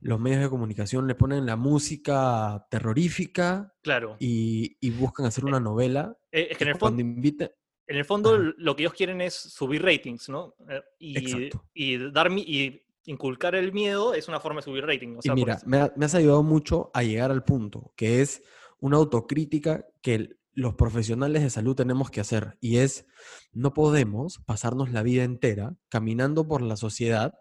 Los 0.00 0.20
medios 0.20 0.42
de 0.42 0.50
comunicación 0.50 1.06
le 1.06 1.14
ponen 1.14 1.46
la 1.46 1.56
música 1.56 2.66
terrorífica 2.70 3.72
Claro. 3.82 4.16
y, 4.20 4.76
y 4.80 4.90
buscan 4.90 5.26
hacer 5.26 5.44
una 5.44 5.60
novela. 5.60 6.16
Eh, 6.32 6.48
es 6.50 6.58
que 6.58 6.64
en 6.64 6.70
el, 6.70 6.76
fondo, 6.76 7.00
invita, 7.00 7.50
en 7.86 7.96
el 7.96 8.04
fondo 8.04 8.36
lo 8.36 8.76
que 8.76 8.82
ellos 8.82 8.92
quieren 8.92 9.20
es 9.20 9.34
subir 9.34 9.82
ratings, 9.82 10.28
¿no? 10.28 10.54
Eh, 10.68 10.82
Y, 10.98 11.50
y, 11.72 12.10
dar, 12.10 12.30
y 12.32 12.82
inculcar 13.06 13.54
el 13.54 13.72
miedo 13.72 14.12
es 14.12 14.28
una 14.28 14.40
forma 14.40 14.60
de 14.60 14.64
subir 14.64 14.84
rating. 14.84 15.16
O 15.16 15.22
sea, 15.22 15.32
y 15.32 15.36
por 15.36 15.38
mira, 15.38 15.60
me, 15.64 15.78
ha- 15.78 15.92
me 15.96 16.04
has 16.04 16.14
ayudado 16.14 16.42
mucho 16.42 16.90
a 16.92 17.02
llegar 17.02 17.30
al 17.30 17.44
punto, 17.44 17.92
que 17.96 18.20
es 18.20 18.42
una 18.80 18.98
autocrítica 18.98 19.86
que 20.02 20.35
los 20.56 20.74
profesionales 20.74 21.42
de 21.42 21.50
salud 21.50 21.76
tenemos 21.76 22.10
que 22.10 22.20
hacer. 22.20 22.56
Y 22.60 22.78
es, 22.78 23.06
no 23.52 23.74
podemos 23.74 24.38
pasarnos 24.46 24.90
la 24.90 25.02
vida 25.02 25.22
entera 25.22 25.76
caminando 25.88 26.48
por 26.48 26.62
la 26.62 26.76
sociedad 26.76 27.34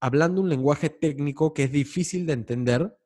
hablando 0.00 0.40
un 0.40 0.48
lenguaje 0.48 0.88
técnico 0.90 1.52
que 1.52 1.64
es 1.64 1.72
difícil 1.72 2.26
de 2.26 2.32
entender 2.32 2.98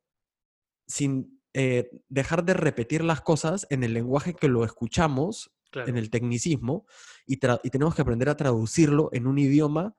sin 0.87 1.43
eh, 1.53 1.91
dejar 2.09 2.45
de 2.45 2.55
repetir 2.55 3.05
las 3.05 3.21
cosas 3.21 3.67
en 3.71 3.85
el 3.85 3.95
lenguaje 3.95 4.35
que 4.35 4.49
lo 4.49 4.65
escuchamos, 4.65 5.53
claro, 5.71 5.89
en 5.89 5.97
el 5.97 6.11
tecnicismo, 6.11 6.87
y, 7.27 7.35
y 7.35 7.71
tenemos 7.71 7.95
que 7.95 8.03
aprender 8.03 8.29
a 8.29 8.37
traducirlo 8.37 9.11
en 9.13 9.27
un 9.27 9.39
idioma 9.39 9.97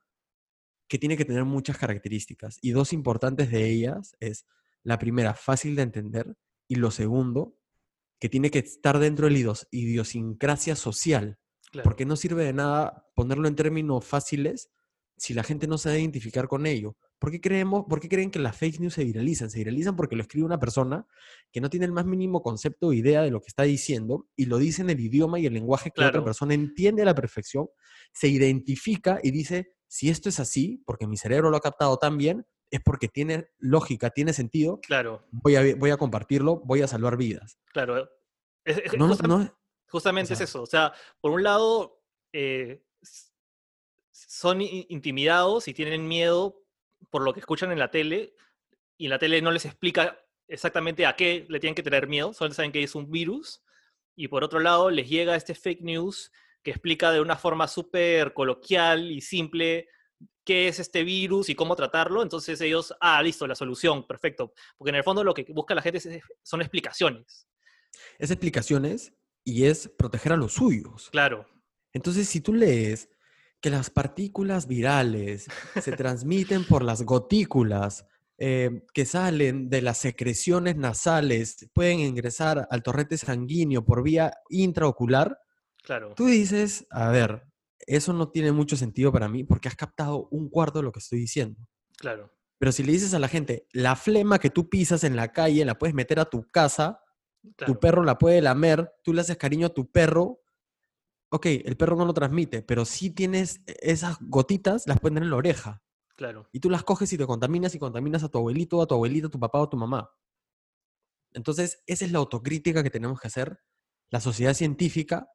que 0.88 0.98
tiene 0.98 1.18
que 1.18 1.26
tener 1.26 1.46
muchas 1.46 1.78
características. 1.78 2.60
Y 2.62 2.72
dos 2.72 2.94
importantes 2.94 3.52
de 3.52 3.70
ellas 3.70 4.16
es, 4.20 4.46
la 4.84 5.00
primera, 5.00 5.34
fácil 5.34 5.76
de 5.76 5.82
entender, 5.82 6.38
y 6.68 6.76
lo 6.76 6.92
segundo, 6.92 7.58
que 8.26 8.30
tiene 8.30 8.50
que 8.50 8.58
estar 8.58 8.98
dentro 8.98 9.28
de 9.28 9.34
la 9.34 9.38
idios- 9.38 9.68
idiosincrasia 9.70 10.76
social. 10.76 11.38
claro. 11.72 11.84
Porque 11.84 12.06
no 12.08 12.16
sirve 12.16 12.44
de 12.44 12.54
nada 12.54 13.06
ponerlo 13.14 13.48
en 13.48 13.56
términos 13.56 14.04
fáciles 14.04 14.72
si 15.16 15.36
la 15.36 15.44
gente 15.44 15.68
no 15.68 15.78
se 15.78 15.90
va 15.90 15.96
a 15.96 16.00
identificar 16.00 16.48
con 16.48 16.66
ello. 16.66 16.98
¿Por 17.20 17.30
qué, 17.30 17.40
creemos, 17.40 17.86
¿Por 17.88 18.00
qué 18.00 18.10
creen 18.10 18.32
que 18.32 18.40
las 18.40 18.58
fake 18.58 18.80
news 18.80 18.96
se 18.96 19.04
viralizan? 19.04 19.52
Se 19.52 19.60
viralizan 19.60 19.96
porque 19.96 20.16
lo 20.16 20.24
escribe 20.24 20.44
una 20.46 20.60
persona 20.60 21.06
que 21.52 21.62
no 21.62 21.70
tiene 21.70 21.86
el 21.86 21.92
más 21.92 22.06
mínimo 22.08 22.42
concepto 22.42 22.88
o 22.88 22.94
idea 22.94 23.22
de 23.22 23.30
lo 23.30 23.42
que 23.42 23.48
está 23.50 23.62
diciendo 23.64 24.28
y 24.36 24.46
lo 24.48 24.58
dice 24.58 24.82
en 24.82 24.90
el 24.90 25.00
idioma 25.00 25.38
y 25.40 25.46
el 25.46 25.54
lenguaje 25.54 25.92
que 25.92 26.02
la 26.02 26.08
otra 26.08 26.24
persona 26.24 26.56
entiende 26.56 27.04
a 27.04 27.06
la 27.06 27.14
perfección, 27.14 27.68
se 28.12 28.28
identifica 28.28 29.20
y 29.22 29.30
dice, 29.30 29.76
si 29.88 30.10
esto 30.10 30.30
es 30.30 30.40
así, 30.40 30.82
porque 30.84 31.06
mi 31.06 31.16
cerebro 31.18 31.52
lo 31.52 31.58
ha 31.58 31.62
captado 31.62 31.98
tan 31.98 32.18
bien, 32.18 32.44
es 32.76 32.82
porque 32.84 33.08
tiene 33.08 33.50
lógica, 33.60 34.10
tiene 34.10 34.34
sentido, 34.34 34.80
Claro, 34.82 35.26
voy 35.32 35.56
a, 35.56 35.76
voy 35.76 35.90
a 35.92 35.98
compartirlo, 35.98 36.58
voy 36.66 36.82
a 36.82 36.88
salvar 36.88 37.18
vidas. 37.18 37.58
claro. 37.72 38.10
Es- 38.64 38.78
es- 38.80 38.94
No, 38.98 39.08
justam- 39.10 39.28
no 39.28 39.58
Justamente 39.88 40.36
sea- 40.36 40.44
es 40.44 40.50
eso. 40.50 40.64
O 40.64 40.66
sea, 40.66 40.92
por 41.22 41.32
un 41.32 41.44
lado, 41.44 42.02
eh, 42.34 42.84
son 44.12 44.62
intimidados 44.62 45.68
y 45.68 45.74
tienen 45.74 46.08
miedo 46.08 46.62
por 47.10 47.22
lo 47.24 47.34
que 47.34 47.40
escuchan 47.40 47.72
en 47.72 47.80
la 47.80 47.92
tele, 47.92 48.34
y 48.98 49.08
la 49.08 49.20
tele 49.20 49.42
no 49.42 49.52
les 49.52 49.66
explica 49.66 50.20
exactamente 50.48 51.06
a 51.06 51.16
qué 51.16 51.46
le 51.50 51.60
tienen 51.60 51.76
que 51.76 51.84
tener 51.84 52.08
miedo, 52.08 52.34
solo 52.34 52.54
saben 52.54 52.72
que 52.72 52.82
es 52.84 52.96
un 52.96 53.12
virus, 53.12 53.62
y 54.16 54.28
por 54.28 54.44
otro 54.44 54.60
lado, 54.60 54.90
les 54.90 55.08
llega 55.10 55.36
este 55.36 55.54
fake 55.54 55.82
news 55.82 56.32
que 56.64 56.72
explica 56.72 57.12
de 57.12 57.22
una 57.22 57.36
forma 57.36 57.68
súper 57.68 58.34
coloquial 58.34 59.12
y 59.12 59.22
simple 59.22 59.88
qué 60.46 60.68
es 60.68 60.80
este 60.80 61.04
virus 61.04 61.50
y 61.50 61.56
cómo 61.56 61.76
tratarlo, 61.76 62.22
entonces 62.22 62.62
ellos, 62.62 62.94
ah, 63.02 63.22
listo, 63.22 63.48
la 63.48 63.56
solución, 63.56 64.06
perfecto. 64.08 64.54
Porque 64.78 64.90
en 64.90 64.96
el 64.96 65.04
fondo 65.04 65.24
lo 65.24 65.34
que 65.34 65.46
busca 65.50 65.76
la 65.76 65.82
gente 65.82 65.98
es- 65.98 66.08
son 66.44 66.62
explicaciones. 66.62 67.48
es 68.20 68.30
explicaciones 68.32 69.14
y 69.44 69.66
es 69.66 69.90
proteger 69.98 70.34
a 70.34 70.38
los 70.38 70.54
suyos. 70.54 71.10
Claro, 71.12 71.48
Entonces, 71.94 72.28
si 72.28 72.42
tú 72.42 72.54
lees 72.54 73.10
que 73.62 73.70
las 73.70 73.90
partículas 73.90 74.68
virales 74.68 75.48
se 75.82 75.92
transmiten 75.98 76.66
por 76.66 76.84
las 76.84 77.04
gotículas 77.04 78.06
eh, 78.38 78.84
que 78.94 79.06
salen 79.06 79.70
de 79.70 79.82
las 79.82 79.98
secreciones 80.00 80.76
nasales, 80.76 81.70
pueden 81.74 82.02
ingresar 82.02 82.68
al 82.70 82.84
torrente 82.84 83.18
sanguíneo 83.18 83.86
por 83.86 84.04
vía 84.04 84.34
intraocular, 84.50 85.40
claro. 85.82 86.14
tú 86.18 86.26
dices, 86.26 86.86
a 86.92 87.10
ver, 87.12 87.44
eso 87.80 88.14
no 88.14 88.30
tiene 88.30 88.52
mucho 88.52 88.78
sentido 88.78 89.12
para 89.12 89.28
mí 89.28 89.44
porque 89.44 89.68
has 89.68 89.76
captado 89.76 90.28
un 90.32 90.50
cuarto 90.50 90.80
de 90.80 90.84
lo 90.84 90.92
que 90.92 91.00
estoy 91.00 91.20
diciendo. 91.20 91.68
Claro, 91.98 92.32
Pero 92.58 92.72
si 92.72 92.84
le 92.84 92.92
dices 92.92 93.14
a 93.14 93.20
la 93.20 93.28
gente, 93.28 93.68
la 93.72 93.96
flema 93.96 94.40
que 94.40 94.50
tú 94.50 94.70
pisas 94.70 95.04
en 95.04 95.16
la 95.16 95.32
calle 95.32 95.66
la 95.66 95.78
puedes 95.78 95.96
meter 95.96 96.20
a 96.20 96.26
tu 96.26 96.48
casa, 96.48 97.02
claro, 97.56 97.74
tu 97.74 97.80
perro 97.80 98.04
la 98.04 98.18
puede 98.18 98.42
lamer, 98.42 98.92
tú 99.04 99.14
le 99.14 99.22
haces 99.22 99.38
cariño 99.38 99.68
a 99.68 99.74
tu 99.74 99.90
perro. 99.92 100.42
Ok, 101.30 101.48
el 101.48 101.76
perro 101.78 101.96
no 101.96 102.06
lo 102.06 102.14
transmite, 102.14 102.62
pero 102.62 102.86
si 102.86 103.10
tienes 103.10 103.62
e, 103.66 103.76
esas 103.82 104.18
gotitas, 104.22 104.88
las 104.88 105.00
puedes 105.00 105.14
tener 105.14 105.24
en 105.24 105.32
la 105.32 105.38
oreja. 105.38 105.84
claro, 106.16 106.48
Y 106.52 106.60
tú 106.60 106.70
las 106.70 106.84
coges 106.84 107.12
y 107.14 107.18
te 107.18 107.26
contaminas 107.26 107.76
y 107.76 107.80
contaminas 107.80 108.24
a 108.24 108.30
tu 108.30 108.38
abuelito, 108.38 108.82
a 108.82 108.88
tu 108.88 108.96
abuelita, 108.96 109.28
a 109.28 109.32
tu 109.32 109.40
papá 109.40 109.60
o 109.60 109.64
a 109.64 109.70
tu 109.70 109.78
mamá. 109.78 110.10
Entonces, 111.34 111.84
esa 111.86 112.06
es 112.06 112.12
la 112.12 112.20
autocrítica 112.20 112.82
que 112.84 112.90
tenemos 112.90 113.20
que 113.20 113.28
hacer, 113.28 113.60
la 114.10 114.22
sociedad 114.22 114.54
científica, 114.54 115.28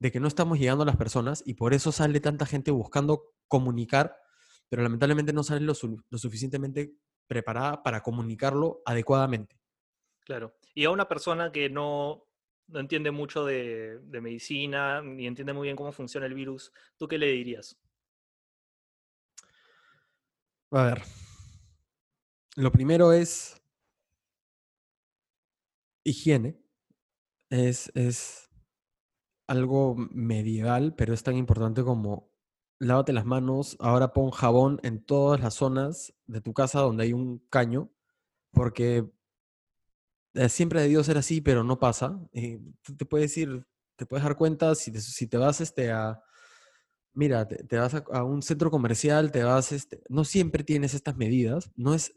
de 0.00 0.10
que 0.10 0.20
no 0.20 0.26
estamos 0.28 0.58
llegando 0.58 0.82
a 0.82 0.86
las 0.86 0.96
personas 0.96 1.42
y 1.46 1.54
por 1.54 1.74
eso 1.74 1.92
sale 1.92 2.20
tanta 2.20 2.46
gente 2.46 2.72
buscando 2.72 3.34
comunicar, 3.48 4.16
pero 4.68 4.82
lamentablemente 4.82 5.32
no 5.32 5.44
sale 5.44 5.60
lo, 5.60 5.74
su- 5.74 6.02
lo 6.10 6.18
suficientemente 6.18 6.94
preparada 7.28 7.82
para 7.84 8.02
comunicarlo 8.02 8.82
adecuadamente. 8.84 9.60
claro. 10.24 10.54
Y 10.74 10.84
a 10.84 10.90
una 10.90 11.08
persona 11.08 11.52
que 11.52 11.68
no, 11.68 12.26
no 12.68 12.80
entiende 12.80 13.10
mucho 13.10 13.44
de, 13.44 13.98
de 14.00 14.20
medicina, 14.20 15.02
ni 15.02 15.26
entiende 15.26 15.52
muy 15.52 15.66
bien 15.66 15.76
cómo 15.76 15.92
funciona 15.92 16.26
el 16.26 16.34
virus, 16.34 16.72
¿tú 16.96 17.08
qué 17.08 17.18
le 17.18 17.26
dirías? 17.28 17.78
A 20.72 20.82
ver. 20.84 21.02
Lo 22.56 22.70
primero 22.70 23.12
es 23.12 23.60
higiene. 26.04 26.60
Es, 27.50 27.90
es 27.94 28.49
algo 29.50 29.96
medieval, 29.96 30.94
pero 30.94 31.12
es 31.12 31.24
tan 31.24 31.36
importante 31.36 31.82
como 31.82 32.30
lávate 32.78 33.12
las 33.12 33.26
manos. 33.26 33.76
Ahora 33.80 34.12
pon 34.12 34.30
jabón 34.30 34.78
en 34.84 35.04
todas 35.04 35.40
las 35.40 35.54
zonas 35.54 36.14
de 36.26 36.40
tu 36.40 36.54
casa 36.54 36.80
donde 36.80 37.02
hay 37.04 37.12
un 37.12 37.40
caño, 37.50 37.90
porque 38.52 39.10
eh, 40.34 40.48
siempre 40.48 40.78
ha 40.78 40.82
debido 40.82 41.02
ser 41.02 41.18
así, 41.18 41.40
pero 41.40 41.64
no 41.64 41.80
pasa. 41.80 42.20
Eh, 42.32 42.60
te 42.96 43.04
puedes 43.04 43.36
ir, 43.36 43.66
te 43.96 44.06
puedes 44.06 44.22
dar 44.22 44.36
cuenta 44.36 44.76
si 44.76 44.92
te, 44.92 45.00
si 45.00 45.26
te 45.26 45.36
vas 45.36 45.60
este, 45.60 45.90
a, 45.90 46.22
Mira, 47.12 47.48
te, 47.48 47.76
vas 47.76 47.94
a, 47.94 48.24
un 48.24 48.42
centro 48.42 48.70
comercial, 48.70 49.32
te 49.32 49.42
vas, 49.42 49.72
este, 49.72 50.00
no 50.08 50.24
siempre 50.24 50.62
tienes 50.62 50.94
estas 50.94 51.16
medidas, 51.16 51.72
no 51.74 51.92
es, 51.94 52.12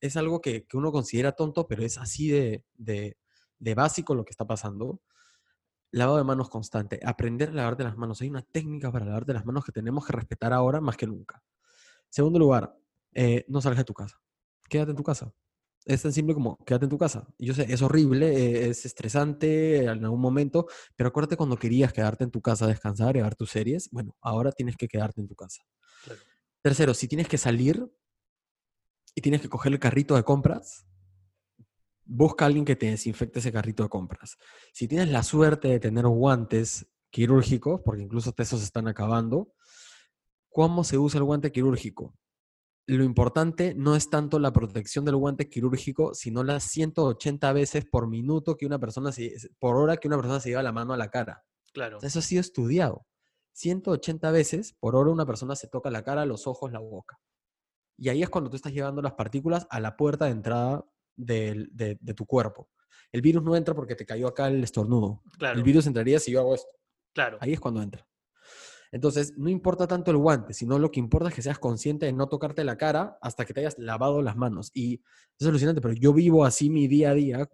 es, 0.00 0.16
algo 0.16 0.40
que, 0.40 0.66
uno 0.72 0.90
considera 0.90 1.32
tonto, 1.32 1.68
pero 1.68 1.82
es 1.84 1.98
así 1.98 2.28
de, 2.30 2.64
de 2.76 3.74
básico 3.74 4.14
lo 4.14 4.24
que 4.24 4.30
está 4.30 4.46
pasando. 4.46 5.02
Lavado 5.90 6.18
de 6.18 6.24
manos 6.24 6.50
constante, 6.50 7.00
aprender 7.04 7.50
a 7.50 7.52
lavarte 7.52 7.84
las 7.84 7.96
manos. 7.96 8.20
Hay 8.20 8.28
una 8.28 8.42
técnica 8.42 8.92
para 8.92 9.06
lavarte 9.06 9.32
las 9.32 9.46
manos 9.46 9.64
que 9.64 9.72
tenemos 9.72 10.06
que 10.06 10.12
respetar 10.12 10.52
ahora 10.52 10.80
más 10.80 10.96
que 10.96 11.06
nunca. 11.06 11.42
Segundo 12.10 12.38
lugar, 12.38 12.76
eh, 13.14 13.44
no 13.48 13.60
salgas 13.60 13.78
de 13.78 13.84
tu 13.84 13.94
casa. 13.94 14.20
Quédate 14.68 14.90
en 14.90 14.96
tu 14.96 15.02
casa. 15.02 15.32
Es 15.84 16.02
tan 16.02 16.12
simple 16.12 16.34
como 16.34 16.58
quédate 16.66 16.84
en 16.84 16.90
tu 16.90 16.98
casa. 16.98 17.26
Yo 17.38 17.54
sé, 17.54 17.66
es 17.72 17.80
horrible, 17.80 18.28
eh, 18.28 18.68
es 18.68 18.84
estresante 18.84 19.84
en 19.84 20.04
algún 20.04 20.20
momento, 20.20 20.66
pero 20.94 21.08
acuérdate 21.08 21.36
cuando 21.36 21.56
querías 21.56 21.92
quedarte 21.94 22.24
en 22.24 22.30
tu 22.30 22.42
casa 22.42 22.66
a 22.66 22.68
descansar 22.68 23.16
y 23.16 23.20
a 23.20 23.22
ver 23.22 23.36
tus 23.36 23.50
series. 23.50 23.88
Bueno, 23.90 24.14
ahora 24.20 24.52
tienes 24.52 24.76
que 24.76 24.88
quedarte 24.88 25.22
en 25.22 25.28
tu 25.28 25.34
casa. 25.34 25.62
Claro. 26.04 26.20
Tercero, 26.60 26.92
si 26.92 27.08
tienes 27.08 27.28
que 27.28 27.38
salir 27.38 27.90
y 29.14 29.20
tienes 29.22 29.40
que 29.40 29.48
coger 29.48 29.72
el 29.72 29.78
carrito 29.78 30.16
de 30.16 30.24
compras, 30.24 30.86
busca 32.08 32.44
a 32.44 32.48
alguien 32.48 32.64
que 32.64 32.74
te 32.74 32.86
desinfecte 32.86 33.38
ese 33.38 33.52
carrito 33.52 33.82
de 33.82 33.90
compras. 33.90 34.38
Si 34.72 34.88
tienes 34.88 35.10
la 35.10 35.22
suerte 35.22 35.68
de 35.68 35.78
tener 35.78 36.06
guantes 36.06 36.88
quirúrgicos, 37.10 37.82
porque 37.84 38.02
incluso 38.02 38.34
esos 38.36 38.60
se 38.60 38.64
están 38.64 38.88
acabando, 38.88 39.54
¿cómo 40.50 40.84
se 40.84 40.98
usa 40.98 41.18
el 41.18 41.24
guante 41.24 41.52
quirúrgico? 41.52 42.14
Lo 42.86 43.04
importante 43.04 43.74
no 43.74 43.94
es 43.94 44.08
tanto 44.08 44.38
la 44.38 44.54
protección 44.54 45.04
del 45.04 45.16
guante 45.16 45.50
quirúrgico, 45.50 46.14
sino 46.14 46.42
las 46.42 46.64
180 46.64 47.52
veces 47.52 47.84
por 47.84 48.08
minuto 48.08 48.56
que 48.56 48.64
una 48.64 48.78
persona 48.78 49.12
se, 49.12 49.36
por 49.58 49.76
hora 49.76 49.98
que 49.98 50.08
una 50.08 50.16
persona 50.16 50.40
se 50.40 50.48
lleva 50.48 50.62
la 50.62 50.72
mano 50.72 50.94
a 50.94 50.96
la 50.96 51.10
cara. 51.10 51.44
Claro, 51.74 51.98
Eso 52.00 52.20
ha 52.20 52.22
sido 52.22 52.40
estudiado. 52.40 53.06
180 53.52 54.30
veces 54.30 54.74
por 54.80 54.96
hora 54.96 55.10
una 55.10 55.26
persona 55.26 55.54
se 55.54 55.68
toca 55.68 55.90
la 55.90 56.02
cara, 56.02 56.24
los 56.24 56.46
ojos, 56.46 56.72
la 56.72 56.78
boca. 56.78 57.20
Y 57.98 58.08
ahí 58.08 58.22
es 58.22 58.30
cuando 58.30 58.48
tú 58.48 58.56
estás 58.56 58.72
llevando 58.72 59.02
las 59.02 59.14
partículas 59.14 59.66
a 59.68 59.80
la 59.80 59.96
puerta 59.96 60.24
de 60.24 60.30
entrada 60.30 60.86
de, 61.18 61.98
de 62.00 62.14
tu 62.14 62.24
cuerpo. 62.24 62.68
El 63.12 63.20
virus 63.22 63.42
no 63.42 63.56
entra 63.56 63.74
porque 63.74 63.94
te 63.94 64.06
cayó 64.06 64.28
acá 64.28 64.48
el 64.48 64.62
estornudo. 64.62 65.22
Claro, 65.38 65.56
El 65.58 65.62
virus 65.64 65.86
entraría 65.86 66.18
si 66.20 66.32
yo 66.32 66.40
hago 66.40 66.54
esto. 66.54 66.70
claro. 67.12 67.38
Ahí 67.40 67.52
es 67.52 67.60
cuando 67.60 67.82
entra. 67.82 68.06
Entonces, 68.90 69.34
no 69.36 69.50
importa 69.50 69.86
tanto 69.86 70.10
el 70.10 70.16
guante, 70.16 70.54
sino 70.54 70.78
lo 70.78 70.90
que 70.90 71.00
importa 71.00 71.28
es 71.28 71.34
que 71.34 71.42
seas 71.42 71.58
consciente 71.58 72.06
de 72.06 72.12
no 72.12 72.26
tocarte 72.28 72.64
la 72.64 72.78
cara 72.78 73.18
hasta 73.20 73.44
que 73.44 73.52
te 73.52 73.60
hayas 73.60 73.78
lavado 73.78 74.22
las 74.22 74.36
manos. 74.36 74.70
Y 74.72 75.02
es 75.38 75.46
alucinante, 75.46 75.80
pero 75.82 75.92
yo 75.94 76.12
vivo 76.14 76.44
así 76.44 76.70
mi 76.70 76.88
día 76.88 77.10
a 77.10 77.14
día 77.14 77.48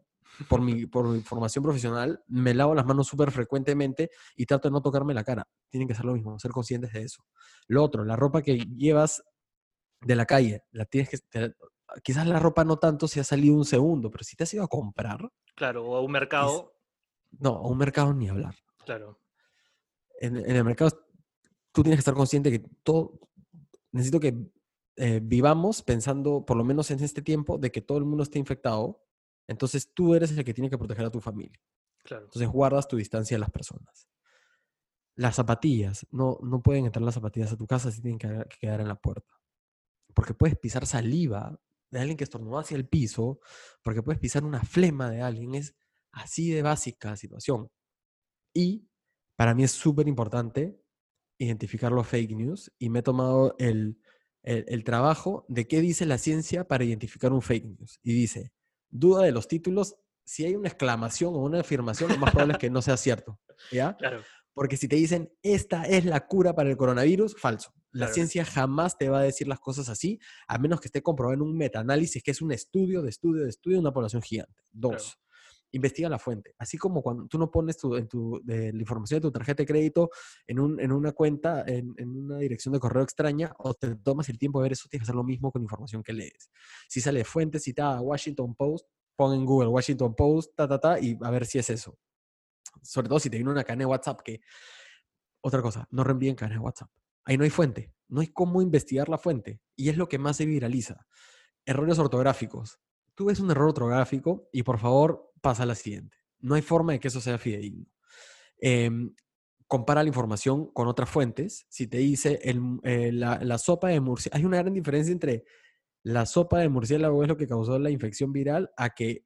por 0.48 0.60
mi, 0.60 0.86
por 0.86 1.08
mi 1.08 1.20
formación 1.22 1.64
profesional. 1.64 2.22
Me 2.28 2.54
lavo 2.54 2.74
las 2.74 2.86
manos 2.86 3.08
súper 3.08 3.32
frecuentemente 3.32 4.10
y 4.36 4.46
trato 4.46 4.68
de 4.68 4.72
no 4.72 4.80
tocarme 4.82 5.12
la 5.12 5.24
cara. 5.24 5.48
Tienen 5.70 5.88
que 5.88 5.94
ser 5.94 6.04
lo 6.04 6.14
mismo, 6.14 6.38
ser 6.38 6.52
conscientes 6.52 6.92
de 6.92 7.02
eso. 7.02 7.24
Lo 7.66 7.82
otro, 7.82 8.04
la 8.04 8.14
ropa 8.16 8.40
que 8.42 8.58
llevas 8.76 9.22
de 10.02 10.14
la 10.16 10.26
calle, 10.26 10.62
la 10.70 10.84
tienes 10.84 11.10
que... 11.10 11.18
te- 11.18 11.54
quizás 12.02 12.26
la 12.26 12.38
ropa 12.38 12.64
no 12.64 12.78
tanto 12.78 13.08
si 13.08 13.20
ha 13.20 13.24
salido 13.24 13.54
un 13.56 13.64
segundo, 13.64 14.10
pero 14.10 14.24
si 14.24 14.36
te 14.36 14.44
has 14.44 14.54
ido 14.54 14.64
a 14.64 14.68
comprar, 14.68 15.30
Claro, 15.54 15.84
o 15.86 15.96
a 15.96 16.00
un 16.00 16.10
mercado, 16.10 16.74
no, 17.38 17.50
a 17.50 17.68
un 17.68 17.78
mercado 17.78 18.12
ni 18.14 18.28
hablar. 18.28 18.54
claro. 18.84 19.18
en, 20.20 20.36
en 20.36 20.56
el 20.56 20.64
mercado 20.64 20.90
tú 21.72 21.82
tienes 21.82 21.98
que 21.98 22.00
estar 22.00 22.14
consciente 22.14 22.50
que 22.50 22.60
todo, 22.82 23.20
necesito 23.92 24.20
que 24.20 24.34
eh, 24.96 25.20
vivamos 25.22 25.82
pensando, 25.82 26.44
por 26.46 26.56
lo 26.56 26.64
menos 26.64 26.90
en 26.92 27.02
este 27.02 27.20
tiempo, 27.22 27.58
de 27.58 27.72
que 27.72 27.80
todo 27.80 27.98
el 27.98 28.04
mundo 28.04 28.22
esté 28.22 28.38
infectado. 28.38 29.02
Entonces 29.48 29.92
tú 29.92 30.14
eres 30.14 30.30
el 30.30 30.44
que 30.44 30.54
tiene 30.54 30.70
que 30.70 30.78
proteger 30.78 31.04
a 31.04 31.10
tu 31.10 31.20
familia. 31.20 31.60
Claro, 32.04 32.24
Entonces 32.26 32.48
guardas 32.48 32.86
tu 32.86 32.96
distancia 32.96 33.34
de 33.36 33.40
las 33.40 33.50
personas. 33.50 34.08
Las 35.16 35.34
zapatillas, 35.36 36.06
no, 36.10 36.38
no 36.42 36.62
pueden 36.62 36.86
entrar 36.86 37.02
las 37.02 37.14
zapatillas 37.14 37.52
a 37.52 37.56
tu 37.56 37.66
casa, 37.66 37.90
sí 37.90 38.00
tienen 38.00 38.18
que, 38.18 38.28
que 38.48 38.58
quedar 38.60 38.80
en 38.80 38.88
la 38.88 38.94
puerta. 38.96 39.32
Porque 40.14 40.32
puedes 40.34 40.56
pisar 40.56 40.86
saliva 40.86 41.58
de 41.98 42.02
alguien 42.02 42.16
que 42.16 42.24
estornudó 42.24 42.58
hacia 42.58 42.76
el 42.76 42.86
piso, 42.86 43.40
porque 43.82 44.02
puedes 44.02 44.20
pisar 44.20 44.44
una 44.44 44.62
flema 44.62 45.10
de 45.10 45.22
alguien. 45.22 45.54
Es 45.54 45.74
así 46.12 46.50
de 46.50 46.62
básica 46.62 47.10
la 47.10 47.16
situación. 47.16 47.70
Y 48.54 48.88
para 49.36 49.54
mí 49.54 49.64
es 49.64 49.72
súper 49.72 50.08
importante 50.08 50.78
identificar 51.38 51.92
los 51.92 52.06
fake 52.06 52.36
news 52.36 52.72
y 52.78 52.88
me 52.90 53.00
he 53.00 53.02
tomado 53.02 53.56
el, 53.58 53.98
el, 54.42 54.64
el 54.68 54.84
trabajo 54.84 55.44
de 55.48 55.66
qué 55.66 55.80
dice 55.80 56.06
la 56.06 56.18
ciencia 56.18 56.68
para 56.68 56.84
identificar 56.84 57.32
un 57.32 57.42
fake 57.42 57.66
news. 57.66 57.98
Y 58.02 58.12
dice, 58.12 58.52
duda 58.90 59.24
de 59.24 59.32
los 59.32 59.48
títulos, 59.48 59.96
si 60.24 60.44
hay 60.44 60.54
una 60.54 60.68
exclamación 60.68 61.34
o 61.34 61.38
una 61.38 61.60
afirmación, 61.60 62.10
lo 62.10 62.18
más 62.18 62.30
probable 62.30 62.54
es 62.54 62.58
que 62.58 62.70
no 62.70 62.82
sea 62.82 62.96
cierto. 62.96 63.40
¿Ya? 63.72 63.96
claro, 63.98 64.22
Porque 64.54 64.76
si 64.76 64.88
te 64.88 64.96
dicen, 64.96 65.30
esta 65.42 65.82
es 65.84 66.04
la 66.04 66.26
cura 66.26 66.54
para 66.54 66.70
el 66.70 66.76
coronavirus, 66.76 67.36
falso. 67.36 67.72
La 67.90 68.06
Claro. 68.06 68.14
ciencia 68.14 68.44
jamás 68.44 68.96
te 68.96 69.08
va 69.08 69.20
a 69.20 69.22
decir 69.22 69.46
las 69.46 69.60
cosas 69.60 69.88
así, 69.88 70.18
a 70.48 70.58
menos 70.58 70.80
que 70.80 70.88
esté 70.88 71.02
comprobado 71.02 71.34
en 71.34 71.42
un 71.42 71.56
metaanálisis, 71.56 72.22
que 72.22 72.30
es 72.30 72.40
un 72.42 72.50
estudio 72.52 73.02
de 73.02 73.10
estudio 73.10 73.42
de 73.44 73.50
estudio 73.50 73.76
de 73.76 73.80
una 73.82 73.92
población 73.92 74.22
gigante. 74.22 74.62
Dos, 74.72 75.16
investiga 75.70 76.08
la 76.08 76.18
fuente. 76.18 76.54
Así 76.58 76.76
como 76.76 77.02
cuando 77.02 77.26
tú 77.26 77.38
no 77.38 77.50
pones 77.50 77.76
tu, 77.76 77.94
en 77.96 78.08
tu, 78.08 78.40
de 78.44 78.72
la 78.72 78.80
información 78.80 79.18
de 79.18 79.22
tu 79.22 79.32
tarjeta 79.32 79.62
de 79.62 79.66
crédito 79.66 80.10
en, 80.46 80.58
un, 80.60 80.80
en 80.80 80.90
una 80.92 81.12
cuenta, 81.12 81.64
en, 81.66 81.94
en 81.96 82.10
una 82.16 82.38
dirección 82.38 82.72
de 82.74 82.80
correo 82.80 83.02
extraña, 83.02 83.52
o 83.58 83.74
te 83.74 83.94
tomas 83.96 84.28
el 84.28 84.38
tiempo 84.38 84.60
de 84.60 84.64
ver 84.64 84.72
eso, 84.72 84.88
tienes 84.88 85.02
que 85.06 85.10
hacer 85.10 85.16
lo 85.16 85.24
mismo 85.24 85.50
con 85.52 85.62
información 85.62 86.02
que 86.02 86.12
lees. 86.12 86.50
Si 86.88 87.00
sale 87.00 87.18
de 87.20 87.24
fuente 87.24 87.58
citada 87.60 88.00
Washington 88.00 88.54
Post, 88.54 88.86
pon 89.16 89.34
en 89.34 89.44
Google 89.44 89.68
Washington 89.68 90.14
Post, 90.16 90.52
ta, 90.56 90.66
ta, 90.66 90.80
ta, 90.80 90.98
y 91.00 91.16
a 91.20 91.30
ver 91.30 91.46
si 91.46 91.58
es 91.58 91.70
eso. 91.70 91.96
Sobre 92.82 93.08
todo 93.08 93.18
si 93.18 93.30
te 93.30 93.36
viene 93.36 93.50
una 93.50 93.64
cadena 93.64 93.82
de 93.82 93.86
WhatsApp 93.86 94.20
que... 94.22 94.40
Otra 95.40 95.60
cosa, 95.60 95.86
no 95.90 96.04
reenvíen 96.04 96.36
cadena 96.36 96.56
de 96.56 96.64
WhatsApp. 96.64 96.90
Ahí 97.24 97.36
no 97.36 97.44
hay 97.44 97.50
fuente. 97.50 97.92
No 98.08 98.20
hay 98.20 98.28
cómo 98.28 98.62
investigar 98.62 99.08
la 99.08 99.18
fuente. 99.18 99.60
Y 99.76 99.90
es 99.90 99.96
lo 99.96 100.08
que 100.08 100.18
más 100.18 100.38
se 100.38 100.46
viraliza. 100.46 101.06
Errores 101.66 101.98
ortográficos. 101.98 102.78
Tú 103.14 103.26
ves 103.26 103.40
un 103.40 103.50
error 103.50 103.68
ortográfico 103.68 104.48
y 104.52 104.62
por 104.62 104.78
favor 104.78 105.32
pasa 105.40 105.64
a 105.64 105.66
la 105.66 105.74
siguiente. 105.74 106.16
No 106.38 106.54
hay 106.54 106.62
forma 106.62 106.92
de 106.92 107.00
que 107.00 107.08
eso 107.08 107.20
sea 107.20 107.38
fidedigno. 107.38 107.86
Em, 108.58 109.14
compara 109.66 110.02
la 110.02 110.08
información 110.08 110.72
con 110.72 110.88
otras 110.88 111.10
fuentes. 111.10 111.66
Si 111.68 111.86
te 111.86 111.98
dice 111.98 112.40
el, 112.42 112.80
eh, 112.82 113.12
la 113.12 113.58
sopa 113.58 113.88
de 113.88 114.00
murciélago, 114.00 114.38
hay 114.38 114.44
una 114.46 114.58
gran 114.58 114.72
diferencia 114.72 115.12
entre 115.12 115.44
la 116.04 116.26
sopa 116.26 116.58
de 116.58 116.68
murciélago 116.68 117.22
es 117.22 117.28
lo 117.28 117.36
que 117.36 117.48
causó 117.48 117.78
la 117.78 117.90
infección 117.90 118.30
viral 118.30 118.70
a 118.76 118.90
que 118.90 119.24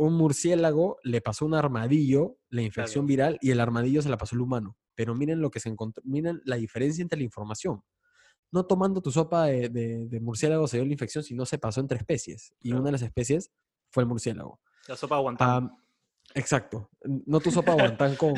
un 0.00 0.14
murciélago 0.14 0.98
le 1.04 1.20
pasó 1.20 1.44
un 1.46 1.54
armadillo 1.54 2.36
la 2.48 2.62
infección 2.62 3.04
Claro. 3.06 3.08
viral 3.08 3.38
y 3.42 3.50
el 3.50 3.60
armadillo 3.60 4.02
se 4.02 4.08
la 4.08 4.16
pasó 4.16 4.34
el 4.34 4.40
humano. 4.40 4.76
Pero 4.94 5.14
miren 5.14 5.40
lo 5.40 5.50
que 5.50 5.60
se 5.60 5.68
encontró, 5.68 6.02
miren 6.06 6.40
la 6.44 6.56
diferencia 6.56 7.02
entre 7.02 7.18
la 7.18 7.24
información. 7.24 7.82
No 8.52 8.64
tomando 8.66 9.00
tu 9.00 9.10
sopa 9.10 9.44
de, 9.46 9.68
de- 9.68 10.08
de 10.08 10.20
murciélago 10.20 10.66
se 10.66 10.78
dio 10.78 10.86
la 10.86 10.92
infección, 10.92 11.22
sino 11.22 11.44
se 11.46 11.58
pasó 11.58 11.80
entre 11.80 11.98
especies. 11.98 12.52
Y 12.60 12.68
Claro. 12.70 12.80
una 12.80 12.88
de 12.88 12.92
las 12.92 13.02
especies 13.02 13.50
fue 13.90 14.02
el 14.02 14.08
murciélago. 14.08 14.60
La 14.88 14.96
sopa 14.96 15.16
aguantando. 15.16 15.54
Am, 15.54 15.76
exacto. 16.34 16.90
No 17.04 17.38
tu 17.40 17.50
sopa 17.50 17.74
guantán 17.74 18.16
con, 18.16 18.34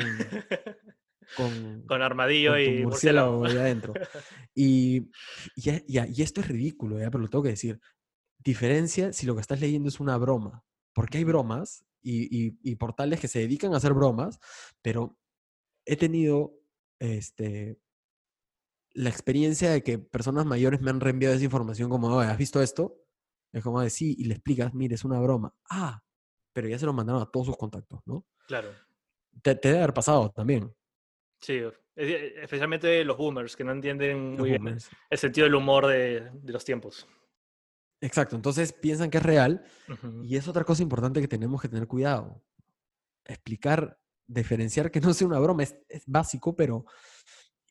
con, 1.37 1.83
con 1.87 2.01
armadillo 2.01 2.51
con 2.51 2.61
y 2.61 2.83
murciélago 2.83 3.37
murciélago. 3.37 3.45
ahí 3.45 3.57
adentro. 3.57 3.93
Y, 4.55 5.09
y, 5.55 6.21
esto 6.21 6.41
es 6.41 6.47
ridículo, 6.47 6.99
¿ya? 6.99 7.09
pero 7.09 7.23
lo 7.23 7.27
tengo 7.29 7.43
que 7.43 7.49
decir. 7.49 7.79
Diferencia 8.37 9.11
si 9.13 9.25
lo 9.25 9.33
que 9.35 9.41
estás 9.41 9.59
leyendo 9.59 9.87
es 9.89 9.99
una 9.99 10.17
broma. 10.17 10.63
Porque 10.93 11.17
hay 11.19 11.23
bromas 11.23 11.85
y, 12.01 12.47
y- 12.47 12.57
y 12.63 12.75
portales 12.75 13.19
que 13.19 13.27
se 13.27 13.39
dedican 13.39 13.73
a 13.73 13.77
hacer 13.77 13.93
bromas, 13.93 14.39
pero 14.81 15.17
he 15.85 15.95
tenido 15.97 16.53
este, 16.99 17.79
la 18.93 19.09
experiencia 19.09 19.71
de 19.71 19.83
que 19.83 19.97
personas 19.97 20.45
mayores 20.45 20.81
me 20.81 20.91
han 20.91 20.99
reenviado 20.99 21.35
esa 21.35 21.43
información 21.45 21.89
como, 21.89 22.07
"Oye, 22.15 22.27
¿has 22.27 22.37
visto 22.37 22.61
esto? 22.61 22.99
Es 23.51 23.63
como 23.63 23.81
de 23.81 23.89
sí, 23.89 24.15
y 24.17 24.25
le 24.25 24.35
explicas, 24.35 24.73
mire, 24.73 24.95
es 24.95 25.03
una 25.05 25.19
broma. 25.19 25.53
Ah, 25.69 26.03
pero 26.53 26.67
ya 26.67 26.77
se 26.77 26.85
lo 26.85 26.93
mandaron 26.93 27.21
a 27.21 27.25
todos 27.31 27.47
sus 27.47 27.57
contactos, 27.57 28.01
¿no? 28.05 28.25
Claro. 28.47 28.69
Te, 29.41 29.55
te 29.55 29.69
debe 29.69 29.79
haber 29.83 29.93
pasado 29.93 30.29
también. 30.31 30.71
Sí, 31.41 31.59
es- 31.95 32.33
especialmente 32.41 33.03
los 33.03 33.17
boomers 33.17 33.55
que 33.55 33.63
no 33.63 33.71
entienden 33.71 34.31
los 34.31 34.39
muy 34.39 34.49
bien 34.51 34.77
el 35.09 35.17
sentido 35.17 35.45
del 35.45 35.55
humor 35.55 35.87
de, 35.87 36.29
de 36.31 36.53
los 36.53 36.63
tiempos. 36.63 37.07
Exacto, 38.03 38.35
entonces 38.35 38.73
piensan 38.73 39.09
que 39.09 39.17
es 39.17 39.23
real 39.23 39.63
y 40.23 40.35
es 40.35 40.47
otra 40.49 40.65
cosa 40.65 40.83
importante 40.83 41.21
que 41.21 41.27
tenemos 41.29 41.61
que 41.61 41.69
tener 41.69 41.87
cuidado. 41.87 42.43
Explicar, 43.25 43.97
diferenciar 44.27 44.91
que 44.91 44.99
no 44.99 45.13
sea 45.13 45.27
una 45.27 45.39
broma, 45.39 45.63
es, 45.63 45.77
es 45.87 46.03
básico, 46.05 46.53
pero 46.53 46.85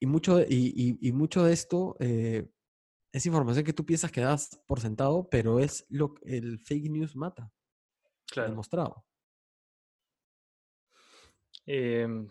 y 0.01 0.07
mucho, 0.07 0.39
de- 0.39 0.47
y, 0.49 0.73
y- 0.75 1.09
y 1.09 1.13
mucho 1.13 1.45
de 1.45 1.53
esto 1.53 1.97
eh, 2.01 2.49
es 3.13 3.27
información 3.27 3.63
que 3.65 3.75
tú 3.75 3.85
piensas 3.85 4.11
que 4.11 4.23
das 4.23 4.59
por 4.67 4.81
sentado, 4.81 5.29
pero 5.31 5.61
es 5.61 5.85
lo 5.91 6.15
que 6.15 6.39
el 6.39 6.59
fake 6.61 6.91
news 6.91 7.15
mata, 7.15 7.53
Claro. 8.31 8.49
demostrado. 8.49 9.05
Em, 11.67 12.27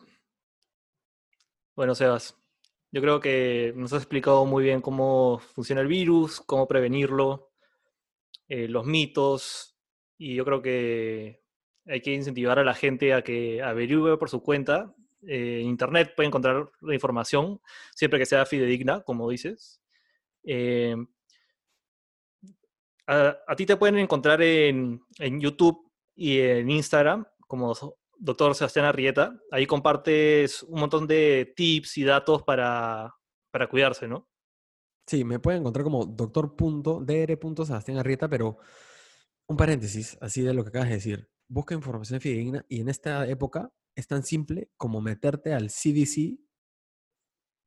bueno, 1.76 1.94
Sebas, 1.96 2.36
yo 2.92 3.00
creo 3.02 3.20
que 3.20 3.74
nos 3.76 3.94
has 3.94 4.02
explicado 4.02 4.46
muy 4.46 4.64
bien 4.64 4.82
cómo 4.82 5.38
funciona 5.54 5.82
el 5.82 5.88
virus, 5.88 6.42
cómo 6.42 6.68
prevenirlo, 6.68 7.51
eh, 8.54 8.68
los 8.68 8.86
mitos, 8.86 9.78
y 10.18 10.36
yo 10.36 10.44
creo 10.44 10.62
que 10.62 11.42
hay 11.88 12.02
que 12.02 12.14
incentivar 12.14 12.60
a 12.60 12.66
la 12.66 12.74
gente 12.74 13.14
a 13.14 13.22
que 13.24 13.62
averigüe 13.62 14.18
por 14.18 14.30
su 14.30 14.44
cuenta. 14.44 14.94
Eh, 15.26 15.62
en 15.62 15.68
Internet 15.68 16.12
puede 16.18 16.28
encontrar 16.28 16.70
la 16.82 16.94
información, 16.94 17.62
siempre 17.96 18.20
que 18.20 18.26
sea 18.26 18.46
fidedigna, 18.46 19.04
como 19.04 19.30
dices. 19.30 19.82
Em, 20.44 21.08
a, 23.08 23.56
ti 23.56 23.66
te 23.66 23.78
pueden 23.78 23.98
encontrar 24.00 24.42
en, 24.42 25.02
en 25.20 25.40
YouTube 25.40 25.90
y 26.14 26.40
en 26.40 26.70
Instagram 26.70 27.26
como 27.48 27.74
doctor 28.18 28.54
Sebastián 28.54 28.84
Arrieta. 28.86 29.40
Ahí 29.50 29.66
compartes 29.66 30.62
un 30.64 30.82
montón 30.82 31.08
de 31.08 31.54
tips 31.56 31.98
y 32.00 32.04
datos 32.04 32.44
para, 32.44 33.16
para 33.50 33.68
cuidarse, 33.68 34.10
¿no? 34.10 34.28
Sí, 35.12 35.26
me 35.26 35.40
pueden 35.40 35.60
encontrar 35.60 35.84
como 35.84 36.06
doctor.dr. 36.06 37.66
Sebastián 37.66 37.98
Arrieta, 37.98 38.30
pero 38.30 38.60
un 39.46 39.58
paréntesis, 39.58 40.18
así 40.22 40.42
de 40.42 40.54
lo 40.54 40.64
que 40.64 40.70
acabas 40.70 40.88
de 40.88 40.96
decir. 40.96 41.30
Busca 41.50 41.76
información 41.76 42.22
fidedigna 42.22 42.66
y 42.70 42.80
en 42.80 42.88
esta 42.88 43.28
época 43.28 43.74
es 43.94 44.08
tan 44.08 44.24
simple 44.24 44.72
como 44.78 45.02
meterte 45.02 45.54
al 45.54 45.70
CDC, 45.70 46.40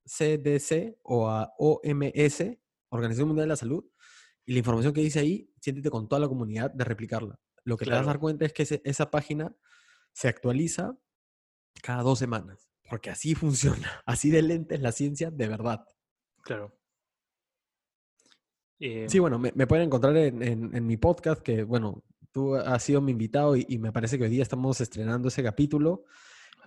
CDC 0.07 0.97
o 1.03 1.29
a 1.29 1.53
OMS, 1.59 2.59
Organización 2.89 3.29
Mundial 3.29 3.45
de 3.47 3.53
la 3.53 3.57
Salud, 3.57 3.85
y 4.47 4.55
la 4.55 4.61
información 4.61 4.95
que 4.95 5.03
dice 5.03 5.19
ahí, 5.21 5.53
siéntete 5.61 5.91
con 5.91 6.09
toda 6.09 6.21
la 6.21 6.29
comunidad 6.29 6.71
de 6.73 6.85
replicarla. 6.85 7.39
Lo 7.65 7.77
que 7.77 7.85
te 7.85 7.91
vas 7.91 8.01
a 8.05 8.07
dar 8.07 8.21
cuenta 8.21 8.47
es 8.47 8.55
que 8.55 8.63
ese- 8.63 8.81
esa 8.87 9.11
página 9.11 9.55
se 10.15 10.29
actualiza 10.29 10.97
cada 11.83 12.03
dos 12.05 12.19
semanas, 12.19 12.71
porque 12.89 13.11
así 13.11 13.35
funciona, 13.91 14.03
así 14.07 14.31
de 14.31 14.41
lenta 14.41 14.75
es 14.77 14.81
la 14.81 14.93
ciencia 14.93 15.31
de 15.31 15.47
verdad. 15.49 15.85
Claro. 16.43 16.75
Eh, 18.81 19.07
Sí, 19.09 19.19
bueno, 19.19 19.39
me, 19.39 19.53
me 19.55 19.67
pueden 19.67 19.87
encontrar 19.87 20.17
en, 20.17 20.43
en- 20.43 20.75
en 20.75 20.87
mi 20.87 20.97
podcast, 20.97 21.43
que 21.43 21.63
bueno, 21.65 22.03
tú 22.33 22.55
has 22.57 22.83
sido 22.83 23.01
mi 23.01 23.13
invitado 23.13 23.57
y, 23.57 23.65
y 23.69 23.79
me 23.79 23.93
parece 23.93 24.19
que 24.19 24.25
hoy 24.25 24.31
día 24.31 24.43
estamos 24.43 24.81
estrenando 24.81 25.29
ese 25.29 25.43
capítulo. 25.43 26.05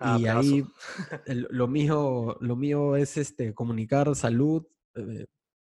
Ah, 0.00 0.16
y 0.18 0.22
bravazo. 0.24 0.48
ahí 0.48 0.64
el- 1.26 1.48
lo 1.50 1.68
mío, 1.68 2.36
lo 2.40 2.56
mío 2.56 2.96
es 2.96 3.16
este, 3.16 3.52
comunicar 3.54 4.14
salud. 4.14 4.66
eh, 4.94 5.26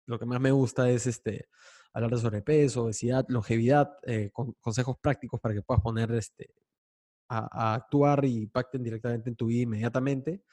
lo 0.07 0.17
que 0.19 0.25
más 0.25 0.39
me 0.41 0.51
gusta 0.51 0.89
es 0.89 1.05
este, 1.07 1.47
hablar 1.93 2.11
de 2.11 2.17
sobrepeso, 2.17 2.83
obesidad, 2.85 3.25
longevidad, 3.29 3.91
eh, 4.03 4.29
con 4.33 4.53
consejos 4.53 4.97
prácticos 5.01 5.39
para 5.39 5.53
que 5.53 5.61
puedas 5.61 5.81
poner 5.83 6.11
este, 6.13 6.49
a, 7.29 7.47
a 7.71 7.73
actuar 7.75 8.25
y 8.25 8.43
impacten 8.43 8.81
directamente 8.83 9.29
en 9.29 9.35
tu 9.35 9.47
vida 9.47 9.63
inmediatamente. 9.63 10.43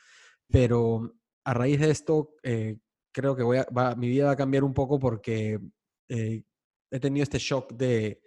Pero 0.49 1.15
a 1.45 1.55
raíz 1.55 1.81
de 1.81 1.91
esto, 1.91 2.35
eh, 2.43 2.77
creo 3.13 3.35
que 3.35 3.43
voy 3.43 3.59
a, 3.59 3.65
va- 3.77 3.95
mi 3.95 4.09
vida 4.09 4.27
va 4.27 4.33
a 4.33 4.37
cambiar 4.37 4.63
un 4.65 4.75
poco 4.75 4.99
porque 4.99 5.59
eh, 6.09 6.45
he 6.91 7.01
tenido 7.01 7.23
este 7.25 7.39
shock 7.39 7.73
de, 7.73 8.21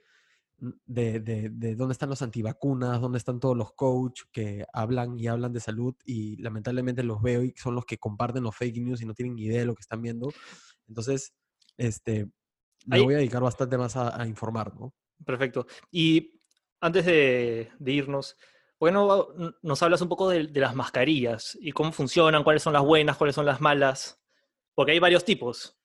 de, 0.57 1.19
de- 1.21 1.49
de 1.49 1.75
dónde 1.75 1.93
están 1.93 2.09
los 2.09 2.21
antivacunas, 2.21 2.99
dónde 2.99 3.17
están 3.17 3.39
todos 3.39 3.55
los 3.55 3.71
coach 3.73 4.21
que 4.31 4.65
hablan 4.73 5.17
y 5.17 5.27
hablan 5.27 5.53
de 5.53 5.59
salud 5.61 5.95
y 6.05 6.35
lamentablemente 6.41 7.03
los 7.03 7.21
veo 7.21 7.43
y 7.43 7.53
son 7.55 7.75
los 7.75 7.85
que 7.85 7.97
comparten 7.97 8.43
los 8.43 8.55
fake 8.55 8.77
news 8.81 9.01
y 9.01 9.05
no 9.05 9.13
tienen 9.13 9.35
ni 9.35 9.43
idea 9.45 9.59
de 9.59 9.65
lo 9.65 9.75
que 9.75 9.81
están 9.81 10.01
viendo. 10.01 10.31
Entonces, 10.87 11.33
este, 11.77 12.25
me 12.85 12.97
Ahí- 12.97 13.03
voy 13.03 13.13
a 13.13 13.17
dedicar 13.17 13.41
bastante 13.41 13.77
más 13.77 13.95
a, 13.95 14.21
a 14.21 14.27
informar, 14.27 14.75
¿no? 14.75 14.93
Perfecto. 15.25 15.65
Y 15.91 16.41
antes 16.81 17.05
de, 17.05 17.71
de 17.79 17.91
irnos, 17.91 18.35
¿por 18.77 18.89
qué 18.89 18.93
no 18.93 19.33
n- 19.37 19.51
nos 19.61 19.81
hablas 19.83 20.01
un 20.01 20.09
poco 20.09 20.29
de, 20.29 20.47
de 20.47 20.59
las 20.59 20.75
mascarillas 20.75 21.57
y 21.61 21.71
cómo 21.71 21.91
funcionan, 21.93 22.43
cuáles 22.43 22.63
son 22.63 22.73
las 22.73 22.83
buenas, 22.83 23.15
cuáles 23.17 23.35
son 23.35 23.45
las 23.45 23.61
malas? 23.61 24.21
Porque 24.75 24.91
hay 24.93 24.99
varios 24.99 25.23
tipos. 25.25 25.78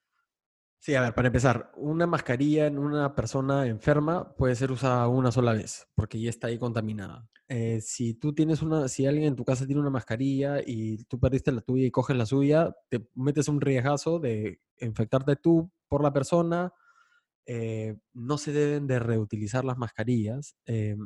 Sí, 0.84 0.94
a 0.94 1.00
ver, 1.00 1.14
para 1.14 1.28
empezar, 1.28 1.72
una 1.76 2.06
mascarilla 2.06 2.66
en 2.66 2.76
una 2.78 3.14
persona 3.14 3.66
enferma 3.66 4.34
puede 4.36 4.54
ser 4.54 4.70
usada 4.70 5.08
una 5.08 5.32
sola 5.32 5.54
vez, 5.54 5.88
porque 5.94 6.20
ya 6.20 6.28
está 6.28 6.48
ahí 6.48 6.58
contaminada. 6.58 7.26
Eh, 7.48 7.80
si 7.80 8.12
tú 8.12 8.34
tienes 8.34 8.60
una, 8.60 8.86
si 8.88 9.06
alguien 9.06 9.24
en 9.28 9.34
tu 9.34 9.46
casa 9.46 9.64
tiene 9.64 9.80
una 9.80 9.88
mascarilla 9.88 10.58
y 10.60 11.02
tú 11.04 11.18
perdiste 11.18 11.52
la 11.52 11.62
tuya 11.62 11.86
y 11.86 11.90
coges 11.90 12.14
la 12.18 12.26
suya, 12.26 12.76
te 12.90 13.08
metes 13.14 13.48
un 13.48 13.62
riesgazo 13.62 14.18
de 14.18 14.60
infectarte 14.78 15.36
tú 15.36 15.70
por 15.88 16.02
la 16.02 16.12
persona. 16.12 16.74
eh, 17.46 17.96
no 18.14 18.38
se 18.38 18.52
deben 18.52 18.86
de 18.86 18.98
reutilizar 19.00 19.64
las 19.64 19.78
mascarillas. 19.78 20.56
eh, 20.66 20.96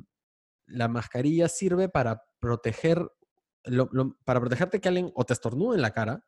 la 0.67 0.89
mascarilla 0.89 1.49
sirve 1.49 1.89
para 1.89 2.25
proteger, 2.41 3.11
para 4.25 4.41
protegerte 4.41 4.81
que 4.81 4.89
alguien 4.89 5.13
o 5.15 5.25
te 5.25 5.35
estornude 5.35 5.77
en 5.77 5.83
la 5.83 5.93
cara, 5.93 6.25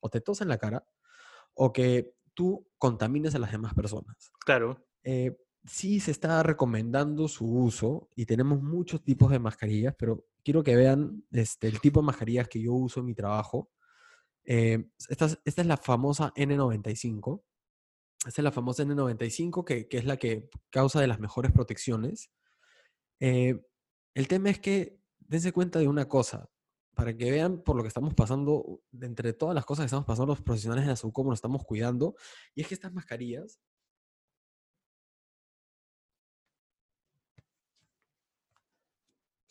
o 0.00 0.08
te 0.10 0.20
tose 0.20 0.44
en 0.44 0.50
la 0.50 0.58
cara, 0.58 0.86
o 1.54 1.72
que 1.72 2.14
tú 2.34 2.66
contamines 2.78 3.34
a 3.34 3.38
las 3.38 3.52
demás 3.52 3.74
personas. 3.74 4.32
Claro. 4.44 4.86
Eh, 5.02 5.36
sí 5.64 6.00
se 6.00 6.10
está 6.10 6.42
recomendando 6.42 7.26
su 7.28 7.46
uso 7.50 8.10
y 8.14 8.26
tenemos 8.26 8.62
muchos 8.62 9.02
tipos 9.02 9.30
de 9.30 9.38
mascarillas, 9.38 9.94
pero 9.98 10.26
quiero 10.44 10.62
que 10.62 10.76
vean 10.76 11.24
este, 11.30 11.68
el 11.68 11.80
tipo 11.80 12.00
de 12.00 12.06
mascarillas 12.06 12.48
que 12.48 12.60
yo 12.60 12.74
uso 12.74 13.00
en 13.00 13.06
mi 13.06 13.14
trabajo. 13.14 13.70
Eh, 14.44 14.90
esta, 15.08 15.24
es- 15.26 15.38
esta 15.44 15.62
es 15.62 15.66
la 15.68 15.76
famosa 15.78 16.32
N95. 16.36 17.42
Esta 18.26 18.40
es 18.40 18.44
la 18.44 18.52
famosa 18.52 18.82
N95 18.84 19.64
que, 19.64 19.88
que 19.88 19.98
es 19.98 20.04
la 20.04 20.16
que 20.18 20.50
causa 20.70 21.00
de 21.00 21.06
las 21.06 21.20
mejores 21.20 21.52
protecciones. 21.52 22.30
Eh, 23.20 23.64
el 24.14 24.28
tema 24.28 24.50
es 24.50 24.58
que 24.60 24.98
dense 25.18 25.52
cuenta 25.52 25.78
de 25.78 25.88
una 25.88 26.08
cosa, 26.08 26.50
para 26.94 27.16
que 27.16 27.30
vean 27.30 27.62
por 27.62 27.76
lo 27.76 27.82
que 27.82 27.88
estamos 27.88 28.14
pasando, 28.14 28.80
de 28.90 29.06
entre 29.06 29.32
todas 29.32 29.54
las 29.54 29.64
cosas 29.64 29.84
que 29.84 29.86
estamos 29.86 30.06
pasando 30.06 30.32
los 30.32 30.42
profesionales 30.42 30.84
de 30.84 30.90
la 30.90 30.96
salud, 30.96 31.12
cómo 31.12 31.30
nos 31.30 31.38
estamos 31.38 31.64
cuidando, 31.64 32.14
y 32.54 32.62
es 32.62 32.68
que 32.68 32.74
estas 32.74 32.92
mascarillas 32.92 33.60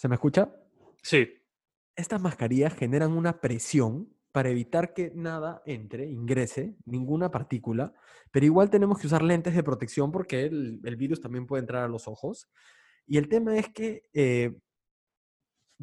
¿Se 0.03 0.09
me 0.09 0.15
escucha? 0.15 0.53
Sí. 1.01 1.29
Estas 1.95 2.19
mascarillas 2.19 2.73
generan 2.73 3.13
una 3.13 3.39
presión 3.39 4.13
para 4.33 4.49
evitar 4.49 4.93
que 4.93 5.13
nada 5.15 5.61
entre, 5.65 6.11
ingrese, 6.11 6.75
ninguna 6.83 7.31
partícula, 7.31 7.93
pero 8.29 8.45
igual 8.45 8.69
tenemos 8.69 8.99
que 8.99 9.07
usar 9.07 9.21
lentes 9.21 9.55
de 9.55 9.63
protección 9.63 10.11
porque 10.11 10.43
el, 10.43 10.81
el 10.83 10.97
virus 10.97 11.21
también 11.21 11.47
puede 11.47 11.61
entrar 11.61 11.83
a 11.83 11.87
los 11.87 12.09
ojos. 12.09 12.49
Y 13.07 13.17
el 13.17 13.29
tema 13.29 13.57
es 13.57 13.69
que 13.69 14.09
eh, 14.13 14.59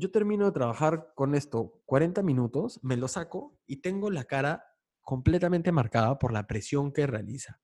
yo 0.00 0.10
termino 0.10 0.46
de 0.46 0.52
trabajar 0.52 1.12
con 1.14 1.34
esto 1.34 1.82
40 1.84 2.22
minutos, 2.22 2.80
me 2.82 2.96
lo 2.96 3.06
saco 3.06 3.58
y 3.66 3.76
tengo 3.76 4.10
la 4.10 4.24
cara 4.24 4.64
completamente 5.02 5.72
marcada 5.72 6.18
por 6.18 6.32
la 6.32 6.46
presión 6.46 6.92
que 6.92 7.06
realiza. 7.06 7.60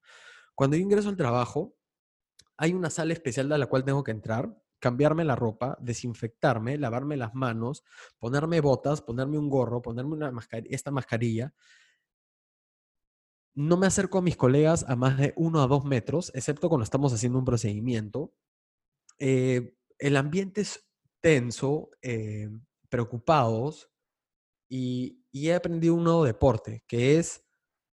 Cuando 0.54 0.76
yo 0.76 0.82
ingreso 0.82 1.08
al 1.08 1.16
trabajo, 1.16 1.74
hay 2.56 2.74
una 2.74 2.90
sala 2.90 3.12
especial 3.12 3.50
a 3.52 3.58
la 3.58 3.66
cual 3.66 3.84
tengo 3.84 4.04
que 4.04 4.10
entrar, 4.10 4.54
cambiarme 4.78 5.24
la 5.24 5.36
ropa, 5.36 5.76
desinfectarme, 5.80 6.78
lavarme 6.78 7.16
las 7.16 7.34
manos, 7.34 7.84
ponerme 8.18 8.60
botas, 8.60 9.00
ponerme 9.00 9.38
un 9.38 9.48
gorro, 9.48 9.82
ponerme 9.82 10.14
una 10.14 10.32
esta 10.64 10.90
mascarilla. 10.90 11.54
No 13.54 13.76
me 13.78 13.86
acerco 13.86 14.18
a 14.18 14.22
mis 14.22 14.36
colegas 14.36 14.84
a 14.88 14.96
más 14.96 15.16
de 15.16 15.32
uno 15.36 15.62
a 15.62 15.66
dos 15.66 15.84
metros, 15.84 16.30
excepto 16.34 16.68
cuando 16.68 16.84
estamos 16.84 17.12
haciendo 17.12 17.38
un 17.38 17.46
procedimiento. 17.46 18.34
Eh, 19.18 19.74
el 19.98 20.16
ambiente 20.16 20.60
es 20.60 20.85
tenso, 21.26 21.90
eh, 22.02 22.48
preocupados, 22.88 23.90
y, 24.68 25.24
y 25.32 25.48
he 25.48 25.56
aprendido 25.56 25.96
un 25.96 26.04
nuevo 26.04 26.24
deporte, 26.24 26.84
que 26.86 27.18
es 27.18 27.44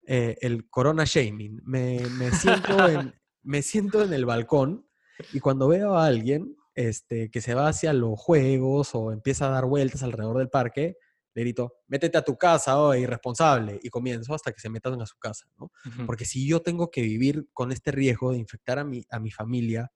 eh, 0.05 0.35
el 0.41 0.69
corona 0.69 1.05
shaming. 1.05 1.61
Me, 1.63 2.01
me 2.17 2.29
siento 2.31 2.89
en, 2.89 3.13
me 3.41 3.61
siento 3.61 4.03
en 4.03 4.11
el 4.11 4.25
balcón 4.25 4.85
y 5.31 5.39
cuando 5.39 5.69
veo 5.69 5.95
a 5.95 6.07
alguien 6.07 6.57
este, 6.75 7.31
que 7.31 7.39
se 7.39 7.53
va 7.53 7.69
hacia 7.69 7.93
los 7.93 8.19
juegos 8.19 8.93
o 8.95 9.13
empieza 9.13 9.47
a 9.47 9.51
dar 9.51 9.65
vueltas 9.65 10.03
alrededor 10.03 10.37
del 10.39 10.49
parque, 10.49 10.97
le 11.33 11.41
grito, 11.43 11.75
métete 11.87 12.17
a 12.17 12.25
tu 12.25 12.37
casa, 12.37 12.81
oh, 12.81 12.93
irresponsable, 12.93 13.79
y 13.81 13.87
comienzo 13.87 14.33
hasta 14.33 14.51
que 14.51 14.59
se 14.59 14.69
metan 14.69 15.01
a 15.01 15.05
su 15.05 15.17
casa, 15.17 15.45
¿no? 15.57 15.71
Ujú. 15.85 16.05
Porque 16.05 16.25
si 16.25 16.45
yo 16.45 16.61
tengo 16.61 16.91
que 16.91 17.01
vivir 17.01 17.47
con 17.53 17.71
este 17.71 17.91
riesgo 17.91 18.33
de 18.33 18.39
infectar 18.39 18.77
a 18.77 18.83
mi, 18.83 19.05
a 19.09 19.21
mi 19.21 19.31
familia 19.31 19.89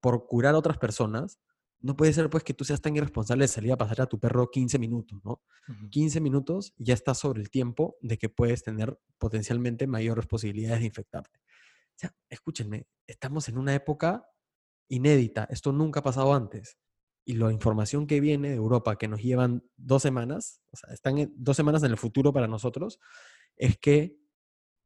por 0.00 0.26
curar 0.26 0.54
a 0.54 0.58
otras 0.58 0.76
personas, 0.76 1.38
no 1.84 1.96
puede 1.96 2.12
ser 2.14 2.30
pues 2.30 2.42
que 2.44 2.54
tú 2.54 2.64
seas 2.64 2.80
tan 2.80 2.96
irresponsable 2.96 3.44
de 3.44 3.48
salir 3.48 3.70
a 3.72 3.76
pasar 3.76 4.00
a 4.00 4.06
tu 4.06 4.18
perro 4.18 4.50
15 4.50 4.78
minutos, 4.78 5.20
¿no? 5.22 5.42
Ujú. 5.68 5.90
15 5.90 6.20
minutos 6.20 6.72
ya 6.78 6.94
está 6.94 7.14
sobre 7.14 7.42
el 7.42 7.50
tiempo 7.50 7.96
de 8.00 8.16
que 8.16 8.28
puedes 8.30 8.62
tener 8.62 8.98
potencialmente 9.18 9.86
mayores 9.86 10.26
posibilidades 10.26 10.80
de 10.80 10.86
infectarte. 10.86 11.38
O 11.40 11.96
sea, 11.98 12.14
escúchenme, 12.30 12.86
estamos 13.06 13.48
en 13.48 13.58
una 13.58 13.74
época 13.74 14.26
inédita, 14.88 15.46
esto 15.50 15.72
nunca 15.72 16.00
ha 16.00 16.02
pasado 16.02 16.32
antes. 16.34 16.78
Y 17.26 17.34
la 17.34 17.52
información 17.52 18.06
que 18.06 18.20
viene 18.20 18.48
de 18.50 18.56
Europa, 18.56 18.96
que 18.96 19.08
nos 19.08 19.22
llevan 19.22 19.62
dos 19.76 20.02
semanas, 20.02 20.60
o 20.72 20.76
sea, 20.76 20.92
están 20.92 21.18
en- 21.18 21.32
dos 21.36 21.56
semanas 21.56 21.82
en 21.82 21.90
el 21.90 21.96
futuro 21.98 22.32
para 22.32 22.46
nosotros, 22.48 22.98
es 23.56 23.78
que 23.78 24.18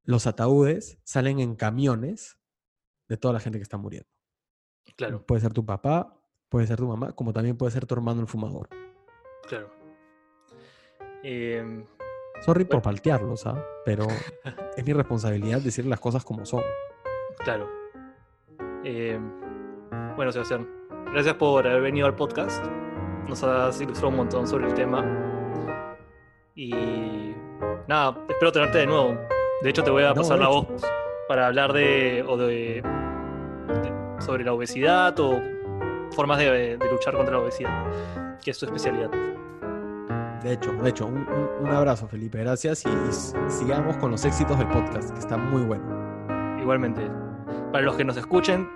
los 0.05 0.27
ataúdes 0.27 0.99
salen 1.05 1.39
en 1.41 1.55
camiones 1.57 2.39
de 3.09 3.17
toda 3.17 3.35
la 3.35 3.41
gente 3.41 3.59
que 3.59 3.63
está 3.65 3.77
muriendo. 3.77 4.09
Claro, 4.97 5.25
Puede 5.27 5.41
ser 5.43 5.53
tu 5.53 5.65
papá, 5.65 6.18
puede 6.49 6.67
ser 6.67 6.77
tu 6.79 6.87
mamá, 6.89 7.13
como 7.13 7.33
también 7.33 7.57
puede 7.57 7.73
ser 7.73 7.87
tu 7.87 7.95
hermano 7.95 8.21
el 8.21 8.27
fumador. 8.27 8.69
claro. 9.49 9.71
Em, 11.23 11.85
Sorry 12.45 12.65
por 12.65 12.75
Bueno. 12.77 12.83
paltearlos, 12.83 13.47
¿ah? 13.47 13.61
Pero 13.85 14.07
es 14.77 14.87
mi 14.87 14.93
responsabilidad 14.93 15.61
decir 15.61 15.85
las 15.87 15.99
cosas 16.01 16.25
como 16.25 16.45
son. 16.47 16.63
claro. 17.39 17.69
Em, 18.85 19.31
bueno, 20.17 20.31
Sebastián, 20.31 20.69
gracias 21.13 21.35
por 21.35 21.67
haber 21.67 21.83
venido 21.83 22.07
al 22.07 22.15
podcast. 22.15 22.65
Nos 23.29 23.43
has 23.43 23.81
ilustrado 23.81 24.09
un 24.11 24.17
montón 24.17 24.47
sobre 24.47 24.67
el 24.69 24.75
tema. 24.75 25.05
Y 26.55 27.35
nada, 27.89 28.17
espero 28.29 28.53
tenerte 28.53 28.79
de 28.79 28.87
nuevo. 28.87 29.19
De 29.63 29.71
hecho, 29.71 29.83
te 29.83 29.91
voy 29.91 30.05
a 30.05 30.15
pasar 30.15 30.39
la 30.39 30.49
voz 30.49 30.67
para 31.27 31.49
hablar 31.49 31.73
de, 31.73 32.25
o 32.27 32.37
de, 32.37 32.81
de- 32.83 34.23
sobre 34.23 34.45
la 34.45 34.53
obesidad 34.53 35.19
o 35.21 35.41
formas 36.13 36.39
de, 36.39 36.77
de 36.77 36.91
luchar 36.91 37.15
contra 37.15 37.35
la 37.37 37.43
obesidad, 37.43 37.85
que 38.43 38.51
es 38.51 38.59
tu 38.59 38.67
especialidad. 38.67 39.11
De 40.43 40.53
hecho, 40.53 40.73
de 40.73 40.89
hecho, 40.91 41.07
un, 41.07 41.19
un- 41.29 41.49
un 41.67 41.71
abrazo, 41.71 42.07
Felipe. 42.07 42.39
Gracias 42.39 42.85
y, 42.87 43.51
sigamos 43.51 43.97
con 43.97 44.11
los 44.13 44.25
éxitos 44.25 44.57
del 44.59 44.69
podcast, 44.69 45.13
que 45.13 45.19
está 45.19 45.37
muy 45.37 45.63
bueno. 45.63 45.85
Igualmente. 46.61 47.03
Para 47.73 47.85
los 47.85 47.97
que 47.97 48.05
nos 48.05 48.17
escuchen, 48.17 48.69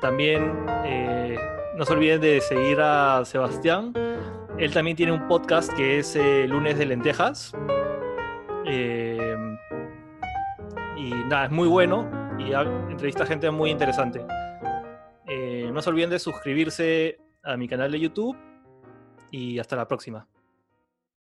también 0.00 0.64
eh, 0.84 1.36
no 1.76 1.84
se 1.84 1.92
olviden 1.92 2.20
de 2.20 2.40
seguir 2.40 2.78
a 2.80 3.24
Sebastián. 3.24 3.92
Él 4.58 4.72
también 4.72 4.96
tiene 4.96 5.12
un 5.12 5.26
podcast 5.28 5.72
que 5.74 5.98
es 5.98 6.14
eh, 6.16 6.46
Lunes 6.48 6.78
de 6.78 6.86
Lentejas. 6.86 7.52
Eh, 8.64 9.36
y 10.96 11.10
nada, 11.28 11.46
es 11.46 11.50
muy 11.50 11.68
bueno 11.68 12.08
y 12.38 12.52
entrevista 12.90 13.24
a 13.24 13.26
gente 13.26 13.50
muy 13.50 13.70
interesante. 13.70 14.24
No 15.76 15.82
se 15.82 15.90
olviden 15.90 16.08
de 16.08 16.18
suscribirse 16.18 17.18
a 17.42 17.58
mi 17.58 17.68
canal 17.68 17.92
de 17.92 18.00
YouTube 18.00 18.34
y 19.30 19.58
hasta 19.58 19.76
la 19.76 19.86
próxima. 19.86 20.26